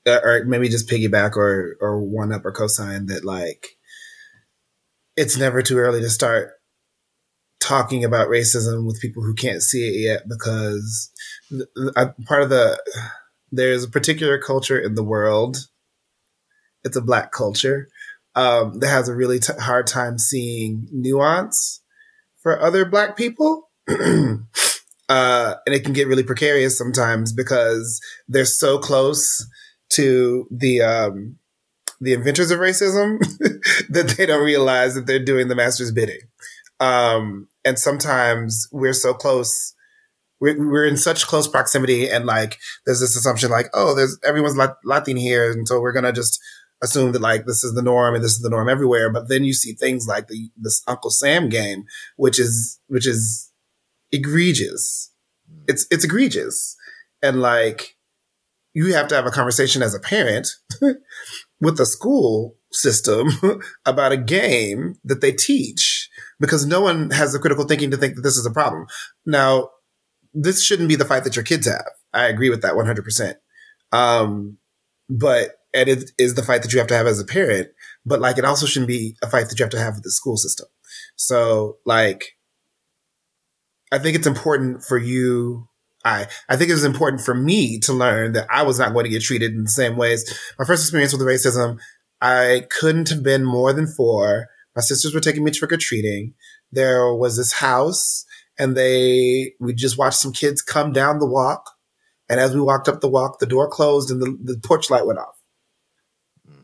uh, 0.07 0.21
or 0.23 0.45
maybe 0.45 0.69
just 0.69 0.89
piggyback 0.89 1.35
or 1.37 1.77
or 1.81 2.01
one 2.01 2.33
up 2.33 2.45
or 2.45 2.53
cosign 2.53 3.09
that 3.09 3.25
like, 3.25 3.71
it's 5.17 5.37
never 5.37 5.63
too 5.63 5.79
early 5.79 6.01
to 6.01 6.11
start 6.11 6.53
talking 7.65 8.05
about 8.05 8.29
racism 8.29 8.87
with 8.87 9.01
people 9.01 9.23
who 9.23 9.33
can't 9.33 9.63
see 9.63 9.89
it 9.89 9.99
yet 9.99 10.29
because 10.29 11.11
part 12.27 12.43
of 12.43 12.51
the 12.51 12.79
there's 13.51 13.85
a 13.85 13.91
particular 13.91 14.39
culture 14.39 14.79
in 14.79 14.95
the 14.95 15.03
world 15.03 15.57
it's 16.85 16.97
a 16.97 17.01
black 17.01 17.33
culture 17.33 17.89
um, 18.35 18.81
that 18.81 18.89
has 18.89 19.09
a 19.09 19.15
really 19.15 19.39
t- 19.39 19.55
hard 19.59 19.87
time 19.87 20.19
seeing 20.19 20.87
nuance 20.93 21.81
for 22.43 22.61
other 22.61 22.85
black 22.85 23.17
people 23.17 23.71
uh, 23.89 23.95
and 25.09 25.75
it 25.75 25.85
can 25.85 25.95
get 25.95 26.07
really 26.07 26.23
precarious 26.23 26.77
sometimes 26.77 27.33
because 27.33 27.99
they're 28.29 28.45
so 28.45 28.77
close 28.77 29.47
to 29.89 30.47
the 30.51 30.83
um, 30.83 31.37
the 31.99 32.13
inventors 32.13 32.51
of 32.51 32.59
racism 32.59 33.19
that 33.89 34.15
they 34.19 34.27
don't 34.27 34.45
realize 34.45 34.95
that 34.95 35.07
they're 35.07 35.25
doing 35.25 35.49
the 35.49 35.55
master's 35.55 35.93
bidding 35.93 36.21
um, 36.85 37.49
and 37.65 37.79
sometimes 37.79 38.69
we're 38.71 38.93
so 38.93 39.15
close. 39.15 39.75
We're, 40.41 40.59
we're 40.59 40.87
in 40.87 40.97
such 40.97 41.27
close 41.27 41.49
proximity, 41.49 42.09
and 42.11 42.27
like 42.27 42.59
there's 42.85 43.01
this 43.01 43.17
assumption, 43.17 43.51
like, 43.51 43.69
oh, 43.73 43.95
there's 43.95 44.19
everyone's 44.27 44.59
Latin 44.85 45.17
here, 45.17 45.51
and 45.51 45.67
so 45.67 45.81
we're 45.81 45.93
gonna 45.93 46.13
just 46.13 46.39
assume 46.83 47.13
that 47.13 47.23
like 47.23 47.47
this 47.47 47.65
is 47.65 47.75
the 47.75 47.83
norm 47.83 48.15
and 48.15 48.23
this 48.23 48.33
is 48.33 48.41
the 48.41 48.51
norm 48.51 48.69
everywhere. 48.69 49.11
But 49.11 49.29
then 49.29 49.45
you 49.45 49.55
see 49.55 49.73
things 49.73 50.07
like 50.07 50.29
the 50.29 50.51
this 50.57 50.83
Uncle 50.87 51.11
Sam 51.11 51.49
game, 51.49 51.85
which 52.17 52.39
is 52.39 52.81
which 52.89 53.07
is 53.07 53.51
egregious. 54.13 55.11
It's 55.67 55.87
it's 55.91 56.05
egregious, 56.05 56.77
and 57.23 57.41
like 57.41 57.97
you 58.75 58.93
have 58.93 59.09
to 59.09 59.15
have 59.15 59.27
a 59.27 59.31
conversation 59.31 59.83
as 59.83 59.95
a 59.95 60.01
parent 60.01 60.49
with 61.61 61.79
the 61.79 61.87
school 61.87 62.57
system 62.73 63.29
about 63.87 64.13
a 64.13 64.17
game 64.19 64.97
that 65.05 65.21
they 65.21 65.33
teach 65.33 66.11
because 66.41 66.67
no 66.67 66.81
one 66.81 67.11
has 67.11 67.33
the 67.33 67.39
critical 67.39 67.65
thinking 67.65 67.91
to 67.91 67.97
think 67.97 68.17
that 68.17 68.23
this 68.23 68.37
is 68.37 68.47
a 68.47 68.51
problem. 68.51 68.87
Now, 69.27 69.71
this 70.33 70.63
shouldn't 70.63 70.89
be 70.89 70.97
the 70.97 71.05
fight 71.05 71.25
that 71.25 71.37
your 71.37 71.45
kids 71.45 71.67
have. 71.67 71.89
I 72.13 72.27
agree 72.27 72.51
with 72.51 72.63
that 72.63 72.75
100%. 72.75 73.35
Um, 73.93 74.59
but, 75.09 75.51
and 75.73 75.89
it 75.89 76.11
is 76.19 76.35
the 76.35 76.43
fight 76.43 76.63
that 76.63 76.73
you 76.73 76.79
have 76.79 76.89
to 76.89 76.97
have 76.97 77.07
as 77.07 77.21
a 77.21 77.25
parent, 77.25 77.69
but 78.05 78.21
like 78.21 78.39
it 78.39 78.45
also 78.45 78.67
shouldn't 78.67 78.89
be 78.89 79.17
a 79.23 79.29
fight 79.29 79.49
that 79.49 79.59
you 79.59 79.65
have 79.65 79.71
to 79.71 79.79
have 79.79 79.95
with 79.95 80.05
the 80.05 80.11
school 80.11 80.37
system. 80.37 80.67
So 81.17 81.79
like, 81.85 82.37
I 83.93 83.99
think 83.99 84.17
it's 84.17 84.27
important 84.27 84.83
for 84.83 84.99
you. 84.99 85.69
I, 86.05 86.27
I 86.49 86.57
think 86.57 86.71
it 86.71 86.75
was 86.75 86.85
important 86.85 87.23
for 87.23 87.35
me 87.35 87.79
to 87.81 87.93
learn 87.93 88.33
that 88.33 88.49
I 88.51 88.63
was 88.63 88.79
not 88.79 88.93
going 88.93 89.05
to 89.05 89.11
get 89.11 89.23
treated 89.23 89.53
in 89.53 89.65
the 89.65 89.71
same 89.71 89.97
ways. 89.97 90.25
My 90.59 90.65
first 90.65 90.83
experience 90.83 91.13
with 91.13 91.23
racism, 91.23 91.79
I 92.21 92.67
couldn't 92.71 93.09
have 93.11 93.23
been 93.23 93.45
more 93.45 93.73
than 93.73 93.87
four. 93.87 94.49
My 94.75 94.83
sisters 94.83 95.15
were 95.15 95.21
taking 95.21 95.45
me 95.45 95.51
trick 95.51 95.73
or 95.73 95.77
treating. 95.77 96.35
There 96.73 97.15
was 97.15 97.37
this 97.37 97.53
house 97.53 98.25
and 98.59 98.77
they, 98.77 99.53
we 99.61 99.75
just 99.75 99.99
watched 99.99 100.19
some 100.19 100.33
kids 100.33 100.63
come 100.63 100.93
down 100.93 101.19
the 101.19 101.27
walk. 101.27 101.71
And 102.29 102.41
as 102.41 102.55
we 102.55 102.61
walked 102.61 102.89
up 102.89 103.01
the 103.01 103.09
walk, 103.09 103.39
the 103.39 103.47
door 103.47 103.69
closed 103.69 104.11
and 104.11 104.21
the, 104.21 104.37
the 104.43 104.59
porch 104.59 104.91
light 104.91 105.07
went 105.07 105.19
off. 105.19 105.37
Hmm. 106.47 106.63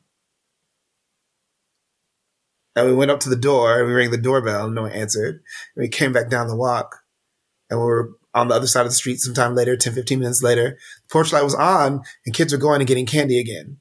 And 2.74 2.86
we 2.86 2.94
went 2.94 3.10
up 3.10 3.20
to 3.20 3.28
the 3.28 3.36
door 3.36 3.78
and 3.78 3.88
we 3.88 3.94
rang 3.94 4.10
the 4.10 4.18
doorbell 4.18 4.66
and 4.66 4.74
no 4.74 4.82
one 4.82 4.92
answered. 4.92 5.42
And 5.76 5.82
we 5.82 5.88
came 5.88 6.12
back 6.12 6.30
down 6.30 6.48
the 6.48 6.56
walk 6.56 7.00
and 7.68 7.78
we 7.78 7.84
were 7.84 8.12
on 8.34 8.48
the 8.48 8.54
other 8.54 8.66
side 8.66 8.86
of 8.86 8.92
the 8.92 8.94
street 8.94 9.20
sometime 9.20 9.54
later, 9.54 9.76
10, 9.76 9.92
15 9.92 10.18
minutes 10.18 10.42
later. 10.42 10.70
The 10.70 11.12
porch 11.12 11.32
light 11.32 11.44
was 11.44 11.54
on 11.54 12.02
and 12.24 12.34
kids 12.34 12.52
were 12.52 12.58
going 12.58 12.80
and 12.80 12.88
getting 12.88 13.06
candy 13.06 13.38
again. 13.38 13.78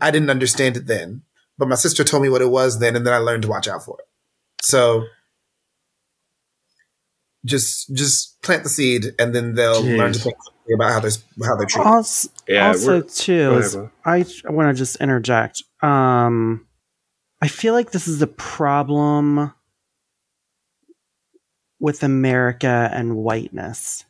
I 0.00 0.10
didn't 0.10 0.30
understand 0.30 0.76
it 0.76 0.86
then 0.86 1.22
but 1.58 1.68
my 1.68 1.74
sister 1.74 2.04
told 2.04 2.22
me 2.22 2.28
what 2.28 2.42
it 2.42 2.50
was 2.50 2.78
then, 2.80 2.96
and 2.96 3.06
then 3.06 3.12
I 3.12 3.18
learned 3.18 3.42
to 3.44 3.48
watch 3.48 3.68
out 3.68 3.84
for 3.84 3.98
it. 4.00 4.06
So 4.64 5.04
just 7.44 7.94
just 7.94 8.40
plant 8.42 8.62
the 8.62 8.68
seed, 8.68 9.06
and 9.18 9.34
then 9.34 9.54
they'll 9.54 9.82
Jeez. 9.82 9.98
learn 9.98 10.12
to 10.12 10.18
think 10.18 10.36
about 10.74 10.92
how 10.92 11.00
they're 11.00 11.10
how 11.46 11.56
they're 11.56 11.66
treated. 11.66 11.86
Also, 11.86 12.28
yeah, 12.48 12.68
also 12.68 13.02
too, 13.02 13.54
is, 13.58 13.76
I 14.04 14.24
want 14.46 14.74
to 14.74 14.78
just 14.78 14.96
interject. 14.96 15.62
Um, 15.82 16.66
I 17.42 17.48
feel 17.48 17.74
like 17.74 17.90
this 17.90 18.08
is 18.08 18.22
a 18.22 18.26
problem 18.26 19.52
with 21.78 22.02
America 22.02 22.88
and 22.92 23.16
whiteness 23.16 24.06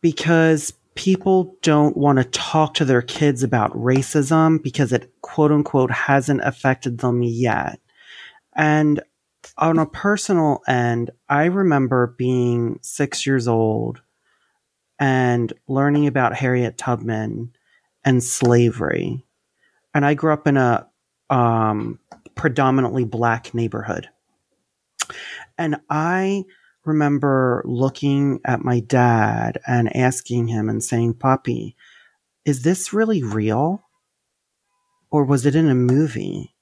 because 0.00 0.72
people 0.96 1.56
don't 1.62 1.96
want 1.96 2.18
to 2.18 2.24
talk 2.24 2.74
to 2.74 2.84
their 2.84 3.02
kids 3.02 3.42
about 3.42 3.72
racism 3.72 4.60
because 4.62 4.92
it 4.92 5.12
quote 5.20 5.52
unquote 5.52 5.90
hasn't 5.90 6.40
affected 6.42 6.98
them 6.98 7.22
yet. 7.22 7.78
And 8.56 9.00
on 9.58 9.78
a 9.78 9.86
personal 9.86 10.62
end, 10.66 11.10
I 11.28 11.44
remember 11.44 12.14
being 12.18 12.78
six 12.82 13.26
years 13.26 13.46
old 13.46 14.00
and 14.98 15.52
learning 15.68 16.06
about 16.06 16.34
Harriet 16.34 16.78
Tubman 16.78 17.52
and 18.04 18.24
slavery. 18.24 19.24
And 19.94 20.04
I 20.04 20.14
grew 20.14 20.32
up 20.32 20.46
in 20.46 20.56
a 20.56 20.88
um, 21.30 21.98
predominantly 22.34 23.04
black 23.04 23.54
neighborhood. 23.54 24.08
And 25.58 25.76
I 25.90 26.44
remember 26.86 27.62
looking 27.66 28.40
at 28.44 28.64
my 28.64 28.80
dad 28.80 29.58
and 29.66 29.94
asking 29.94 30.48
him 30.48 30.68
and 30.68 30.82
saying, 30.82 31.14
Poppy, 31.14 31.76
is 32.44 32.62
this 32.62 32.92
really 32.92 33.22
real? 33.22 33.82
Or 35.10 35.24
was 35.24 35.46
it 35.46 35.54
in 35.54 35.68
a 35.68 35.74
movie? 35.74 36.54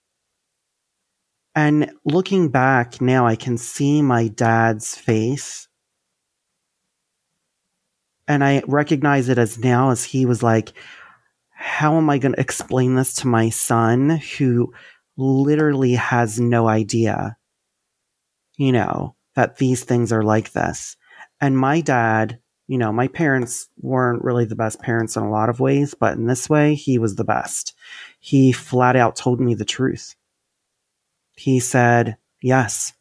And 1.55 1.93
looking 2.05 2.49
back 2.49 3.01
now, 3.01 3.27
I 3.27 3.37
can 3.37 3.59
see 3.59 4.03
my 4.03 4.29
dad's 4.29 4.97
face. 4.97 5.69
And 8.27 8.43
I 8.43 8.63
recognize 8.67 9.29
it 9.29 9.39
as 9.39 9.59
now 9.59 9.91
as 9.91 10.03
he 10.03 10.27
was 10.27 10.43
like, 10.43 10.73
how 11.51 11.97
am 11.97 12.11
I 12.11 12.19
going 12.19 12.35
to 12.35 12.41
explain 12.41 12.95
this 12.95 13.15
to 13.17 13.29
my 13.29 13.51
son 13.51 14.21
who 14.39 14.73
literally 15.17 15.95
has 15.95 16.41
no 16.41 16.67
idea, 16.67 17.37
you 18.57 18.73
know, 18.73 19.15
that 19.35 19.57
these 19.57 19.85
things 19.85 20.13
are 20.13 20.23
like 20.23 20.53
this? 20.53 20.97
And 21.41 21.59
my 21.59 21.81
dad, 21.81 22.39
you 22.67 22.79
know, 22.79 22.93
my 22.93 23.09
parents 23.09 23.69
weren't 23.79 24.25
really 24.25 24.45
the 24.45 24.57
best 24.57 24.81
parents 24.81 25.17
in 25.17 25.23
a 25.23 25.31
lot 25.31 25.49
of 25.49 25.61
ways, 25.61 25.95
but 25.95 26.15
in 26.15 26.27
this 26.27 26.49
way, 26.49 26.75
he 26.75 26.99
was 26.99 27.17
the 27.17 27.25
best. 27.25 27.75
He 28.21 28.53
flat 28.53 28.97
out 28.97 29.17
told 29.17 29.41
me 29.41 29.55
the 29.55 29.65
truth. 29.65 30.15
He 31.37 31.61
said, 31.61 32.17
Yes, 32.41 32.95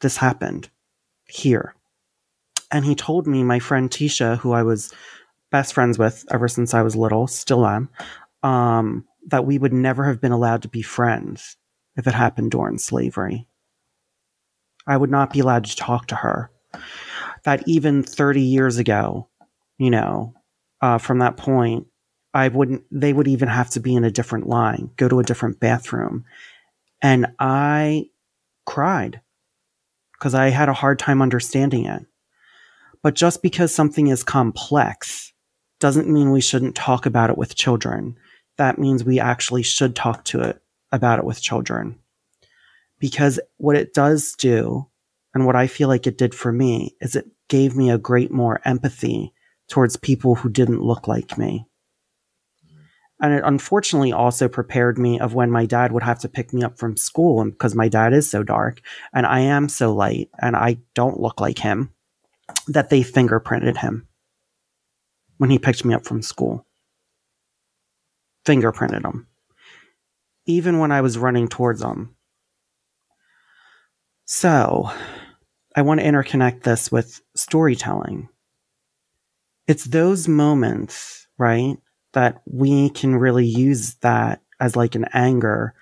this 0.00 0.16
happened 0.16 0.70
here. 1.26 1.74
And 2.70 2.84
he 2.84 2.94
told 2.94 3.26
me 3.26 3.42
my 3.42 3.58
friend 3.58 3.90
Tisha, 3.90 4.38
who 4.38 4.52
I 4.52 4.62
was 4.62 4.92
best 5.50 5.72
friends 5.72 5.98
with 5.98 6.24
ever 6.30 6.48
since 6.48 6.74
I 6.74 6.82
was 6.82 6.94
little, 6.94 7.26
still 7.26 7.66
am, 7.66 7.88
um, 8.42 9.06
that 9.26 9.46
we 9.46 9.58
would 9.58 9.72
never 9.72 10.04
have 10.04 10.20
been 10.20 10.32
allowed 10.32 10.62
to 10.62 10.68
be 10.68 10.82
friends 10.82 11.56
if 11.96 12.06
it 12.06 12.14
happened 12.14 12.50
during 12.50 12.78
slavery. 12.78 13.47
I 14.88 14.96
would 14.96 15.10
not 15.10 15.32
be 15.32 15.40
allowed 15.40 15.66
to 15.66 15.76
talk 15.76 16.06
to 16.08 16.16
her. 16.16 16.50
That 17.44 17.62
even 17.68 18.02
30 18.02 18.40
years 18.40 18.78
ago, 18.78 19.28
you 19.78 19.90
know, 19.90 20.34
uh, 20.80 20.98
from 20.98 21.18
that 21.20 21.36
point, 21.36 21.86
I 22.34 22.48
wouldn't, 22.48 22.84
they 22.90 23.12
would 23.12 23.28
even 23.28 23.48
have 23.48 23.70
to 23.70 23.80
be 23.80 23.94
in 23.94 24.04
a 24.04 24.10
different 24.10 24.48
line, 24.48 24.90
go 24.96 25.08
to 25.08 25.20
a 25.20 25.24
different 25.24 25.60
bathroom. 25.60 26.24
And 27.00 27.26
I 27.38 28.06
cried 28.66 29.20
because 30.12 30.34
I 30.34 30.48
had 30.48 30.68
a 30.68 30.74
hard 30.74 30.98
time 30.98 31.22
understanding 31.22 31.84
it. 31.84 32.04
But 33.02 33.14
just 33.14 33.42
because 33.42 33.72
something 33.72 34.08
is 34.08 34.24
complex 34.24 35.32
doesn't 35.78 36.08
mean 36.08 36.32
we 36.32 36.40
shouldn't 36.40 36.74
talk 36.74 37.06
about 37.06 37.30
it 37.30 37.38
with 37.38 37.54
children. 37.54 38.16
That 38.56 38.78
means 38.78 39.04
we 39.04 39.20
actually 39.20 39.62
should 39.62 39.94
talk 39.94 40.24
to 40.26 40.40
it 40.40 40.60
about 40.90 41.20
it 41.20 41.24
with 41.24 41.40
children. 41.40 41.98
Because 42.98 43.38
what 43.58 43.76
it 43.76 43.94
does 43.94 44.34
do, 44.34 44.88
and 45.34 45.46
what 45.46 45.56
I 45.56 45.66
feel 45.66 45.88
like 45.88 46.06
it 46.06 46.18
did 46.18 46.34
for 46.34 46.52
me, 46.52 46.96
is 47.00 47.14
it 47.14 47.30
gave 47.48 47.76
me 47.76 47.90
a 47.90 47.98
great 47.98 48.30
more 48.30 48.60
empathy 48.64 49.32
towards 49.68 49.96
people 49.96 50.34
who 50.34 50.48
didn't 50.48 50.82
look 50.82 51.06
like 51.06 51.38
me. 51.38 51.66
And 53.20 53.34
it 53.34 53.42
unfortunately 53.44 54.12
also 54.12 54.48
prepared 54.48 54.96
me 54.96 55.18
of 55.18 55.34
when 55.34 55.50
my 55.50 55.66
dad 55.66 55.92
would 55.92 56.04
have 56.04 56.20
to 56.20 56.28
pick 56.28 56.52
me 56.52 56.62
up 56.62 56.78
from 56.78 56.96
school 56.96 57.40
and 57.40 57.50
because 57.50 57.74
my 57.74 57.88
dad 57.88 58.12
is 58.12 58.30
so 58.30 58.42
dark 58.42 58.80
and 59.12 59.26
I 59.26 59.40
am 59.40 59.68
so 59.68 59.92
light 59.92 60.30
and 60.40 60.54
I 60.54 60.78
don't 60.94 61.20
look 61.20 61.40
like 61.40 61.58
him 61.58 61.92
that 62.68 62.90
they 62.90 63.02
fingerprinted 63.02 63.78
him 63.78 64.06
when 65.38 65.50
he 65.50 65.58
picked 65.58 65.84
me 65.84 65.94
up 65.94 66.04
from 66.04 66.22
school. 66.22 66.64
Fingerprinted 68.44 69.04
him. 69.04 69.26
Even 70.46 70.78
when 70.78 70.92
I 70.92 71.00
was 71.00 71.18
running 71.18 71.48
towards 71.48 71.82
him. 71.82 72.14
So, 74.30 74.90
I 75.74 75.80
want 75.80 76.00
to 76.00 76.06
interconnect 76.06 76.62
this 76.62 76.92
with 76.92 77.22
storytelling. 77.34 78.28
It's 79.66 79.84
those 79.84 80.28
moments, 80.28 81.26
right, 81.38 81.78
that 82.12 82.42
we 82.44 82.90
can 82.90 83.16
really 83.16 83.46
use 83.46 83.94
that 84.02 84.42
as 84.60 84.76
like 84.76 84.94
an 84.94 85.06
anger 85.14 85.72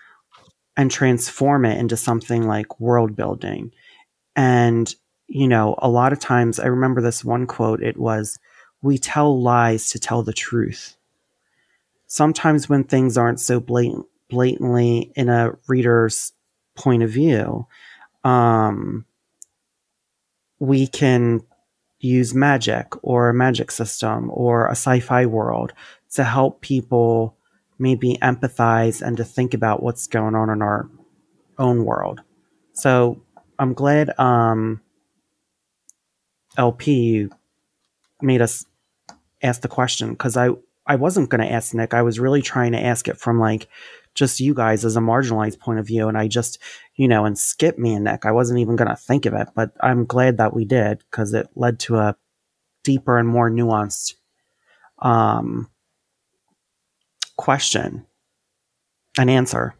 and 0.76 0.92
transform 0.92 1.64
it 1.64 1.76
into 1.76 1.97
something 1.97 2.47
like 2.47 2.78
world 2.78 3.16
building. 3.16 3.72
And, 4.36 4.94
you 5.26 5.49
know, 5.49 5.74
a 5.78 5.88
lot 5.88 6.12
of 6.12 6.20
times 6.20 6.61
I 6.61 6.66
remember 6.66 7.01
this 7.01 7.24
one 7.24 7.49
quote, 7.49 7.82
it 7.82 7.97
was, 7.97 8.38
we 8.80 8.97
tell 8.97 9.42
lies 9.42 9.90
to 9.90 9.99
tell 9.99 10.22
the 10.22 10.32
truth. 10.32 10.97
Sometimes 12.07 12.68
when 12.68 12.84
things 12.84 13.18
aren't 13.18 13.40
so 13.40 13.59
blatant, 13.59 14.07
blatantly 14.30 15.11
in 15.16 15.28
a 15.28 15.59
reader's 15.66 16.32
point 16.76 17.03
of 17.03 17.11
view, 17.11 17.66
um, 18.27 19.07
we 20.59 20.89
can 20.89 21.43
use 22.01 22.35
magic 22.35 22.87
or 23.03 23.29
a 23.29 23.35
magic 23.35 23.70
system 23.70 24.31
or 24.33 24.66
a 24.66 24.72
sci-fi 24.72 25.27
world 25.27 25.72
to 26.11 26.24
help 26.24 26.61
people 26.61 27.37
maybe 27.79 28.18
empathize 28.22 29.01
and 29.01 29.16
to 29.16 29.24
think 29.24 29.55
about 29.55 29.83
what's 29.83 30.07
going 30.09 30.35
on 30.35 30.51
in 30.51 30.61
our 30.61 30.91
own 31.59 31.85
world. 31.85 32.20
So 32.72 33.22
I'm 33.59 33.74
glad 33.74 34.18
um, 34.18 34.81
LP 36.59 37.29
made 38.20 38.41
us 38.41 38.66
ask 39.43 39.61
the 39.61 39.68
question 39.68 40.11
because 40.11 40.37
I 40.37 40.51
I 40.89 40.97
wasn't 40.97 41.31
going 41.31 41.41
to 41.41 41.53
ask 41.53 41.74
Nick. 41.74 41.95
I 41.95 42.03
was 42.03 42.20
really 42.20 42.43
trying 42.43 42.72
to 42.72 42.83
ask 42.83 43.09
it 43.09 43.18
from 43.18 43.41
like 43.41 43.68
just 44.16 44.40
you 44.40 44.54
guys 44.54 44.84
as 44.84 44.96
a 44.96 45.00
marginalized 45.00 45.60
point 45.60 45.78
of 45.78 45.86
view, 45.86 46.08
and 46.08 46.18
I 46.18 46.26
just 46.26 46.58
you 46.96 47.06
know 47.06 47.24
and 47.24 47.38
skip 47.38 47.78
me 47.78 47.94
and 47.94 48.04
Nick. 48.04 48.26
I 48.26 48.32
wasn't 48.32 48.58
even 48.58 48.74
going 48.74 48.88
to 48.88 48.96
think 48.96 49.26
of 49.26 49.34
it, 49.34 49.48
but 49.54 49.70
I'm 49.80 50.06
glad 50.06 50.38
that 50.38 50.54
we 50.54 50.64
did 50.64 51.04
because 51.10 51.32
it 51.34 51.48
led 51.54 51.78
to 51.80 51.96
a 51.96 52.16
deeper 52.82 53.18
and 53.18 53.28
more 53.28 53.50
nuanced 53.50 54.14
um, 54.98 55.70
question 57.36 58.06
and 59.18 59.30
answer 59.30 59.74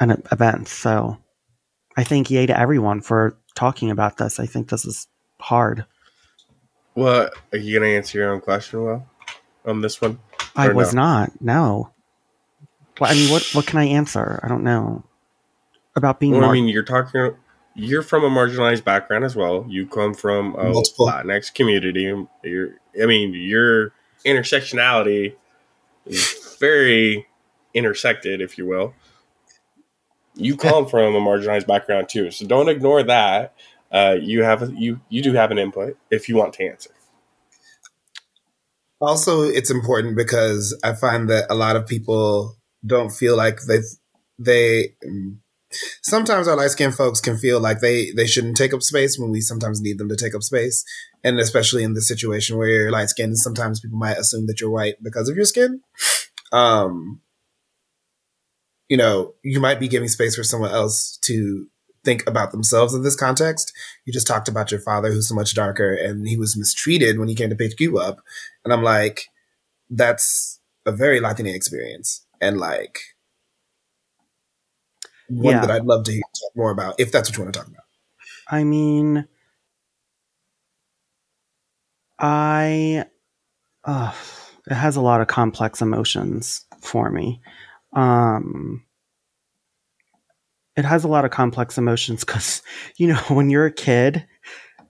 an 0.00 0.22
event. 0.32 0.68
So 0.68 1.18
I 1.96 2.04
thank 2.04 2.30
yay 2.30 2.46
to 2.46 2.58
everyone 2.58 3.00
for 3.00 3.38
talking 3.54 3.90
about 3.90 4.16
this. 4.16 4.40
I 4.40 4.46
think 4.46 4.68
this 4.68 4.84
is 4.84 5.06
hard. 5.40 5.84
Well, 6.94 7.30
are 7.52 7.58
you 7.58 7.78
gonna 7.78 7.90
answer 7.90 8.18
your 8.18 8.32
own 8.32 8.40
question, 8.40 8.82
well, 8.82 9.08
on 9.64 9.80
this 9.80 10.00
one? 10.00 10.18
I 10.56 10.68
was 10.68 10.94
no? 10.94 11.02
not. 11.02 11.40
No. 11.40 11.93
Well, 13.00 13.10
I 13.10 13.14
mean, 13.14 13.30
what 13.30 13.48
what 13.52 13.66
can 13.66 13.78
I 13.78 13.84
answer? 13.84 14.40
I 14.42 14.48
don't 14.48 14.62
know 14.62 15.04
about 15.96 16.20
being. 16.20 16.32
Well, 16.32 16.42
mar- 16.42 16.50
I 16.50 16.52
mean, 16.52 16.68
you're 16.68 16.82
talking. 16.82 17.34
You're 17.74 18.02
from 18.02 18.22
a 18.22 18.30
marginalized 18.30 18.84
background 18.84 19.24
as 19.24 19.34
well. 19.34 19.66
You 19.68 19.86
come 19.86 20.14
from 20.14 20.54
a 20.54 20.70
Multiple. 20.70 21.08
Latinx 21.08 21.52
community. 21.52 22.02
You're, 22.44 22.76
I 23.02 23.06
mean, 23.06 23.34
your 23.34 23.92
intersectionality 24.24 25.34
is 26.06 26.56
very 26.60 27.26
intersected, 27.74 28.40
if 28.40 28.56
you 28.56 28.66
will. 28.66 28.94
You 30.36 30.56
come 30.56 30.86
from 30.86 31.14
a 31.14 31.20
marginalized 31.20 31.66
background 31.66 32.08
too, 32.08 32.30
so 32.30 32.46
don't 32.46 32.68
ignore 32.68 33.02
that. 33.02 33.54
Uh, 33.90 34.16
you 34.20 34.42
have 34.42 34.62
a, 34.62 34.72
you 34.72 35.00
you 35.08 35.22
do 35.22 35.32
have 35.32 35.50
an 35.50 35.58
input 35.58 35.96
if 36.10 36.28
you 36.28 36.36
want 36.36 36.54
to 36.54 36.66
answer. 36.68 36.90
Also, 39.00 39.42
it's 39.42 39.70
important 39.70 40.16
because 40.16 40.76
I 40.82 40.94
find 40.94 41.28
that 41.28 41.46
a 41.50 41.54
lot 41.54 41.76
of 41.76 41.86
people 41.86 42.56
don't 42.84 43.10
feel 43.10 43.36
like 43.36 43.60
they 43.68 43.78
they. 44.38 44.94
Sometimes 46.02 46.46
our 46.46 46.56
light 46.56 46.70
skinned 46.70 46.94
folks 46.94 47.20
can 47.20 47.36
feel 47.36 47.58
like 47.60 47.80
they 47.80 48.12
they 48.12 48.26
shouldn't 48.26 48.56
take 48.56 48.72
up 48.72 48.82
space 48.82 49.18
when 49.18 49.30
we 49.30 49.40
sometimes 49.40 49.80
need 49.80 49.98
them 49.98 50.08
to 50.08 50.16
take 50.16 50.34
up 50.34 50.42
space, 50.42 50.84
and 51.24 51.38
especially 51.40 51.82
in 51.82 51.94
the 51.94 52.02
situation 52.02 52.56
where 52.56 52.68
you're 52.68 52.92
light 52.92 53.08
skinned, 53.08 53.38
sometimes 53.38 53.80
people 53.80 53.98
might 53.98 54.18
assume 54.18 54.46
that 54.46 54.60
you're 54.60 54.70
white 54.70 55.02
because 55.02 55.28
of 55.28 55.36
your 55.36 55.44
skin. 55.44 55.80
Um, 56.52 57.20
you 58.88 58.96
know, 58.96 59.34
you 59.42 59.60
might 59.60 59.80
be 59.80 59.88
giving 59.88 60.08
space 60.08 60.36
for 60.36 60.44
someone 60.44 60.70
else 60.70 61.18
to 61.22 61.66
think 62.04 62.26
about 62.28 62.52
themselves 62.52 62.94
in 62.94 63.02
this 63.02 63.16
context. 63.16 63.72
You 64.04 64.12
just 64.12 64.26
talked 64.26 64.48
about 64.48 64.70
your 64.70 64.80
father, 64.80 65.10
who's 65.10 65.28
so 65.28 65.34
much 65.34 65.54
darker, 65.54 65.92
and 65.92 66.28
he 66.28 66.36
was 66.36 66.56
mistreated 66.56 67.18
when 67.18 67.28
he 67.28 67.34
came 67.34 67.50
to 67.50 67.56
pick 67.56 67.80
you 67.80 67.98
up. 67.98 68.20
And 68.64 68.72
I'm 68.72 68.82
like, 68.82 69.28
that's 69.90 70.60
a 70.86 70.92
very 70.92 71.20
Latina 71.20 71.50
experience. 71.50 72.23
And 72.44 72.58
like, 72.58 72.98
one 75.28 75.54
Yeah. 75.54 75.60
that 75.62 75.70
I'd 75.70 75.84
love 75.84 76.04
to 76.04 76.12
hear 76.12 76.20
talk 76.20 76.56
more 76.56 76.70
about, 76.70 76.96
if 76.98 77.10
that's 77.10 77.28
what 77.30 77.36
you 77.38 77.42
want 77.44 77.54
to 77.54 77.58
talk 77.60 77.68
about. 77.68 77.84
I 78.48 78.64
mean, 78.64 79.26
I. 82.18 83.06
Uh, 83.84 84.12
it 84.66 84.74
has 84.74 84.96
a 84.96 85.00
lot 85.02 85.20
of 85.20 85.26
complex 85.26 85.82
emotions 85.82 86.64
for 86.80 87.10
me. 87.10 87.40
Um, 87.92 88.84
it 90.76 90.84
has 90.84 91.04
a 91.04 91.08
lot 91.08 91.24
of 91.24 91.30
complex 91.30 91.76
emotions 91.76 92.24
because, 92.24 92.62
you 92.96 93.06
know, 93.08 93.20
when 93.28 93.50
you're 93.50 93.66
a 93.66 93.72
kid, 93.72 94.26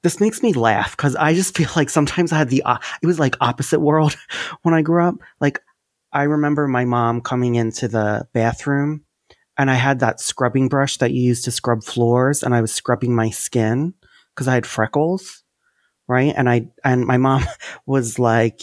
this 0.03 0.21
makes 0.21 0.43
me 0.43 0.53
laugh 0.53 0.97
because 0.97 1.17
I 1.17 1.35
just 1.35 1.57
feel 1.57 1.71
like 1.75 1.91
sometimes 1.91 2.33
I 2.33 2.39
had 2.39 2.51
the, 2.51 2.63
uh, 2.63 2.79
it 3.03 3.07
was 3.07 3.19
like 3.19 3.37
opposite 3.41 3.81
world 3.81 4.17
when 4.63 4.75
I 4.75 4.83
grew 4.83 5.03
up. 5.03 5.17
Like, 5.41 5.61
I 6.15 6.23
remember 6.23 6.69
my 6.69 6.85
mom 6.85 7.21
coming 7.21 7.57
into 7.57 7.89
the 7.89 8.29
bathroom 8.33 9.05
and 9.59 9.71
I 9.71 9.75
had 9.75 9.99
that 10.01 10.21
scrubbing 10.21 10.69
brush 10.69 10.97
that 10.99 11.11
you 11.11 11.21
use 11.21 11.43
to 11.43 11.51
scrub 11.51 11.83
floors 11.83 12.43
and 12.43 12.55
I 12.55 12.61
was 12.61 12.73
scrubbing 12.73 13.15
my 13.15 13.31
skin 13.31 13.95
because 14.33 14.49
I 14.49 14.55
had 14.55 14.67
freckles. 14.67 15.43
Right. 16.07 16.33
And 16.37 16.49
I, 16.49 16.69
and 16.85 17.05
my 17.05 17.17
mom 17.17 17.45
was 17.87 18.19
like, 18.19 18.63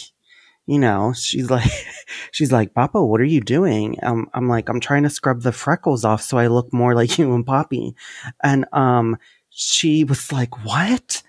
you 0.65 0.79
know, 0.79 1.11
she's 1.13 1.49
like, 1.49 1.69
she's 2.31 2.51
like, 2.51 2.73
Papa, 2.73 3.03
what 3.03 3.19
are 3.19 3.25
you 3.25 3.41
doing? 3.41 3.97
Um, 4.01 4.29
I'm 4.33 4.47
like, 4.47 4.69
I'm 4.69 4.79
trying 4.79 5.03
to 5.03 5.09
scrub 5.09 5.41
the 5.41 5.51
freckles 5.51 6.05
off 6.05 6.21
so 6.21 6.37
I 6.37 6.47
look 6.47 6.71
more 6.71 6.95
like 6.95 7.17
you 7.17 7.33
and 7.35 7.45
Poppy. 7.45 7.95
And, 8.41 8.65
um, 8.71 9.17
she 9.49 10.05
was 10.05 10.31
like, 10.31 10.65
what? 10.65 11.21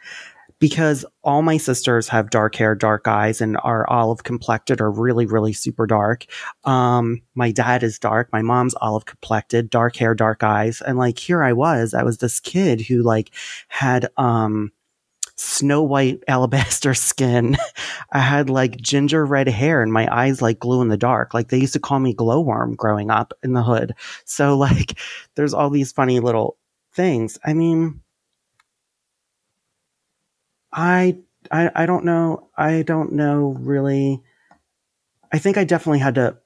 Because 0.62 1.04
all 1.24 1.42
my 1.42 1.56
sisters 1.56 2.06
have 2.06 2.30
dark 2.30 2.54
hair, 2.54 2.76
dark 2.76 3.08
eyes, 3.08 3.40
and 3.40 3.58
are 3.64 3.84
olive 3.90 4.22
complected 4.22 4.80
or 4.80 4.92
really, 4.92 5.26
really 5.26 5.52
super 5.52 5.88
dark. 5.88 6.24
Um, 6.62 7.20
my 7.34 7.50
dad 7.50 7.82
is 7.82 7.98
dark. 7.98 8.28
My 8.32 8.42
mom's 8.42 8.76
olive 8.80 9.04
complected, 9.04 9.70
dark 9.70 9.96
hair, 9.96 10.14
dark 10.14 10.44
eyes. 10.44 10.80
And 10.80 10.96
like, 10.96 11.18
here 11.18 11.42
I 11.42 11.52
was, 11.52 11.94
I 11.94 12.04
was 12.04 12.18
this 12.18 12.38
kid 12.38 12.80
who 12.80 13.02
like 13.02 13.32
had, 13.66 14.06
um, 14.16 14.70
snow 15.34 15.82
white 15.82 16.22
alabaster 16.28 16.94
skin. 16.94 17.56
I 18.12 18.20
had 18.20 18.48
like 18.48 18.80
ginger 18.80 19.26
red 19.26 19.48
hair 19.48 19.82
and 19.82 19.92
my 19.92 20.06
eyes 20.16 20.40
like 20.40 20.60
glue 20.60 20.80
in 20.80 20.90
the 20.90 20.96
dark. 20.96 21.34
Like 21.34 21.48
they 21.48 21.58
used 21.58 21.72
to 21.72 21.80
call 21.80 21.98
me 21.98 22.14
glowworm 22.14 22.76
growing 22.76 23.10
up 23.10 23.32
in 23.42 23.52
the 23.52 23.64
hood. 23.64 23.94
So 24.26 24.56
like 24.58 24.96
there's 25.34 25.54
all 25.54 25.70
these 25.70 25.90
funny 25.90 26.20
little 26.20 26.56
things. 26.94 27.36
I 27.44 27.52
mean, 27.52 28.01
I, 30.72 31.18
I, 31.50 31.70
I 31.74 31.86
don't 31.86 32.04
know. 32.04 32.48
I 32.56 32.82
don't 32.82 33.12
know 33.12 33.56
really. 33.58 34.22
I 35.32 35.38
think 35.38 35.56
I 35.56 35.64
definitely 35.64 35.98
had 36.00 36.14
to 36.16 36.36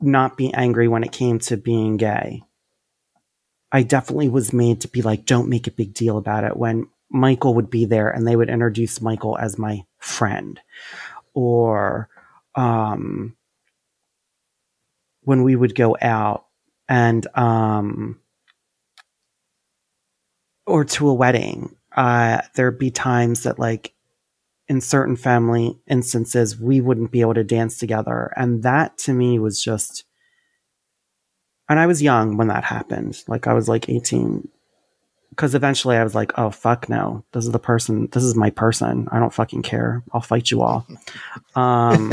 not 0.00 0.36
be 0.36 0.52
angry 0.54 0.88
when 0.88 1.04
it 1.04 1.12
came 1.12 1.38
to 1.40 1.56
being 1.56 1.96
gay. 1.96 2.42
I 3.70 3.82
definitely 3.82 4.28
was 4.28 4.52
made 4.52 4.80
to 4.82 4.88
be 4.88 5.02
like, 5.02 5.26
don't 5.26 5.48
make 5.48 5.66
a 5.66 5.72
big 5.72 5.92
deal 5.92 6.16
about 6.16 6.44
it 6.44 6.56
when 6.56 6.88
Michael 7.10 7.54
would 7.54 7.68
be 7.70 7.84
there 7.84 8.10
and 8.10 8.26
they 8.26 8.36
would 8.36 8.48
introduce 8.48 9.00
Michael 9.00 9.36
as 9.36 9.58
my 9.58 9.84
friend. 9.98 10.60
Or, 11.34 12.08
um, 12.54 13.36
when 15.22 15.42
we 15.42 15.54
would 15.54 15.74
go 15.74 15.96
out 16.00 16.46
and, 16.88 17.26
um, 17.36 18.20
or 20.66 20.84
to 20.84 21.08
a 21.08 21.14
wedding 21.14 21.77
uh, 21.96 22.42
there'd 22.54 22.78
be 22.78 22.90
times 22.90 23.42
that 23.44 23.58
like 23.58 23.94
in 24.68 24.80
certain 24.80 25.16
family 25.16 25.78
instances 25.86 26.60
we 26.60 26.80
wouldn't 26.80 27.10
be 27.10 27.22
able 27.22 27.34
to 27.34 27.44
dance 27.44 27.78
together. 27.78 28.32
And 28.36 28.62
that 28.62 28.98
to 28.98 29.12
me 29.12 29.38
was 29.38 29.62
just 29.62 30.04
and 31.70 31.78
i 31.78 31.86
was 31.86 32.02
young 32.02 32.36
when 32.36 32.48
that 32.48 32.64
happened. 32.64 33.22
Like 33.26 33.46
i 33.46 33.54
was 33.54 33.68
like 33.68 33.88
18 33.88 34.48
because 35.30 35.54
eventually 35.54 35.96
i 35.96 36.04
was 36.04 36.14
like 36.14 36.32
oh 36.38 36.50
fuck 36.50 36.88
no. 36.88 37.24
This 37.32 37.46
is 37.46 37.52
the 37.52 37.58
person 37.58 38.08
this 38.12 38.22
is 38.24 38.36
my 38.36 38.50
person. 38.50 39.08
I 39.10 39.18
don't 39.18 39.32
fucking 39.32 39.62
care. 39.62 40.04
I'll 40.12 40.20
fight 40.20 40.50
you 40.50 40.62
all. 40.62 40.86
Um 41.54 42.12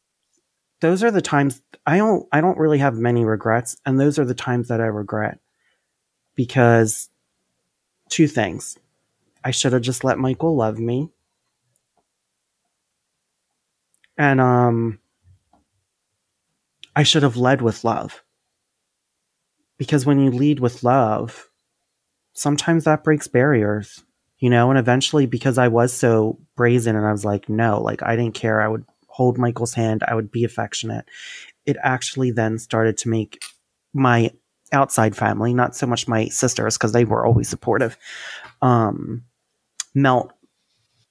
those 0.80 1.04
are 1.04 1.10
the 1.10 1.22
times 1.22 1.60
i 1.86 1.98
don't 1.98 2.26
i 2.32 2.40
don't 2.40 2.58
really 2.58 2.78
have 2.78 2.94
many 2.94 3.24
regrets 3.24 3.76
and 3.84 4.00
those 4.00 4.18
are 4.18 4.24
the 4.24 4.34
times 4.34 4.68
that 4.68 4.80
i 4.80 4.86
regret. 4.86 5.40
Because 6.34 7.10
two 8.08 8.28
things 8.28 8.78
I 9.46 9.52
should 9.52 9.74
have 9.74 9.82
just 9.82 10.02
let 10.02 10.18
Michael 10.18 10.56
love 10.56 10.80
me. 10.80 11.08
And 14.18 14.40
um 14.40 14.98
I 16.96 17.04
should 17.04 17.22
have 17.22 17.36
led 17.36 17.62
with 17.62 17.84
love. 17.84 18.24
Because 19.78 20.04
when 20.04 20.18
you 20.18 20.32
lead 20.32 20.58
with 20.58 20.82
love, 20.82 21.48
sometimes 22.32 22.82
that 22.84 23.04
breaks 23.04 23.28
barriers, 23.28 24.02
you 24.40 24.50
know, 24.50 24.70
and 24.70 24.80
eventually 24.80 25.26
because 25.26 25.58
I 25.58 25.68
was 25.68 25.92
so 25.92 26.40
brazen 26.56 26.96
and 26.96 27.06
I 27.06 27.12
was 27.12 27.24
like, 27.24 27.48
no, 27.48 27.80
like 27.80 28.02
I 28.02 28.16
didn't 28.16 28.34
care. 28.34 28.60
I 28.60 28.66
would 28.66 28.84
hold 29.06 29.38
Michael's 29.38 29.74
hand, 29.74 30.02
I 30.08 30.16
would 30.16 30.32
be 30.32 30.42
affectionate. 30.42 31.04
It 31.66 31.76
actually 31.84 32.32
then 32.32 32.58
started 32.58 32.98
to 32.98 33.08
make 33.08 33.40
my 33.94 34.32
outside 34.72 35.14
family, 35.14 35.54
not 35.54 35.76
so 35.76 35.86
much 35.86 36.08
my 36.08 36.26
sisters, 36.30 36.76
because 36.76 36.90
they 36.90 37.04
were 37.04 37.24
always 37.24 37.48
supportive, 37.48 37.96
um, 38.60 39.22
melt 39.96 40.30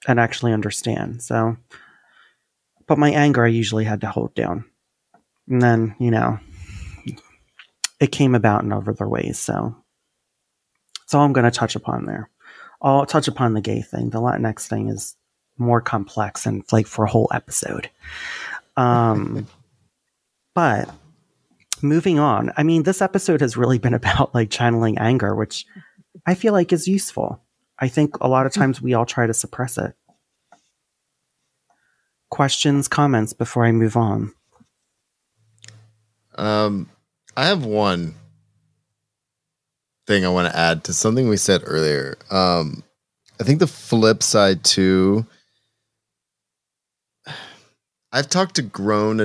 and 0.08 0.18
actually 0.18 0.52
understand. 0.52 1.22
So, 1.22 1.56
but 2.86 2.98
my 2.98 3.10
anger 3.10 3.44
I 3.44 3.48
usually 3.48 3.84
had 3.84 4.00
to 4.02 4.08
hold 4.08 4.34
down. 4.34 4.64
And 5.48 5.60
then, 5.60 5.94
you 5.98 6.10
know, 6.10 6.38
it 8.00 8.12
came 8.12 8.34
about 8.34 8.62
in 8.62 8.72
other 8.72 9.08
ways. 9.08 9.38
So, 9.38 9.76
that's 11.00 11.14
all 11.14 11.24
I'm 11.24 11.32
going 11.32 11.44
to 11.44 11.50
touch 11.50 11.76
upon 11.76 12.06
there. 12.06 12.30
I'll 12.80 13.06
touch 13.06 13.28
upon 13.28 13.54
the 13.54 13.60
gay 13.60 13.82
thing. 13.82 14.10
The 14.10 14.20
Latinx 14.20 14.66
thing 14.66 14.88
is 14.88 15.16
more 15.58 15.80
complex 15.80 16.46
and 16.46 16.62
like 16.72 16.86
for 16.86 17.04
a 17.04 17.10
whole 17.10 17.30
episode. 17.32 17.90
Um, 18.76 19.46
but 20.54 20.90
moving 21.82 22.18
on, 22.18 22.52
I 22.56 22.62
mean, 22.62 22.82
this 22.82 23.00
episode 23.00 23.40
has 23.40 23.56
really 23.56 23.78
been 23.78 23.94
about 23.94 24.34
like 24.34 24.50
channeling 24.50 24.98
anger, 24.98 25.34
which 25.34 25.66
I 26.26 26.34
feel 26.34 26.52
like 26.52 26.72
is 26.72 26.88
useful. 26.88 27.40
I 27.78 27.88
think 27.88 28.16
a 28.20 28.28
lot 28.28 28.46
of 28.46 28.52
times 28.52 28.80
we 28.80 28.94
all 28.94 29.06
try 29.06 29.26
to 29.26 29.34
suppress 29.34 29.76
it. 29.76 29.94
Questions, 32.30 32.88
comments 32.88 33.32
before 33.32 33.64
I 33.64 33.72
move 33.72 33.96
on. 33.96 34.32
Um, 36.36 36.88
I 37.36 37.46
have 37.46 37.64
one 37.64 38.14
thing 40.06 40.24
I 40.24 40.28
want 40.28 40.50
to 40.50 40.58
add 40.58 40.84
to 40.84 40.92
something 40.92 41.28
we 41.28 41.36
said 41.36 41.62
earlier. 41.64 42.16
Um, 42.30 42.82
I 43.40 43.44
think 43.44 43.60
the 43.60 43.66
flip 43.66 44.22
side 44.22 44.64
too. 44.64 45.26
I've 48.12 48.28
talked 48.28 48.56
to 48.56 48.62
grown 48.62 49.20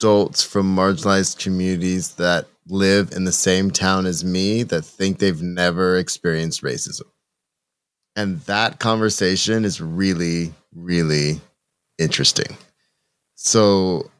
adults 0.00 0.42
from 0.42 0.74
marginalized 0.74 1.38
communities 1.38 2.14
that 2.16 2.46
live 2.66 3.12
in 3.12 3.24
the 3.24 3.32
same 3.32 3.70
town 3.70 4.06
as 4.06 4.24
me 4.24 4.62
that 4.64 4.82
think 4.82 5.18
they've 5.18 5.42
never 5.42 5.96
experienced 5.96 6.62
racism 6.62 7.11
and 8.16 8.40
that 8.42 8.78
conversation 8.78 9.64
is 9.64 9.80
really 9.80 10.52
really 10.74 11.40
interesting. 11.98 12.56
So 13.34 14.10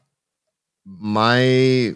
my 0.85 1.95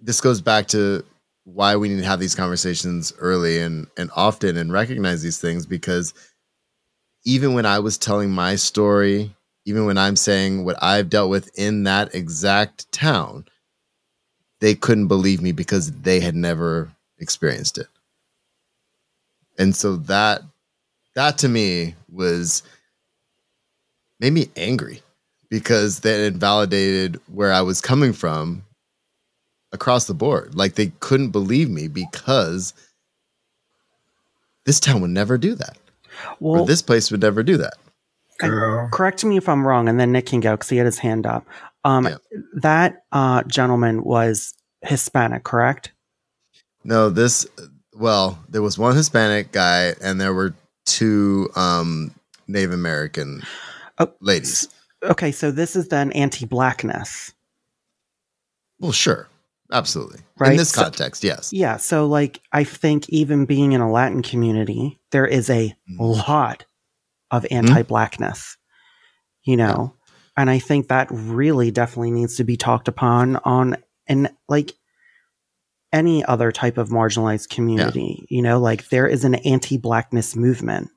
this 0.00 0.20
goes 0.20 0.40
back 0.40 0.68
to 0.68 1.04
why 1.44 1.76
we 1.76 1.88
need 1.88 1.98
to 2.00 2.06
have 2.06 2.20
these 2.20 2.34
conversations 2.34 3.12
early 3.18 3.58
and 3.60 3.86
and 3.96 4.10
often 4.16 4.56
and 4.56 4.72
recognize 4.72 5.22
these 5.22 5.38
things 5.40 5.66
because 5.66 6.12
even 7.24 7.54
when 7.54 7.66
i 7.66 7.78
was 7.78 7.98
telling 7.98 8.30
my 8.30 8.56
story 8.56 9.32
even 9.64 9.84
when 9.84 9.98
i'm 9.98 10.16
saying 10.16 10.64
what 10.64 10.82
i've 10.82 11.10
dealt 11.10 11.30
with 11.30 11.48
in 11.58 11.84
that 11.84 12.12
exact 12.14 12.90
town 12.90 13.44
they 14.60 14.74
couldn't 14.74 15.08
believe 15.08 15.42
me 15.42 15.52
because 15.52 15.92
they 15.92 16.20
had 16.20 16.34
never 16.34 16.90
experienced 17.18 17.78
it. 17.78 17.88
And 19.58 19.74
so 19.74 19.96
that 19.96 20.42
that 21.16 21.38
to 21.38 21.48
me 21.48 21.94
was 22.08 22.62
made 24.20 24.32
me 24.32 24.48
angry 24.56 25.02
because 25.50 26.00
that 26.00 26.20
invalidated 26.20 27.20
where 27.26 27.52
I 27.52 27.62
was 27.62 27.80
coming 27.80 28.12
from 28.12 28.64
across 29.72 30.04
the 30.04 30.14
board. 30.14 30.54
Like 30.54 30.74
they 30.74 30.92
couldn't 31.00 31.30
believe 31.30 31.68
me 31.70 31.88
because 31.88 32.74
this 34.66 34.78
town 34.78 35.00
would 35.00 35.10
never 35.10 35.38
do 35.38 35.54
that. 35.54 35.78
Well, 36.38 36.62
or 36.62 36.66
this 36.66 36.82
place 36.82 37.10
would 37.10 37.22
never 37.22 37.42
do 37.42 37.56
that. 37.56 37.74
correct 38.92 39.24
me 39.24 39.36
if 39.38 39.48
I'm 39.48 39.66
wrong, 39.66 39.88
and 39.88 39.98
then 39.98 40.12
Nick 40.12 40.26
can 40.26 40.40
go 40.40 40.52
because 40.52 40.68
he 40.68 40.76
had 40.76 40.86
his 40.86 40.98
hand 40.98 41.26
up. 41.26 41.46
Um, 41.84 42.06
yeah. 42.06 42.16
That 42.54 43.04
uh, 43.12 43.42
gentleman 43.44 44.02
was 44.02 44.54
Hispanic, 44.82 45.44
correct? 45.44 45.92
No, 46.84 47.08
this. 47.10 47.46
Well, 47.94 48.38
there 48.48 48.62
was 48.62 48.78
one 48.78 48.94
Hispanic 48.96 49.52
guy, 49.52 49.94
and 50.02 50.20
there 50.20 50.34
were 50.34 50.54
two 50.86 51.50
um, 51.54 52.14
Native 52.48 52.72
American 52.72 53.42
oh, 53.98 54.10
ladies. 54.20 54.68
Okay, 55.02 55.30
so 55.30 55.50
this 55.50 55.76
is 55.76 55.88
then 55.88 56.10
anti-blackness. 56.12 57.34
Well, 58.80 58.92
sure, 58.92 59.28
absolutely. 59.70 60.20
Right? 60.38 60.52
In 60.52 60.56
this 60.56 60.70
so, 60.70 60.82
context, 60.82 61.22
yes. 61.22 61.52
Yeah. 61.52 61.76
So, 61.76 62.06
like, 62.06 62.40
I 62.52 62.64
think 62.64 63.08
even 63.10 63.44
being 63.44 63.72
in 63.72 63.80
a 63.80 63.90
Latin 63.90 64.22
community, 64.22 64.98
there 65.10 65.26
is 65.26 65.50
a 65.50 65.74
mm-hmm. 65.90 66.00
lot 66.00 66.64
of 67.30 67.42
mm-hmm. 67.44 67.66
anti-blackness. 67.66 68.38
Mm-hmm. 68.38 69.50
You 69.50 69.56
know, 69.56 69.94
yeah. 69.94 70.14
and 70.38 70.50
I 70.50 70.58
think 70.58 70.88
that 70.88 71.06
really 71.10 71.70
definitely 71.70 72.10
needs 72.10 72.36
to 72.36 72.44
be 72.44 72.56
talked 72.56 72.88
upon 72.88 73.36
on 73.36 73.76
and 74.08 74.28
like 74.48 74.72
any 75.92 76.24
other 76.24 76.52
type 76.52 76.78
of 76.78 76.88
marginalized 76.88 77.48
community. 77.48 78.26
Yeah. 78.28 78.36
You 78.36 78.42
know, 78.42 78.58
like 78.58 78.88
there 78.88 79.06
is 79.06 79.24
an 79.24 79.36
anti-blackness 79.36 80.36
movement. 80.36 80.90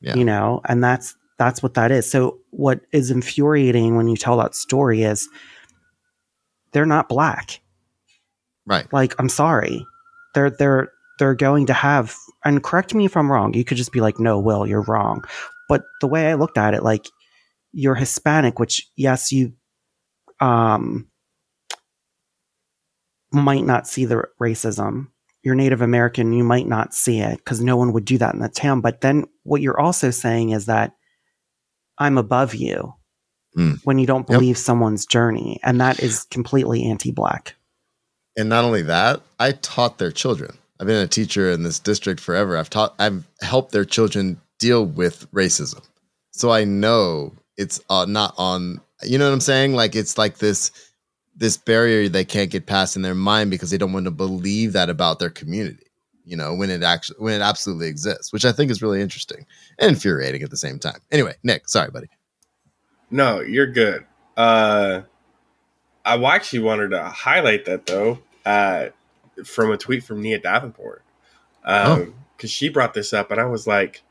Yeah. 0.00 0.14
You 0.14 0.24
know, 0.24 0.60
and 0.68 0.82
that's 0.84 1.14
that's 1.38 1.62
what 1.62 1.74
that 1.74 1.90
is. 1.90 2.10
So 2.10 2.38
what 2.50 2.80
is 2.92 3.10
infuriating 3.10 3.96
when 3.96 4.08
you 4.08 4.16
tell 4.16 4.38
that 4.38 4.54
story 4.54 5.02
is 5.02 5.28
they're 6.72 6.86
not 6.86 7.08
black. 7.08 7.60
Right. 8.66 8.90
Like, 8.92 9.14
I'm 9.18 9.28
sorry. 9.28 9.86
They're 10.34 10.50
they're 10.50 10.90
they're 11.18 11.34
going 11.34 11.66
to 11.66 11.72
have 11.72 12.14
and 12.44 12.62
correct 12.62 12.94
me 12.94 13.04
if 13.06 13.16
I'm 13.16 13.30
wrong. 13.30 13.54
You 13.54 13.64
could 13.64 13.78
just 13.78 13.92
be 13.92 14.00
like, 14.00 14.18
no, 14.18 14.38
Will, 14.38 14.66
you're 14.66 14.82
wrong. 14.82 15.24
But 15.68 15.84
the 16.00 16.06
way 16.06 16.26
I 16.26 16.34
looked 16.34 16.58
at 16.58 16.74
it, 16.74 16.82
like 16.82 17.06
you're 17.72 17.94
Hispanic, 17.94 18.58
which 18.58 18.88
yes, 18.96 19.32
you 19.32 19.54
um 20.40 21.08
might 23.36 23.64
not 23.64 23.86
see 23.86 24.04
the 24.04 24.24
racism. 24.40 25.08
you're 25.42 25.54
Native 25.54 25.80
American, 25.80 26.32
you 26.32 26.42
might 26.42 26.66
not 26.66 26.92
see 26.92 27.20
it 27.20 27.36
because 27.36 27.60
no 27.60 27.76
one 27.76 27.92
would 27.92 28.04
do 28.04 28.18
that 28.18 28.34
in 28.34 28.40
the 28.40 28.48
town. 28.48 28.80
But 28.80 29.00
then 29.00 29.26
what 29.44 29.60
you're 29.62 29.78
also 29.78 30.10
saying 30.10 30.50
is 30.50 30.66
that 30.66 30.92
I'm 31.98 32.18
above 32.18 32.54
you 32.54 32.94
Mm. 33.56 33.78
when 33.84 33.98
you 33.98 34.06
don't 34.06 34.28
Yep. 34.28 34.38
believe 34.38 34.58
someone's 34.58 35.06
journey. 35.06 35.60
And 35.62 35.80
that 35.80 36.00
is 36.02 36.24
completely 36.30 36.84
anti 36.84 37.10
black. 37.12 37.54
And 38.36 38.48
not 38.48 38.64
only 38.64 38.82
that, 38.82 39.22
I 39.38 39.52
taught 39.52 39.98
their 39.98 40.10
children. 40.10 40.58
I've 40.80 40.86
been 40.88 41.02
a 41.02 41.06
teacher 41.08 41.50
in 41.50 41.62
this 41.62 41.78
district 41.78 42.20
forever. 42.20 42.56
I've 42.56 42.68
taught, 42.68 42.94
I've 42.98 43.24
helped 43.40 43.72
their 43.72 43.84
children 43.86 44.40
deal 44.58 44.84
with 44.84 45.30
racism. 45.32 45.80
So 46.32 46.50
I 46.50 46.64
know 46.64 47.32
it's 47.56 47.80
uh, 47.88 48.04
not 48.06 48.34
on, 48.36 48.80
you 49.04 49.16
know 49.16 49.26
what 49.26 49.32
I'm 49.32 49.40
saying? 49.40 49.74
Like 49.74 49.94
it's 49.96 50.18
like 50.18 50.36
this, 50.38 50.70
this 51.36 51.56
barrier 51.56 52.08
they 52.08 52.24
can't 52.24 52.50
get 52.50 52.66
past 52.66 52.96
in 52.96 53.02
their 53.02 53.14
mind 53.14 53.50
because 53.50 53.70
they 53.70 53.78
don't 53.78 53.92
want 53.92 54.06
to 54.06 54.10
believe 54.10 54.72
that 54.72 54.88
about 54.88 55.18
their 55.18 55.30
community, 55.30 55.86
you 56.24 56.36
know, 56.36 56.54
when 56.54 56.70
it 56.70 56.82
actually, 56.82 57.16
when 57.18 57.34
it 57.34 57.42
absolutely 57.42 57.88
exists, 57.88 58.32
which 58.32 58.44
I 58.44 58.52
think 58.52 58.70
is 58.70 58.80
really 58.82 59.00
interesting 59.02 59.44
and 59.78 59.90
infuriating 59.90 60.42
at 60.42 60.50
the 60.50 60.56
same 60.56 60.78
time. 60.78 61.00
Anyway, 61.12 61.34
Nick, 61.42 61.68
sorry, 61.68 61.90
buddy. 61.90 62.08
No, 63.10 63.40
you're 63.40 63.66
good. 63.70 64.04
Uh, 64.36 65.02
I 66.04 66.16
actually 66.34 66.60
wanted 66.60 66.90
to 66.90 67.02
highlight 67.04 67.64
that 67.66 67.86
though, 67.86 68.18
uh, 68.44 68.86
from 69.44 69.70
a 69.72 69.76
tweet 69.76 70.04
from 70.04 70.22
Nia 70.22 70.38
Davenport, 70.38 71.02
because 71.62 72.12
Oh. 72.42 72.46
she 72.46 72.68
brought 72.68 72.94
this 72.94 73.12
up, 73.12 73.30
and 73.30 73.40
I 73.40 73.44
was 73.44 73.66
like, 73.66 74.02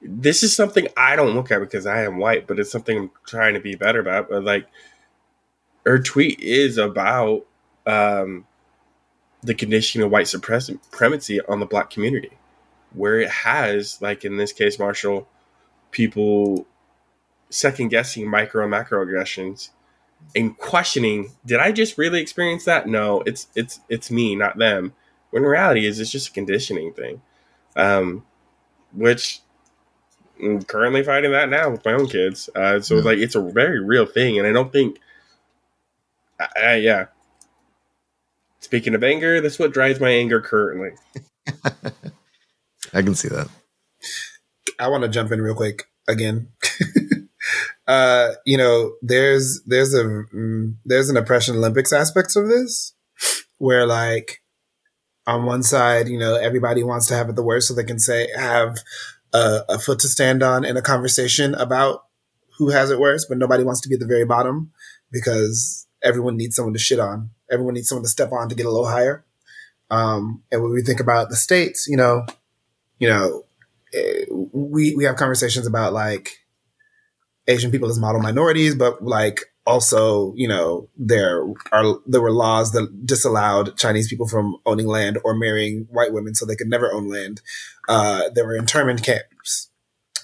"This 0.00 0.42
is 0.42 0.54
something 0.54 0.88
I 0.96 1.16
don't 1.16 1.34
look 1.34 1.50
at 1.50 1.60
because 1.60 1.86
I 1.86 2.02
am 2.04 2.18
white, 2.18 2.46
but 2.46 2.58
it's 2.58 2.70
something 2.72 2.96
I'm 2.96 3.10
trying 3.26 3.54
to 3.54 3.60
be 3.60 3.74
better 3.74 4.00
about." 4.00 4.30
But 4.30 4.44
like, 4.44 4.66
her 5.86 5.98
tweet 5.98 6.40
is 6.40 6.78
about 6.78 7.46
um, 7.86 8.46
the 9.42 9.54
conditioning 9.54 10.04
of 10.04 10.10
white 10.12 10.28
supremacy 10.28 11.40
on 11.48 11.60
the 11.60 11.66
black 11.66 11.90
community, 11.90 12.32
where 12.92 13.18
it 13.20 13.30
has, 13.30 14.00
like 14.02 14.24
in 14.24 14.36
this 14.36 14.52
case, 14.52 14.78
Marshall, 14.78 15.26
people 15.90 16.66
second 17.48 17.88
guessing 17.88 18.28
micro 18.30 18.62
and 18.64 18.72
macroaggressions 18.72 19.70
and 20.36 20.56
questioning 20.58 21.32
did 21.44 21.58
i 21.58 21.72
just 21.72 21.98
really 21.98 22.20
experience 22.20 22.64
that 22.64 22.86
no 22.86 23.22
it's 23.26 23.48
it's 23.56 23.80
it's 23.88 24.08
me 24.08 24.36
not 24.36 24.56
them 24.56 24.92
when 25.30 25.42
in 25.42 25.48
reality 25.48 25.84
is 25.84 25.98
it's 25.98 26.12
just 26.12 26.28
a 26.28 26.32
conditioning 26.32 26.92
thing 26.92 27.20
um 27.74 28.24
which 28.92 29.40
i'm 30.40 30.62
currently 30.62 31.02
fighting 31.02 31.32
that 31.32 31.48
now 31.48 31.68
with 31.70 31.84
my 31.84 31.92
own 31.92 32.06
kids 32.06 32.48
uh 32.54 32.78
so 32.80 32.98
Yeah. 32.98 33.02
like 33.02 33.18
it's 33.18 33.34
a 33.34 33.40
very 33.40 33.80
real 33.82 34.06
thing 34.06 34.38
and 34.38 34.46
i 34.46 34.52
don't 34.52 34.72
think 34.72 35.00
I, 36.40 36.48
I, 36.60 36.74
yeah 36.76 37.06
speaking 38.60 38.94
of 38.94 39.04
anger 39.04 39.40
that's 39.40 39.58
what 39.58 39.72
drives 39.72 40.00
my 40.00 40.10
anger 40.10 40.40
currently 40.40 40.90
I 42.92 43.02
can 43.02 43.14
see 43.14 43.28
that. 43.28 43.48
I 44.78 44.88
want 44.88 45.02
to 45.02 45.08
jump 45.08 45.32
in 45.32 45.40
real 45.40 45.54
quick 45.54 45.84
again. 46.08 46.48
uh, 47.86 48.30
you 48.44 48.56
know, 48.56 48.94
there's 49.02 49.62
there's 49.66 49.94
a 49.94 50.04
mm, 50.04 50.74
there's 50.84 51.10
an 51.10 51.16
oppression 51.16 51.56
Olympics 51.56 51.92
aspect 51.92 52.36
of 52.36 52.48
this, 52.48 52.94
where 53.58 53.86
like 53.86 54.42
on 55.26 55.44
one 55.44 55.62
side, 55.62 56.08
you 56.08 56.18
know, 56.18 56.36
everybody 56.36 56.82
wants 56.82 57.06
to 57.08 57.14
have 57.14 57.28
it 57.28 57.36
the 57.36 57.42
worst, 57.42 57.68
so 57.68 57.74
they 57.74 57.84
can 57.84 57.98
say 57.98 58.28
have 58.36 58.78
a, 59.32 59.60
a 59.68 59.78
foot 59.78 59.98
to 60.00 60.08
stand 60.08 60.42
on 60.42 60.64
in 60.64 60.76
a 60.76 60.82
conversation 60.82 61.54
about 61.54 62.04
who 62.58 62.70
has 62.70 62.90
it 62.90 62.98
worse, 62.98 63.24
but 63.26 63.38
nobody 63.38 63.64
wants 63.64 63.80
to 63.80 63.88
be 63.88 63.94
at 63.94 64.00
the 64.00 64.06
very 64.06 64.24
bottom 64.24 64.72
because 65.10 65.86
everyone 66.02 66.36
needs 66.36 66.56
someone 66.56 66.74
to 66.74 66.78
shit 66.78 66.98
on. 66.98 67.30
Everyone 67.50 67.74
needs 67.74 67.88
someone 67.88 68.04
to 68.04 68.10
step 68.10 68.32
on 68.32 68.48
to 68.48 68.54
get 68.54 68.66
a 68.66 68.70
little 68.70 68.88
higher. 68.88 69.24
Um, 69.90 70.42
and 70.52 70.62
when 70.62 70.72
we 70.72 70.82
think 70.82 71.00
about 71.00 71.30
the 71.30 71.36
states, 71.36 71.88
you 71.88 71.96
know, 71.96 72.24
you 72.98 73.08
know, 73.08 73.44
eh, 73.92 74.24
we 74.52 74.94
we 74.94 75.04
have 75.04 75.16
conversations 75.16 75.66
about 75.66 75.92
like 75.92 76.38
Asian 77.48 77.70
people 77.70 77.88
as 77.88 77.98
model 77.98 78.20
minorities, 78.20 78.74
but 78.74 79.02
like 79.02 79.40
also, 79.66 80.32
you 80.36 80.48
know, 80.48 80.88
there 80.96 81.44
are 81.72 81.98
there 82.06 82.20
were 82.20 82.32
laws 82.32 82.72
that 82.72 83.06
disallowed 83.06 83.76
Chinese 83.76 84.08
people 84.08 84.28
from 84.28 84.56
owning 84.64 84.86
land 84.86 85.18
or 85.24 85.34
marrying 85.34 85.86
white 85.90 86.12
women, 86.12 86.34
so 86.34 86.46
they 86.46 86.56
could 86.56 86.68
never 86.68 86.92
own 86.92 87.08
land. 87.08 87.40
Uh, 87.88 88.30
there 88.34 88.46
were 88.46 88.56
internment 88.56 89.02
camps, 89.02 89.70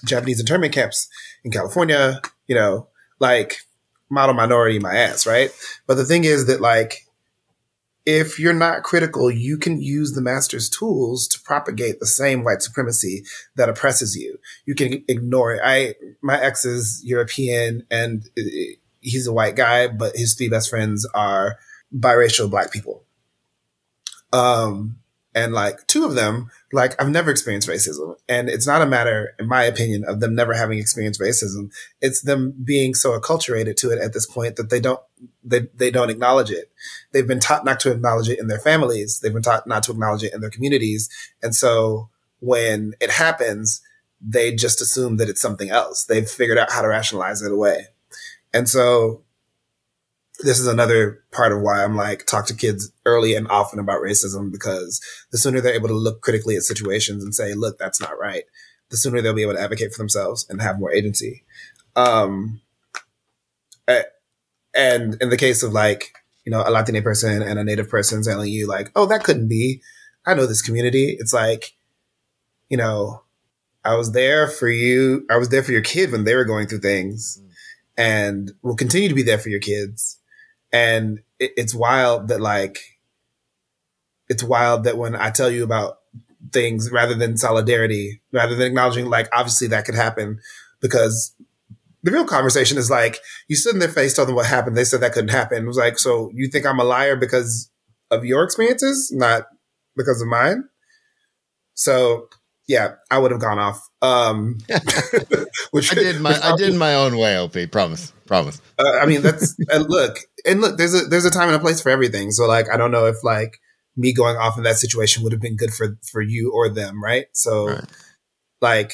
Japanese 0.05 0.39
internment 0.39 0.73
camps 0.73 1.09
in 1.43 1.51
California. 1.51 2.21
You 2.47 2.55
know, 2.55 2.87
like 3.19 3.57
model 4.09 4.35
minority, 4.35 4.79
my 4.79 4.95
ass, 4.95 5.25
right? 5.25 5.51
But 5.85 5.95
the 5.95 6.05
thing 6.05 6.23
is 6.23 6.47
that 6.47 6.61
like 6.61 7.07
if 8.07 8.39
you're 8.39 8.53
not 8.53 8.83
critical, 8.83 9.29
you 9.29 9.57
can 9.57 9.81
use 9.81 10.13
the 10.13 10.21
master's 10.21 10.69
tools 10.69 11.27
to 11.27 11.41
propagate 11.41 11.99
the 11.99 12.05
same 12.05 12.45
white 12.45 12.61
supremacy 12.61 13.25
that 13.57 13.67
oppresses 13.67 14.15
you. 14.15 14.39
You 14.65 14.75
can 14.75 15.03
ignore 15.09 15.53
it. 15.53 15.61
I, 15.61 15.95
my 16.21 16.41
ex 16.41 16.63
is 16.63 17.01
European 17.03 17.85
and 17.91 18.23
uh, 18.39 18.43
he's 19.01 19.27
a 19.27 19.33
white 19.33 19.57
guy, 19.57 19.89
but 19.89 20.15
his 20.15 20.35
three 20.35 20.47
best 20.47 20.69
friends 20.69 21.05
are 21.13 21.57
biracial 21.93 22.49
black 22.49 22.71
people. 22.71 23.03
Um, 24.31 24.99
and 25.37 25.53
like 25.53 25.85
two 25.85 26.03
of 26.03 26.15
them, 26.15 26.49
like 26.73 26.99
I've 26.99 27.11
never 27.11 27.29
experienced 27.29 27.69
racism. 27.69 28.15
And 28.27 28.49
it's 28.49 28.65
not 28.65 28.81
a 28.81 28.87
matter, 28.87 29.35
in 29.37 29.47
my 29.47 29.65
opinion, 29.65 30.03
of 30.03 30.19
them 30.19 30.33
never 30.33 30.55
having 30.55 30.79
experienced 30.79 31.21
racism. 31.21 31.71
It's 32.01 32.23
them 32.23 32.55
being 32.63 32.95
so 32.95 33.17
acculturated 33.17 33.75
to 33.77 33.91
it 33.91 33.99
at 33.99 34.13
this 34.13 34.25
point 34.25 34.55
that 34.55 34.71
they 34.71 34.79
don't, 34.79 34.99
they, 35.43 35.67
they 35.75 35.91
don't 35.91 36.09
acknowledge 36.09 36.49
it. 36.49 36.71
They've 37.11 37.27
been 37.27 37.39
taught 37.39 37.65
not 37.65 37.79
to 37.81 37.91
acknowledge 37.91 38.29
it 38.29 38.39
in 38.39 38.47
their 38.47 38.57
families. 38.57 39.19
They've 39.19 39.31
been 39.31 39.43
taught 39.43 39.67
not 39.67 39.83
to 39.83 39.91
acknowledge 39.91 40.23
it 40.23 40.33
in 40.33 40.41
their 40.41 40.49
communities. 40.49 41.07
And 41.43 41.53
so 41.53 42.09
when 42.39 42.95
it 42.99 43.11
happens, 43.11 43.81
they 44.19 44.55
just 44.55 44.81
assume 44.81 45.17
that 45.17 45.29
it's 45.29 45.41
something 45.41 45.69
else. 45.69 46.05
They've 46.05 46.27
figured 46.27 46.57
out 46.57 46.71
how 46.71 46.81
to 46.81 46.87
rationalize 46.87 47.43
it 47.43 47.51
away. 47.51 47.89
And 48.55 48.67
so 48.67 49.21
this 50.39 50.59
is 50.59 50.67
another 50.67 51.23
part 51.31 51.51
of 51.51 51.61
why 51.61 51.83
I'm 51.83 51.95
like 51.95 52.25
talk 52.25 52.45
to 52.47 52.53
kids 52.53 52.91
early 53.05 53.35
and 53.35 53.47
often 53.47 53.79
about 53.79 54.01
racism 54.01 54.51
because 54.51 55.01
the 55.31 55.37
sooner 55.37 55.61
they're 55.61 55.73
able 55.73 55.87
to 55.87 55.95
look 55.95 56.21
critically 56.21 56.55
at 56.55 56.63
situations 56.63 57.23
and 57.23 57.33
say, 57.33 57.53
look, 57.53 57.77
that's 57.77 57.99
not 57.99 58.19
right, 58.19 58.43
the 58.89 58.97
sooner 58.97 59.21
they'll 59.21 59.33
be 59.33 59.41
able 59.41 59.53
to 59.53 59.61
advocate 59.61 59.91
for 59.91 59.97
themselves 59.97 60.45
and 60.49 60.61
have 60.61 60.79
more 60.79 60.91
agency. 60.91 61.43
Um, 61.95 62.61
and 64.75 65.17
in 65.21 65.29
the 65.29 65.37
case 65.37 65.63
of 65.63 65.73
like, 65.73 66.13
you 66.45 66.51
know, 66.51 66.63
a 66.65 66.69
Latina 66.69 67.01
person 67.01 67.41
and 67.41 67.59
a 67.59 67.63
native 67.63 67.89
person 67.89 68.23
telling 68.23 68.51
you 68.51 68.67
like, 68.67 68.91
oh, 68.95 69.07
that 69.07 69.23
couldn't 69.23 69.47
be. 69.47 69.81
I 70.25 70.33
know 70.33 70.45
this 70.45 70.61
community. 70.61 71.17
It's 71.19 71.33
like, 71.33 71.75
you 72.69 72.77
know, 72.77 73.23
I 73.83 73.95
was 73.95 74.11
there 74.11 74.47
for 74.47 74.69
you. 74.69 75.25
I 75.29 75.37
was 75.37 75.49
there 75.49 75.63
for 75.63 75.71
your 75.71 75.81
kid 75.81 76.11
when 76.11 76.25
they 76.25 76.35
were 76.35 76.45
going 76.45 76.67
through 76.67 76.81
things 76.81 77.41
and 77.97 78.51
will 78.61 78.75
continue 78.75 79.09
to 79.09 79.15
be 79.15 79.23
there 79.23 79.39
for 79.39 79.49
your 79.49 79.59
kids. 79.59 80.19
And 80.71 81.19
it, 81.39 81.51
it's 81.57 81.73
wild 81.73 82.27
that 82.29 82.41
like, 82.41 82.77
it's 84.29 84.43
wild 84.43 84.83
that 84.83 84.97
when 84.97 85.15
I 85.15 85.31
tell 85.31 85.49
you 85.49 85.63
about 85.63 85.99
things 86.51 86.91
rather 86.91 87.15
than 87.15 87.37
solidarity, 87.37 88.21
rather 88.31 88.55
than 88.55 88.67
acknowledging 88.67 89.09
like, 89.09 89.29
obviously 89.33 89.67
that 89.69 89.85
could 89.85 89.95
happen 89.95 90.39
because 90.81 91.33
the 92.03 92.11
real 92.11 92.25
conversation 92.25 92.77
is 92.77 92.89
like, 92.89 93.19
you 93.47 93.55
stood 93.55 93.73
in 93.73 93.79
their 93.79 93.89
face, 93.89 94.13
told 94.13 94.27
them 94.27 94.35
what 94.35 94.45
happened. 94.45 94.77
They 94.77 94.83
said 94.83 95.01
that 95.01 95.13
couldn't 95.13 95.29
happen. 95.29 95.63
It 95.63 95.67
was 95.67 95.77
like, 95.77 95.99
so 95.99 96.31
you 96.33 96.49
think 96.49 96.65
I'm 96.65 96.79
a 96.79 96.83
liar 96.83 97.15
because 97.15 97.71
of 98.11 98.25
your 98.25 98.43
experiences, 98.43 99.11
not 99.11 99.47
because 99.95 100.21
of 100.21 100.27
mine? 100.27 100.65
So 101.73 102.27
yeah, 102.67 102.95
I 103.09 103.17
would 103.17 103.31
have 103.31 103.41
gone 103.41 103.59
off. 103.59 103.87
Um, 104.01 104.57
which 105.71 105.91
I 105.91 105.95
did 105.95 106.21
my 106.21 106.37
I 106.41 106.55
did 106.55 106.75
my 106.75 106.95
own 106.95 107.17
way, 107.17 107.37
OP. 107.37 107.55
Promise, 107.71 108.13
promise. 108.25 108.61
uh, 108.77 108.99
I 109.01 109.05
mean, 109.05 109.21
that's 109.21 109.57
uh, 109.71 109.77
look 109.77 110.17
and 110.47 110.61
look. 110.61 110.77
There's 110.77 110.93
a 110.93 111.01
there's 111.05 111.25
a 111.25 111.29
time 111.31 111.49
and 111.49 111.55
a 111.55 111.59
place 111.59 111.81
for 111.81 111.89
everything. 111.89 112.31
So 112.31 112.47
like, 112.47 112.69
I 112.71 112.77
don't 112.77 112.91
know 112.91 113.05
if 113.05 113.23
like 113.23 113.57
me 113.95 114.13
going 114.13 114.37
off 114.37 114.57
in 114.57 114.63
that 114.63 114.77
situation 114.77 115.23
would 115.23 115.31
have 115.31 115.41
been 115.41 115.55
good 115.57 115.73
for 115.73 115.97
for 116.11 116.21
you 116.21 116.51
or 116.53 116.69
them, 116.69 117.03
right? 117.03 117.25
So, 117.33 117.65
Right. 117.67 117.85
like, 118.61 118.93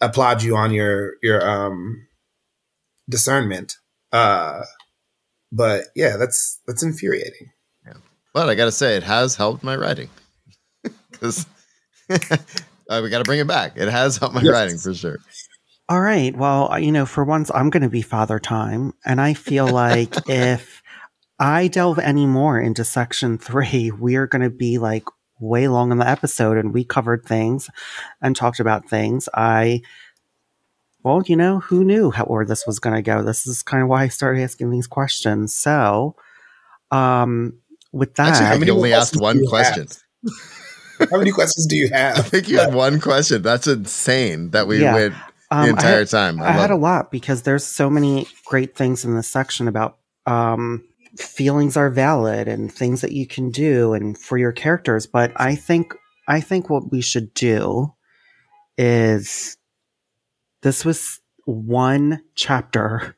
applaud 0.00 0.42
you 0.42 0.56
on 0.56 0.72
your 0.72 1.14
your 1.22 1.48
um 1.48 2.06
discernment. 3.08 3.74
Uh, 4.12 4.62
but 5.50 5.84
yeah, 5.94 6.16
that's 6.16 6.60
that's 6.66 6.82
infuriating. 6.82 7.50
Yeah. 7.86 7.94
But 8.34 8.48
I 8.48 8.54
got 8.54 8.66
to 8.66 8.72
say, 8.72 8.96
it 8.96 9.02
has 9.02 9.36
helped 9.36 9.62
my 9.62 9.76
writing 9.76 10.08
because 11.12 11.46
uh, 12.10 13.00
we 13.02 13.10
got 13.10 13.18
to 13.18 13.24
bring 13.24 13.40
it 13.40 13.46
back. 13.46 13.76
It 13.76 13.88
has 13.88 14.16
helped 14.16 14.34
my 14.34 14.42
Yes. 14.42 14.52
writing 14.52 14.78
for 14.78 14.94
sure. 14.94 15.18
All 15.88 16.00
right. 16.00 16.34
Well, 16.34 16.78
you 16.78 16.92
know, 16.92 17.04
for 17.04 17.24
once, 17.24 17.50
I'm 17.54 17.68
going 17.68 17.82
to 17.82 17.88
be 17.88 18.02
father 18.02 18.38
time. 18.38 18.94
And 19.04 19.20
I 19.20 19.34
feel 19.34 19.70
like 19.70 20.16
if 20.28 20.81
I 21.42 21.66
delve 21.66 21.98
any 21.98 22.24
more 22.24 22.60
into 22.60 22.84
section 22.84 23.36
three, 23.36 23.90
we're 23.90 24.28
going 24.28 24.42
to 24.42 24.50
be 24.50 24.78
like 24.78 25.04
way 25.40 25.66
long 25.66 25.90
in 25.90 25.98
the 25.98 26.08
episode 26.08 26.56
and 26.56 26.72
we 26.72 26.84
covered 26.84 27.24
things 27.24 27.68
and 28.20 28.36
talked 28.36 28.60
about 28.60 28.88
things. 28.88 29.28
I, 29.34 29.82
well, 31.02 31.20
you 31.26 31.34
know, 31.36 31.58
who 31.58 31.82
knew 31.84 32.12
how 32.12 32.26
where 32.26 32.44
this 32.44 32.64
was 32.64 32.78
going 32.78 32.94
to 32.94 33.02
go? 33.02 33.24
This 33.24 33.44
is 33.48 33.64
kind 33.64 33.82
of 33.82 33.88
why 33.88 34.04
I 34.04 34.08
started 34.08 34.40
asking 34.42 34.70
these 34.70 34.86
questions. 34.86 35.52
So, 35.52 36.14
um, 36.92 37.58
with 37.90 38.14
that, 38.14 38.28
Actually, 38.34 38.46
How 38.46 38.52
I 38.54 38.58
many 38.58 38.70
only 38.70 38.92
asked 38.92 39.16
one 39.20 39.44
question. 39.48 39.88
How 41.10 41.18
many 41.18 41.32
questions 41.32 41.66
do 41.66 41.74
you 41.74 41.88
have? 41.88 42.18
I 42.18 42.22
think 42.22 42.48
you 42.48 42.58
had 42.58 42.72
one 42.72 43.00
question. 43.00 43.42
That's 43.42 43.66
insane 43.66 44.50
that 44.50 44.68
we 44.68 44.80
Yeah. 44.80 44.94
went 44.94 45.14
Um, 45.50 45.62
the 45.62 45.66
I 45.66 45.68
entire 45.70 45.98
had- 45.98 46.08
time. 46.08 46.40
I, 46.40 46.46
I, 46.46 46.52
had 46.52 46.70
love 46.70 46.78
a 46.78 46.80
lot 46.80 47.10
because 47.10 47.42
there's 47.42 47.64
so 47.64 47.90
many 47.90 48.28
great 48.46 48.76
things 48.76 49.04
in 49.04 49.16
this 49.16 49.26
section 49.26 49.66
about 49.66 49.98
um, 50.26 50.84
feelings 51.18 51.76
are 51.76 51.90
valid 51.90 52.48
and 52.48 52.72
things 52.72 53.00
that 53.02 53.12
you 53.12 53.26
can 53.26 53.50
do 53.50 53.92
and 53.92 54.16
for 54.16 54.38
your 54.38 54.52
characters. 54.52 55.06
But 55.06 55.32
I 55.36 55.54
think 55.54 55.94
I 56.28 56.40
think 56.40 56.70
what 56.70 56.90
we 56.90 57.00
should 57.00 57.34
do 57.34 57.92
is 58.78 59.56
this 60.62 60.84
was 60.84 61.20
one 61.44 62.22
chapter 62.34 63.16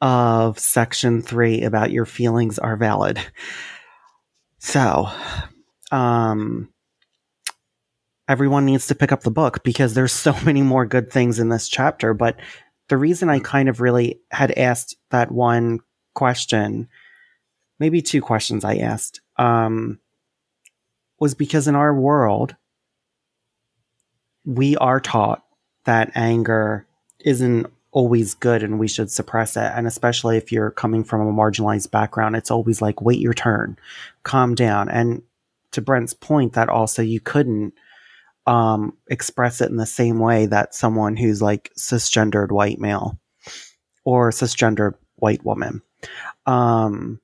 of 0.00 0.58
section 0.58 1.22
three 1.22 1.62
about 1.62 1.90
your 1.90 2.06
feelings 2.06 2.58
are 2.58 2.76
valid. 2.76 3.18
So, 4.58 5.08
um, 5.90 6.68
everyone 8.28 8.66
needs 8.66 8.86
to 8.88 8.94
pick 8.94 9.10
up 9.10 9.22
the 9.22 9.30
book 9.30 9.64
because 9.64 9.94
there's 9.94 10.12
so 10.12 10.34
many 10.44 10.62
more 10.62 10.86
good 10.86 11.10
things 11.10 11.38
in 11.38 11.48
this 11.48 11.68
chapter. 11.68 12.14
But 12.14 12.36
the 12.88 12.96
reason 12.96 13.28
I 13.28 13.40
kind 13.40 13.68
of 13.68 13.80
really 13.80 14.20
had 14.30 14.52
asked 14.52 14.96
that 15.10 15.32
one 15.32 15.80
question, 16.14 16.88
maybe 17.78 18.02
two 18.02 18.20
questions 18.20 18.64
I 18.64 18.76
asked, 18.76 19.20
um, 19.36 19.98
was 21.18 21.34
because 21.34 21.68
in 21.68 21.74
our 21.74 21.94
world, 21.94 22.54
we 24.44 24.76
are 24.76 25.00
taught 25.00 25.44
that 25.84 26.12
anger 26.14 26.86
isn't 27.20 27.66
always 27.90 28.34
good 28.34 28.62
and 28.62 28.78
we 28.78 28.88
should 28.88 29.10
suppress 29.10 29.56
it. 29.56 29.72
And 29.74 29.86
especially 29.86 30.36
if 30.36 30.52
you're 30.52 30.70
coming 30.70 31.04
from 31.04 31.20
a 31.22 31.32
marginalized 31.32 31.90
background, 31.90 32.36
it's 32.36 32.50
always 32.50 32.82
like, 32.82 33.00
wait 33.00 33.18
your 33.18 33.34
turn, 33.34 33.76
calm 34.22 34.54
down. 34.54 34.88
And 34.88 35.22
to 35.72 35.80
Brent's 35.80 36.14
point, 36.14 36.52
that 36.54 36.68
also 36.68 37.02
you 37.02 37.20
couldn't 37.20 37.74
um, 38.46 38.96
express 39.08 39.60
it 39.60 39.70
in 39.70 39.76
the 39.76 39.86
same 39.86 40.18
way 40.18 40.46
that 40.46 40.74
someone 40.74 41.16
who's 41.16 41.42
like 41.42 41.70
cisgendered 41.76 42.50
white 42.50 42.78
male 42.78 43.18
or 44.04 44.30
cisgendered 44.30 44.94
white 45.16 45.44
woman. 45.44 45.82
Um, 46.46 47.20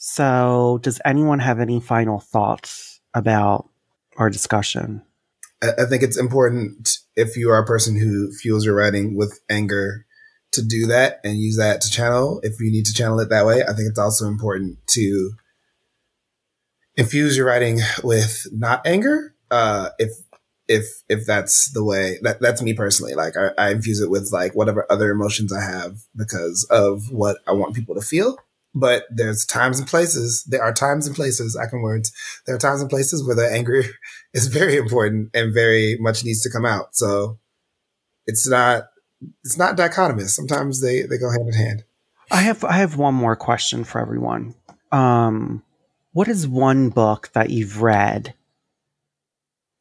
so, 0.00 0.78
does 0.82 1.00
anyone 1.04 1.40
have 1.40 1.58
any 1.58 1.80
final 1.80 2.20
thoughts 2.20 3.00
about 3.14 3.68
our 4.16 4.30
discussion? 4.30 5.02
I 5.60 5.86
think 5.88 6.04
it's 6.04 6.16
important 6.16 6.98
if 7.16 7.36
you 7.36 7.50
are 7.50 7.58
a 7.58 7.66
person 7.66 7.98
who 7.98 8.30
fuels 8.30 8.64
your 8.64 8.76
writing 8.76 9.16
with 9.16 9.40
anger 9.50 10.06
to 10.52 10.62
do 10.62 10.86
that 10.86 11.18
and 11.24 11.36
use 11.36 11.56
that 11.56 11.80
to 11.80 11.90
channel. 11.90 12.38
If 12.44 12.60
you 12.60 12.70
need 12.70 12.86
to 12.86 12.94
channel 12.94 13.18
it 13.18 13.28
that 13.30 13.44
way, 13.44 13.64
I 13.64 13.72
think 13.72 13.88
it's 13.88 13.98
also 13.98 14.28
important 14.28 14.78
to 14.90 15.32
infuse 16.96 17.36
your 17.36 17.46
writing 17.46 17.80
with 18.04 18.46
not 18.52 18.86
anger. 18.86 19.34
Uh, 19.50 19.88
if 19.98 20.12
if 20.68 21.02
if 21.08 21.26
that's 21.26 21.72
the 21.72 21.82
way 21.82 22.18
that 22.22 22.40
that's 22.40 22.62
me 22.62 22.72
personally, 22.72 23.14
like 23.14 23.34
I, 23.36 23.50
I 23.58 23.70
infuse 23.72 24.00
it 24.00 24.10
with 24.10 24.30
like 24.32 24.54
whatever 24.54 24.86
other 24.88 25.10
emotions 25.10 25.52
I 25.52 25.60
have 25.60 25.98
because 26.14 26.64
of 26.70 27.10
what 27.10 27.38
I 27.48 27.52
want 27.52 27.74
people 27.74 27.96
to 27.96 28.00
feel. 28.00 28.38
But 28.78 29.04
there's 29.10 29.44
times 29.44 29.78
and 29.78 29.88
places. 29.88 30.44
There 30.44 30.62
are 30.62 30.72
times 30.72 31.06
and 31.06 31.16
places. 31.16 31.56
I 31.56 31.68
can 31.68 31.82
words. 31.82 32.12
There 32.46 32.54
are 32.54 32.58
times 32.58 32.80
and 32.80 32.90
places 32.90 33.26
where 33.26 33.36
the 33.36 33.50
anger 33.50 33.82
is 34.34 34.46
very 34.46 34.76
important 34.76 35.30
and 35.34 35.52
very 35.54 35.96
much 36.00 36.24
needs 36.24 36.42
to 36.42 36.50
come 36.50 36.64
out. 36.64 36.94
So 36.94 37.38
it's 38.26 38.48
not 38.48 38.84
it's 39.44 39.58
not 39.58 39.76
dichotomous. 39.76 40.30
Sometimes 40.30 40.80
they 40.80 41.02
they 41.02 41.18
go 41.18 41.30
hand 41.30 41.48
in 41.48 41.54
hand. 41.54 41.84
I 42.30 42.42
have 42.42 42.64
I 42.64 42.72
have 42.72 42.96
one 42.96 43.14
more 43.14 43.36
question 43.36 43.84
for 43.84 44.00
everyone. 44.00 44.54
Um, 44.92 45.62
what 46.12 46.28
is 46.28 46.46
one 46.46 46.90
book 46.90 47.30
that 47.32 47.50
you've 47.50 47.82
read 47.82 48.34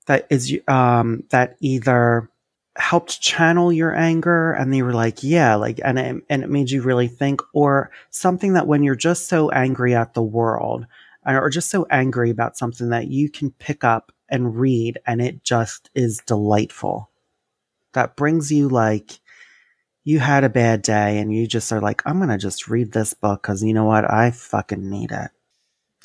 that 0.08 0.28
is 0.30 0.58
um 0.68 1.24
that 1.30 1.58
either 1.60 2.30
helped 2.78 3.22
channel 3.22 3.72
your 3.72 3.96
anger 3.96 4.52
and 4.54 4.74
they 4.74 4.82
were 4.82 4.94
like 4.94 5.24
yeah 5.24 5.56
like 5.56 5.80
and 5.84 5.98
it, 5.98 6.16
and 6.30 6.44
it 6.44 6.50
made 6.50 6.70
you 6.70 6.82
really 6.82 7.08
think 7.08 7.42
or 7.54 7.92
something 8.12 8.54
that 8.54 8.68
when 8.68 8.84
you're 8.84 8.96
just 8.96 9.28
so 9.28 9.50
angry 9.50 9.96
at 9.96 10.14
the 10.14 10.22
world 10.22 10.86
uh, 11.26 11.34
or 11.34 11.50
just 11.50 11.70
so 11.70 11.86
angry 11.90 12.30
about 12.30 12.58
something 12.58 12.90
that 12.90 13.08
you 13.08 13.30
can 13.30 13.52
pick 13.52 13.84
up 13.84 14.12
and 14.30 14.58
read 14.60 15.00
and 15.08 15.22
it 15.22 15.44
just 15.44 15.90
is 15.96 16.22
delightful 16.28 17.10
that 17.94 18.16
brings 18.16 18.52
you 18.52 18.70
like 18.70 19.20
you 20.08 20.20
had 20.20 20.46
a 20.46 20.50
bad 20.50 20.84
day 20.84 21.18
and 21.18 21.36
you 21.36 21.46
just 21.46 21.70
are 21.74 21.82
like, 21.82 22.02
I'm 22.06 22.20
gonna 22.20 22.38
just 22.38 22.70
read 22.70 22.94
this 22.94 23.14
book 23.14 23.42
because 23.42 23.62
you 23.62 23.74
know 23.74 23.84
what? 23.84 24.10
I 24.10 24.32
fucking 24.32 24.90
need 24.90 25.12
it. 25.12 25.32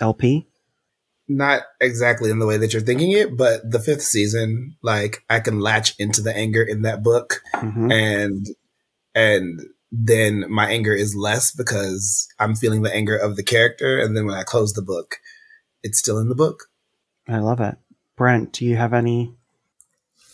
LP? 0.01 0.49
Not 1.29 1.63
exactly 1.81 2.31
in 2.31 2.39
the 2.39 2.47
way 2.47 2.57
that 2.59 2.73
you're 2.73 2.83
thinking 2.83 3.13
it, 3.13 3.37
but 3.37 3.71
the 3.71 3.79
fifth 3.79 4.03
season, 4.03 4.77
like 4.83 5.25
I 5.31 5.41
can 5.41 5.61
latch 5.61 5.95
into 5.99 6.21
the 6.21 6.37
anger 6.37 6.63
in 6.63 6.83
that 6.83 7.03
book 7.03 7.43
hmm 7.55 7.91
and 7.91 8.47
and 9.15 9.61
then 9.93 10.47
my 10.49 10.71
anger 10.71 10.95
is 10.95 11.15
less 11.15 11.53
because 11.53 12.27
I'm 12.39 12.55
feeling 12.55 12.81
the 12.81 12.95
anger 12.95 13.17
of 13.17 13.37
the 13.37 13.43
character. 13.43 13.99
And 13.99 14.17
then 14.17 14.25
when 14.25 14.35
I 14.35 14.43
close 14.43 14.73
the 14.73 14.83
book, 14.83 15.17
it's 15.83 15.99
still 15.99 16.19
in 16.19 16.31
the 16.31 16.35
book. 16.35 16.65
I 17.29 17.39
love 17.39 17.61
it. 17.61 17.77
Brent, 18.17 18.53
do 18.53 18.65
you 18.65 18.77
have 18.77 18.95
any? 18.95 19.37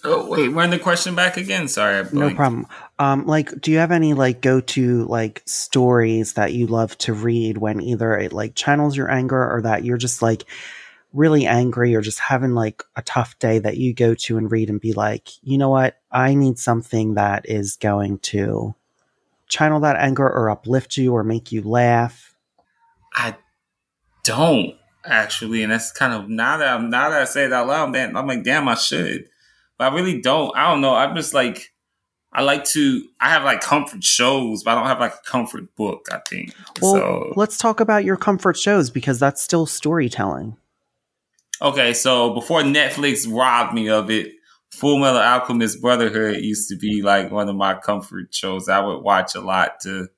Oh 0.05 0.29
wait, 0.31 0.49
run 0.49 0.71
the 0.71 0.79
question 0.79 1.15
back 1.15 1.37
again. 1.37 1.69
Sorry, 1.69 2.05
No 2.13 2.35
problem. 2.35 2.67
Um, 2.99 3.27
like, 3.27 3.61
do 3.61 3.71
you 3.71 3.79
have 3.79 3.91
any 3.91 4.15
like 4.15 4.41
go 4.41 4.61
to 4.61 5.05
like 5.07 5.43
stories 5.45 6.35
that 6.35 6.53
you 6.53 6.67
love 6.67 6.97
to 6.99 7.13
read 7.13 7.59
when 7.59 7.81
either 7.81 8.17
it 8.17 8.33
like 8.33 8.55
channels 8.55 8.97
your 8.97 9.11
anger 9.11 9.53
or 9.53 9.63
that 9.63 9.85
you're 9.85 9.97
just 9.97 10.23
like 10.23 10.45
really 11.13 11.47
angry 11.47 11.95
or 11.95 12.01
just 12.01 12.21
having 12.21 12.55
like 12.55 12.83
a 12.97 13.03
tough 13.03 13.39
day 13.39 13.59
that 13.59 13.77
you 13.77 13.95
go 13.95 14.15
to 14.15 14.37
and 14.37 14.53
read 14.53 14.71
and 14.71 14.81
be 14.81 14.93
like, 14.93 15.29
you 15.43 15.59
know 15.59 15.71
what? 15.71 15.99
I 16.13 16.35
need 16.35 16.59
something 16.59 17.15
that 17.15 17.49
is 17.49 17.77
going 17.77 18.19
to 18.19 18.75
channel 19.49 19.81
that 19.81 19.97
anger 19.97 20.29
or 20.29 20.51
uplift 20.51 20.97
you 20.97 21.15
or 21.15 21.25
make 21.25 21.51
you 21.51 21.63
laugh. 21.63 22.37
I 23.15 23.37
don't 24.25 24.77
actually, 25.05 25.63
and 25.63 25.73
that's 25.73 25.91
kind 25.91 26.13
of 26.13 26.29
now 26.29 26.59
that 26.59 26.69
I'm 26.69 26.91
now 26.91 27.11
that 27.11 27.23
I 27.23 27.25
say 27.25 27.47
it 27.47 27.53
out 27.53 27.67
loud, 27.67 27.91
man, 27.91 28.17
I'm 28.17 28.27
like, 28.27 28.45
damn, 28.45 28.69
I 28.69 28.75
should, 28.75 29.29
but 29.79 29.93
I 29.93 29.95
really 29.95 30.21
don't. 30.21 30.55
I 30.57 30.71
don't 30.71 30.81
know. 30.81 30.95
I'm 30.95 31.15
just 31.17 31.33
like, 31.35 31.73
I 32.33 32.43
like 32.43 32.65
to. 32.67 33.03
I 33.21 33.31
have 33.31 33.45
like 33.45 33.61
comfort 33.61 34.05
shows, 34.05 34.63
but 34.63 34.73
I 34.73 34.75
don't 34.75 34.87
have 34.87 35.01
like 35.01 35.15
a 35.15 35.31
comfort 35.31 35.75
book. 35.77 36.07
I 36.13 36.19
think 36.29 36.55
Well, 36.83 36.95
so. 36.95 37.33
let's 37.37 37.57
talk 37.57 37.81
about 37.81 38.05
your 38.05 38.17
comfort 38.17 38.57
shows 38.57 38.91
because 38.91 39.19
that's 39.19 39.41
still 39.41 39.67
storytelling. 39.67 40.57
Okay, 41.61 41.95
so 41.95 42.35
before 42.35 42.63
Netflix 42.63 43.27
robbed 43.29 43.75
me 43.75 43.89
of 43.89 44.11
it, 44.11 44.33
Full 44.71 44.99
Metal 44.99 45.21
Alchemist 45.21 45.81
Brotherhood 45.81 46.37
used 46.37 46.69
to 46.69 46.77
be 46.77 47.03
like 47.03 47.31
one 47.33 47.49
of 47.49 47.57
my 47.57 47.75
comfort 47.75 48.33
shows. 48.35 48.69
I 48.69 48.81
would 48.81 48.99
watch 49.01 49.35
a 49.35 49.41
lot 49.41 49.81
to, 49.81 50.03
if 50.03 50.09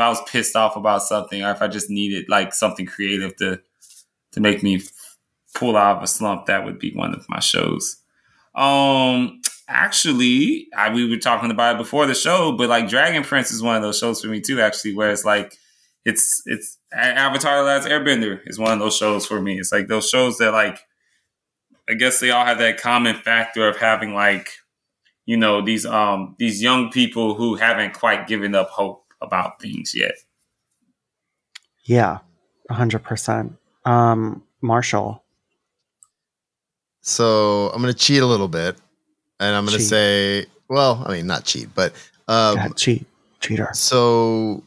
I 0.00 0.08
was 0.08 0.20
pissed 0.28 0.56
off 0.56 0.74
about 0.74 1.02
something, 1.02 1.42
or 1.44 1.50
if 1.50 1.62
I 1.62 1.68
just 1.68 1.90
needed 1.90 2.28
like 2.28 2.54
something 2.54 2.86
creative 2.86 3.36
to 3.36 3.60
to 4.32 4.40
make 4.40 4.62
me 4.64 4.82
pull 5.54 5.76
out 5.76 5.98
of 5.98 6.02
a 6.02 6.06
slump. 6.08 6.46
That 6.46 6.64
would 6.64 6.78
be 6.80 6.92
one 6.92 7.14
of 7.14 7.28
my 7.28 7.38
shows. 7.38 7.98
Um, 8.54 9.40
actually, 9.68 10.68
I, 10.76 10.92
we 10.92 11.08
were 11.08 11.16
talking 11.16 11.50
about 11.50 11.76
it 11.76 11.78
before 11.78 12.06
the 12.06 12.14
show, 12.14 12.52
but 12.52 12.68
like 12.68 12.88
Dragon 12.88 13.24
Prince 13.24 13.50
is 13.50 13.62
one 13.62 13.76
of 13.76 13.82
those 13.82 13.98
shows 13.98 14.20
for 14.20 14.28
me 14.28 14.40
too. 14.40 14.60
Actually, 14.60 14.94
where 14.94 15.10
it's 15.10 15.24
like 15.24 15.56
it's 16.04 16.42
it's 16.46 16.78
Avatar: 16.92 17.58
The 17.58 17.64
Last 17.64 17.88
Airbender 17.88 18.40
is 18.46 18.58
one 18.58 18.72
of 18.72 18.78
those 18.78 18.96
shows 18.96 19.26
for 19.26 19.40
me. 19.40 19.58
It's 19.58 19.72
like 19.72 19.88
those 19.88 20.08
shows 20.08 20.38
that 20.38 20.52
like 20.52 20.78
I 21.88 21.94
guess 21.94 22.20
they 22.20 22.30
all 22.30 22.44
have 22.44 22.58
that 22.58 22.80
common 22.80 23.16
factor 23.16 23.68
of 23.68 23.76
having 23.76 24.14
like 24.14 24.50
you 25.26 25.36
know 25.36 25.62
these 25.64 25.86
um 25.86 26.36
these 26.38 26.62
young 26.62 26.90
people 26.90 27.34
who 27.34 27.56
haven't 27.56 27.94
quite 27.94 28.26
given 28.26 28.54
up 28.54 28.70
hope 28.70 29.04
about 29.20 29.60
things 29.60 29.94
yet. 29.94 30.14
Yeah, 31.84 32.18
hundred 32.70 33.02
percent. 33.02 33.56
Um, 33.84 34.42
Marshall. 34.60 35.23
So 37.06 37.68
I'm 37.68 37.82
gonna 37.82 37.92
cheat 37.92 38.22
a 38.22 38.26
little 38.26 38.48
bit, 38.48 38.76
and 39.38 39.54
I'm 39.54 39.66
gonna 39.66 39.76
Cheat. 39.76 39.86
say, 39.86 40.46
well, 40.68 41.04
I 41.06 41.12
mean, 41.12 41.26
not 41.26 41.44
cheat, 41.44 41.68
but 41.74 41.92
um, 42.28 42.72
cheat, 42.74 43.04
cheater. 43.40 43.68
so 43.74 44.62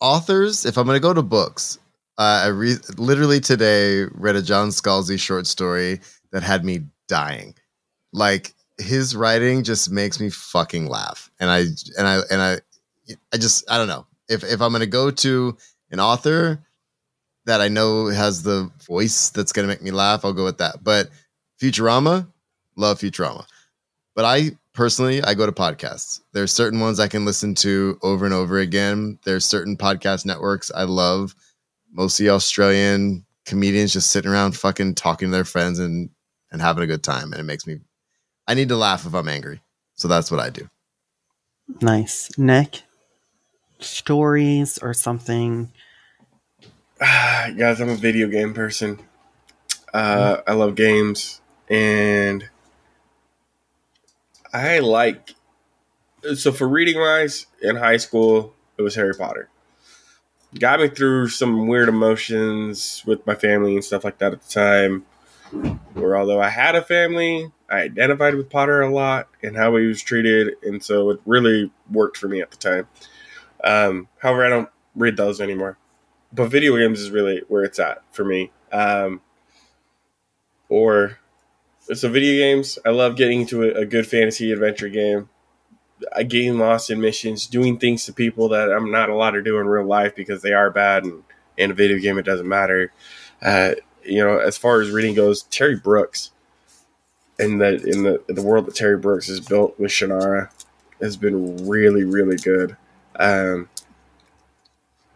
authors. 0.00 0.66
If 0.66 0.76
I'm 0.76 0.84
gonna 0.84 1.00
go 1.00 1.14
to 1.14 1.22
books, 1.22 1.78
uh, 2.18 2.42
I 2.44 2.48
re- 2.48 2.76
literally 2.98 3.40
today 3.40 4.04
read 4.12 4.36
a 4.36 4.42
John 4.42 4.68
Scalzi 4.68 5.18
short 5.18 5.46
story 5.46 6.00
that 6.32 6.42
had 6.42 6.66
me 6.66 6.82
dying. 7.08 7.54
Like 8.12 8.52
his 8.76 9.16
writing 9.16 9.62
just 9.62 9.90
makes 9.90 10.20
me 10.20 10.28
fucking 10.28 10.86
laugh, 10.86 11.30
and 11.40 11.50
I 11.50 11.60
and 11.96 12.06
I 12.06 12.20
and 12.30 12.42
I, 12.42 12.58
I 13.32 13.38
just 13.38 13.64
I 13.70 13.78
don't 13.78 13.88
know 13.88 14.06
if 14.28 14.44
if 14.44 14.60
I'm 14.60 14.70
gonna 14.70 14.84
go 14.84 15.10
to 15.10 15.56
an 15.90 15.98
author 15.98 16.60
that 17.46 17.60
I 17.60 17.68
know 17.68 18.06
has 18.08 18.42
the 18.42 18.70
voice 18.86 19.30
that's 19.30 19.52
gonna 19.52 19.68
make 19.68 19.82
me 19.82 19.90
laugh, 19.90 20.24
I'll 20.24 20.32
go 20.32 20.44
with 20.44 20.58
that. 20.58 20.84
But 20.84 21.08
Futurama, 21.60 22.26
love 22.76 23.00
Futurama. 23.00 23.46
But 24.14 24.24
I 24.24 24.50
personally, 24.74 25.22
I 25.22 25.34
go 25.34 25.46
to 25.46 25.52
podcasts. 25.52 26.20
There's 26.32 26.52
certain 26.52 26.80
ones 26.80 27.00
I 27.00 27.08
can 27.08 27.24
listen 27.24 27.54
to 27.56 27.98
over 28.02 28.24
and 28.24 28.34
over 28.34 28.58
again. 28.58 29.18
There's 29.24 29.44
certain 29.44 29.76
podcast 29.76 30.26
networks 30.26 30.70
I 30.74 30.84
love, 30.84 31.34
mostly 31.92 32.28
Australian, 32.28 33.24
comedians 33.46 33.92
just 33.92 34.10
sitting 34.10 34.30
around 34.30 34.56
fucking 34.56 34.94
talking 34.94 35.28
to 35.28 35.32
their 35.32 35.44
friends 35.44 35.78
and 35.78 36.10
and 36.52 36.60
having 36.60 36.84
a 36.84 36.86
good 36.86 37.02
time, 37.02 37.32
and 37.32 37.40
it 37.40 37.44
makes 37.44 37.66
me. 37.66 37.80
I 38.46 38.54
need 38.54 38.68
to 38.68 38.76
laugh 38.76 39.06
if 39.06 39.14
I'm 39.14 39.28
angry, 39.28 39.60
so 39.94 40.08
that's 40.08 40.30
what 40.30 40.40
I 40.40 40.50
do. 40.50 40.68
Nice, 41.80 42.30
Nick. 42.38 42.82
Stories 43.80 44.78
or 44.78 44.94
something. 44.94 45.72
Guys, 46.98 47.78
I'm 47.78 47.90
a 47.90 47.94
video 47.94 48.26
game 48.26 48.54
person. 48.54 48.98
Uh, 49.92 50.38
I 50.46 50.54
love 50.54 50.76
games, 50.76 51.42
and 51.68 52.48
I 54.50 54.78
like. 54.78 55.34
So 56.36 56.52
for 56.52 56.66
reading 56.66 56.98
wise, 56.98 57.48
in 57.60 57.76
high 57.76 57.98
school, 57.98 58.54
it 58.78 58.82
was 58.82 58.94
Harry 58.94 59.12
Potter. 59.12 59.50
Got 60.58 60.80
me 60.80 60.88
through 60.88 61.28
some 61.28 61.66
weird 61.66 61.90
emotions 61.90 63.02
with 63.06 63.26
my 63.26 63.34
family 63.34 63.74
and 63.74 63.84
stuff 63.84 64.02
like 64.02 64.16
that 64.18 64.32
at 64.32 64.40
the 64.40 64.48
time. 64.48 65.04
Where 65.92 66.16
although 66.16 66.40
I 66.40 66.48
had 66.48 66.76
a 66.76 66.82
family, 66.82 67.52
I 67.68 67.82
identified 67.82 68.36
with 68.36 68.48
Potter 68.48 68.80
a 68.80 68.90
lot 68.90 69.28
and 69.42 69.54
how 69.54 69.76
he 69.76 69.84
was 69.84 70.00
treated, 70.00 70.54
and 70.62 70.82
so 70.82 71.10
it 71.10 71.20
really 71.26 71.70
worked 71.90 72.16
for 72.16 72.28
me 72.28 72.40
at 72.40 72.50
the 72.50 72.56
time. 72.56 72.88
Um, 73.62 74.08
however, 74.16 74.46
I 74.46 74.48
don't 74.48 74.70
read 74.94 75.18
those 75.18 75.42
anymore. 75.42 75.76
But 76.32 76.48
video 76.48 76.76
games 76.76 77.00
is 77.00 77.10
really 77.10 77.42
where 77.48 77.64
it's 77.64 77.78
at 77.78 78.02
for 78.12 78.24
me. 78.24 78.50
Um, 78.72 79.20
or 80.68 81.18
so 81.94 82.08
video 82.08 82.34
games. 82.34 82.78
I 82.84 82.90
love 82.90 83.16
getting 83.16 83.42
into 83.42 83.62
a, 83.62 83.82
a 83.82 83.86
good 83.86 84.06
fantasy 84.06 84.52
adventure 84.52 84.88
game. 84.88 85.28
I 86.14 86.24
getting 86.24 86.58
lost 86.58 86.90
in 86.90 87.00
missions, 87.00 87.46
doing 87.46 87.78
things 87.78 88.04
to 88.04 88.12
people 88.12 88.48
that 88.50 88.70
I'm 88.70 88.90
not 88.90 89.08
allowed 89.08 89.30
to 89.30 89.42
do 89.42 89.58
in 89.58 89.66
real 89.66 89.86
life 89.86 90.14
because 90.14 90.42
they 90.42 90.52
are 90.52 90.70
bad, 90.70 91.04
and 91.04 91.22
in 91.56 91.70
a 91.70 91.74
video 91.74 91.98
game 91.98 92.18
it 92.18 92.24
doesn't 92.24 92.48
matter. 92.48 92.92
Uh, 93.40 93.74
you 94.04 94.22
know, 94.22 94.38
as 94.38 94.58
far 94.58 94.80
as 94.80 94.90
reading 94.90 95.14
goes, 95.14 95.44
Terry 95.44 95.76
Brooks 95.76 96.32
in 97.38 97.58
the 97.58 97.74
in 97.86 98.02
the 98.02 98.22
the 98.28 98.42
world 98.42 98.66
that 98.66 98.74
Terry 98.74 98.98
Brooks 98.98 99.28
has 99.28 99.40
built 99.40 99.78
with 99.78 99.90
Shannara 99.90 100.50
has 101.00 101.16
been 101.16 101.66
really 101.66 102.04
really 102.04 102.36
good. 102.36 102.76
Um, 103.18 103.68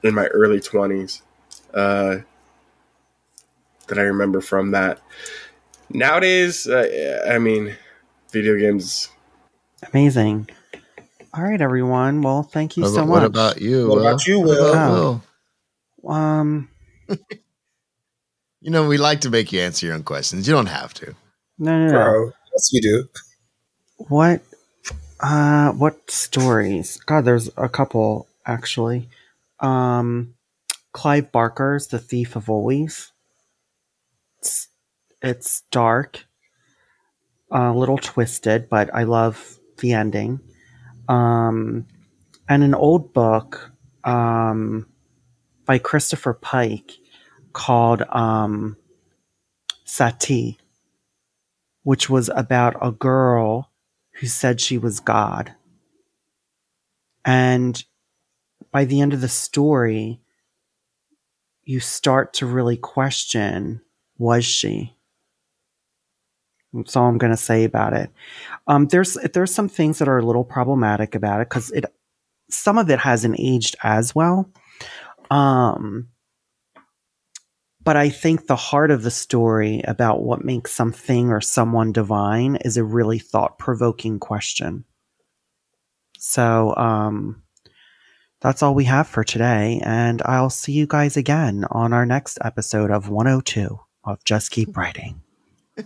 in 0.03 0.15
my 0.15 0.27
early 0.27 0.61
twenties, 0.61 1.23
uh, 1.75 2.19
that 3.89 3.99
I 3.99 4.03
remember 4.03 4.41
from 4.41 4.71
that. 4.73 5.01
Nowadays, 5.91 6.67
uh, 6.69 7.27
I 7.29 7.39
mean, 7.39 7.75
video 8.33 8.57
games. 8.59 9.09
Amazing. 9.93 10.49
All 11.35 11.43
right, 11.43 11.61
everyone. 11.61 12.23
Well, 12.23 12.43
thank 12.43 12.77
you 12.77 12.83
What 12.85 12.91
so 12.93 13.01
much. 13.01 13.09
What 13.09 13.25
about 13.25 13.61
you? 13.61 13.89
What 13.89 13.97
Will? 13.99 14.07
about 14.07 14.27
you, 14.27 14.39
What 14.41 14.49
Will? 14.49 14.71
about 14.73 14.91
Oh. 14.91 15.23
Will? 16.03 16.13
Um, 16.13 16.69
You 18.63 18.71
know, 18.71 18.87
we 18.87 18.99
like 18.99 19.23
to 19.23 19.31
make 19.31 19.53
you 19.53 19.61
answer 19.61 19.87
your 19.87 19.95
own 19.95 20.03
questions. 20.03 20.47
You 20.47 20.53
don't 20.53 20.67
have 20.67 20.93
to. 20.95 21.15
no, 21.59 21.79
no, 21.79 21.87
no. 21.87 21.93
Bro, 21.93 22.33
yes, 22.55 22.73
you 22.73 22.83
do. 22.83 23.09
What? 24.09 24.43
Uh, 25.19 25.71
what 25.73 26.11
stories? 26.11 26.99
God, 27.07 27.25
there's 27.25 27.49
a 27.57 27.71
couple 27.71 28.27
actually. 28.45 29.09
Um, 29.61 30.35
Clive 30.93 31.31
Barker's 31.33 31.89
The 31.89 31.99
Thief 31.99 32.37
of 32.37 32.51
Always. 32.51 33.13
It's, 34.39 34.69
it's 35.23 35.63
dark, 35.71 36.27
a 37.51 37.73
little 37.73 37.99
twisted, 37.99 38.69
but 38.69 38.95
I 38.95 39.05
love 39.05 39.59
the 39.79 39.93
ending. 39.93 40.41
Um, 41.09 41.87
and 42.49 42.63
an 42.63 42.75
old 42.75 43.13
book, 43.13 43.73
um, 44.05 44.87
by 45.67 45.79
Christopher 45.79 46.35
Pike 46.35 46.93
called, 47.53 48.03
um, 48.11 48.77
Sati, 49.85 50.59
which 51.83 52.09
was 52.09 52.31
about 52.35 52.77
a 52.81 52.93
girl 52.93 53.71
who 54.13 54.27
said 54.29 54.61
she 54.61 54.79
was 54.79 55.01
God. 55.01 55.55
And 57.25 57.85
by 58.73 58.85
the 58.85 59.01
end 59.01 59.13
of 59.13 59.21
the 59.21 59.29
story, 59.29 60.21
you 61.65 61.81
start 61.81 62.35
to 62.35 62.47
really 62.47 62.77
question 62.77 63.81
was 64.19 64.45
she? 64.45 64.95
That's 66.73 66.95
all 66.95 67.09
I'm 67.09 67.19
going 67.19 67.33
to 67.33 67.37
say 67.37 67.65
about 67.65 67.95
it. 67.95 68.11
Um, 68.67 68.87
there's 68.87 69.15
there's 69.33 69.53
some 69.53 69.69
things 69.69 69.99
that 69.99 70.09
are 70.09 70.19
a 70.19 70.25
little 70.25 70.45
problematic 70.45 71.15
about 71.15 71.41
it 71.41 71.49
because 71.49 71.71
it 71.73 71.85
some 72.49 72.79
of 72.79 72.91
it 72.91 72.99
hasn't 72.99 73.37
aged 73.39 73.77
as 73.83 74.15
well. 74.15 74.49
Um, 75.31 76.09
but 77.83 77.97
I 77.97 78.11
think 78.11 78.47
the 78.47 78.57
heart 78.57 78.91
of 78.91 79.03
the 79.03 79.11
story 79.11 79.81
about 79.87 80.23
what 80.23 80.45
makes 80.45 80.73
something 80.73 81.31
or 81.31 81.41
someone 81.41 81.93
divine 81.93 82.57
is 82.57 82.77
a 82.77 82.85
really 82.85 83.19
thought 83.19 83.59
provoking 83.59 84.19
question. 84.19 84.85
So, 86.19 86.75
um, 86.77 87.43
that's 88.41 88.63
all 88.63 88.75
we 88.75 88.85
have 88.85 89.07
for 89.07 89.25
today. 89.25 89.81
And 89.85 90.23
I'll 90.25 90.51
see 90.51 90.73
you 90.73 90.87
guys 90.87 91.17
again 91.17 91.65
on 91.71 91.93
our 91.93 92.07
next 92.07 92.39
episode 92.43 92.91
of 92.91 93.09
102 93.09 93.79
of 94.05 94.25
Just 94.25 94.51
Keep 94.51 94.77
Writing. 94.77 95.23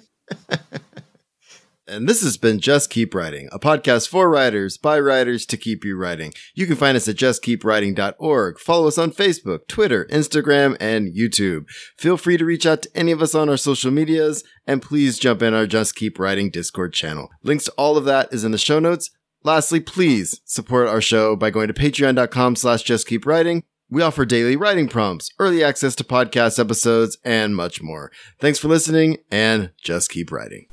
And 1.87 2.09
this 2.09 2.23
has 2.23 2.39
been 2.39 2.61
Just 2.61 2.89
Keep 2.89 3.15
Writing, 3.15 3.51
a 3.53 3.59
podcast 3.59 4.09
for 4.09 4.31
writers 4.31 4.79
by 4.79 4.99
writers 4.99 5.45
to 5.45 5.59
keep 5.59 5.85
you 5.85 5.99
writing. 5.99 6.33
You 6.55 6.67
can 6.67 6.77
find 6.77 6.97
us 6.97 7.07
at 7.09 7.17
justkeepwriting.org. 7.17 8.59
Follow 8.59 8.89
us 8.89 8.97
on 8.97 9.13
Facebook, 9.13 9.69
Twitter, 9.69 10.07
Instagram, 10.07 10.79
and 10.81 11.15
YouTube. 11.15 11.67
Feel 11.99 12.17
free 12.17 12.39
to 12.39 12.45
reach 12.47 12.65
out 12.65 12.83
to 12.83 12.91
any 12.95 13.13
of 13.13 13.21
us 13.21 13.35
on 13.35 13.51
our 13.51 13.59
social 13.59 13.91
medias, 13.91 14.43
and 14.67 14.81
please 14.81 15.19
jump 15.19 15.43
in 15.43 15.53
our 15.53 15.67
Just 15.67 15.95
Keep 15.95 16.19
Writing 16.19 16.49
Discord 16.49 16.95
channel. 16.95 17.29
Links 17.43 17.65
to 17.65 17.73
all 17.73 17.99
of 17.99 18.07
that 18.07 18.33
is 18.33 18.45
in 18.45 18.53
the 18.53 18.59
show 18.59 18.79
notes. 18.79 19.11
Lastly, 19.45 19.79
please 19.79 20.41
support 20.47 20.89
our 20.89 21.03
show 21.03 21.37
by 21.37 21.51
going 21.51 21.69
to 21.69 21.75
patreon.com 21.75 22.57
slash 22.57 22.83
justkeepwriting. 22.83 23.63
We 23.91 24.01
offer 24.01 24.25
daily 24.25 24.57
writing 24.57 24.89
prompts, 24.89 25.29
early 25.39 25.63
access 25.63 25.95
to 25.97 26.05
podcast 26.05 26.59
episodes, 26.59 27.19
and 27.23 27.55
much 27.55 27.83
more. 27.83 28.11
Thanks 28.41 28.59
for 28.59 28.69
listening, 28.69 29.19
and 29.31 29.71
just 29.77 30.11
keep 30.11 30.33
writing. 30.33 30.67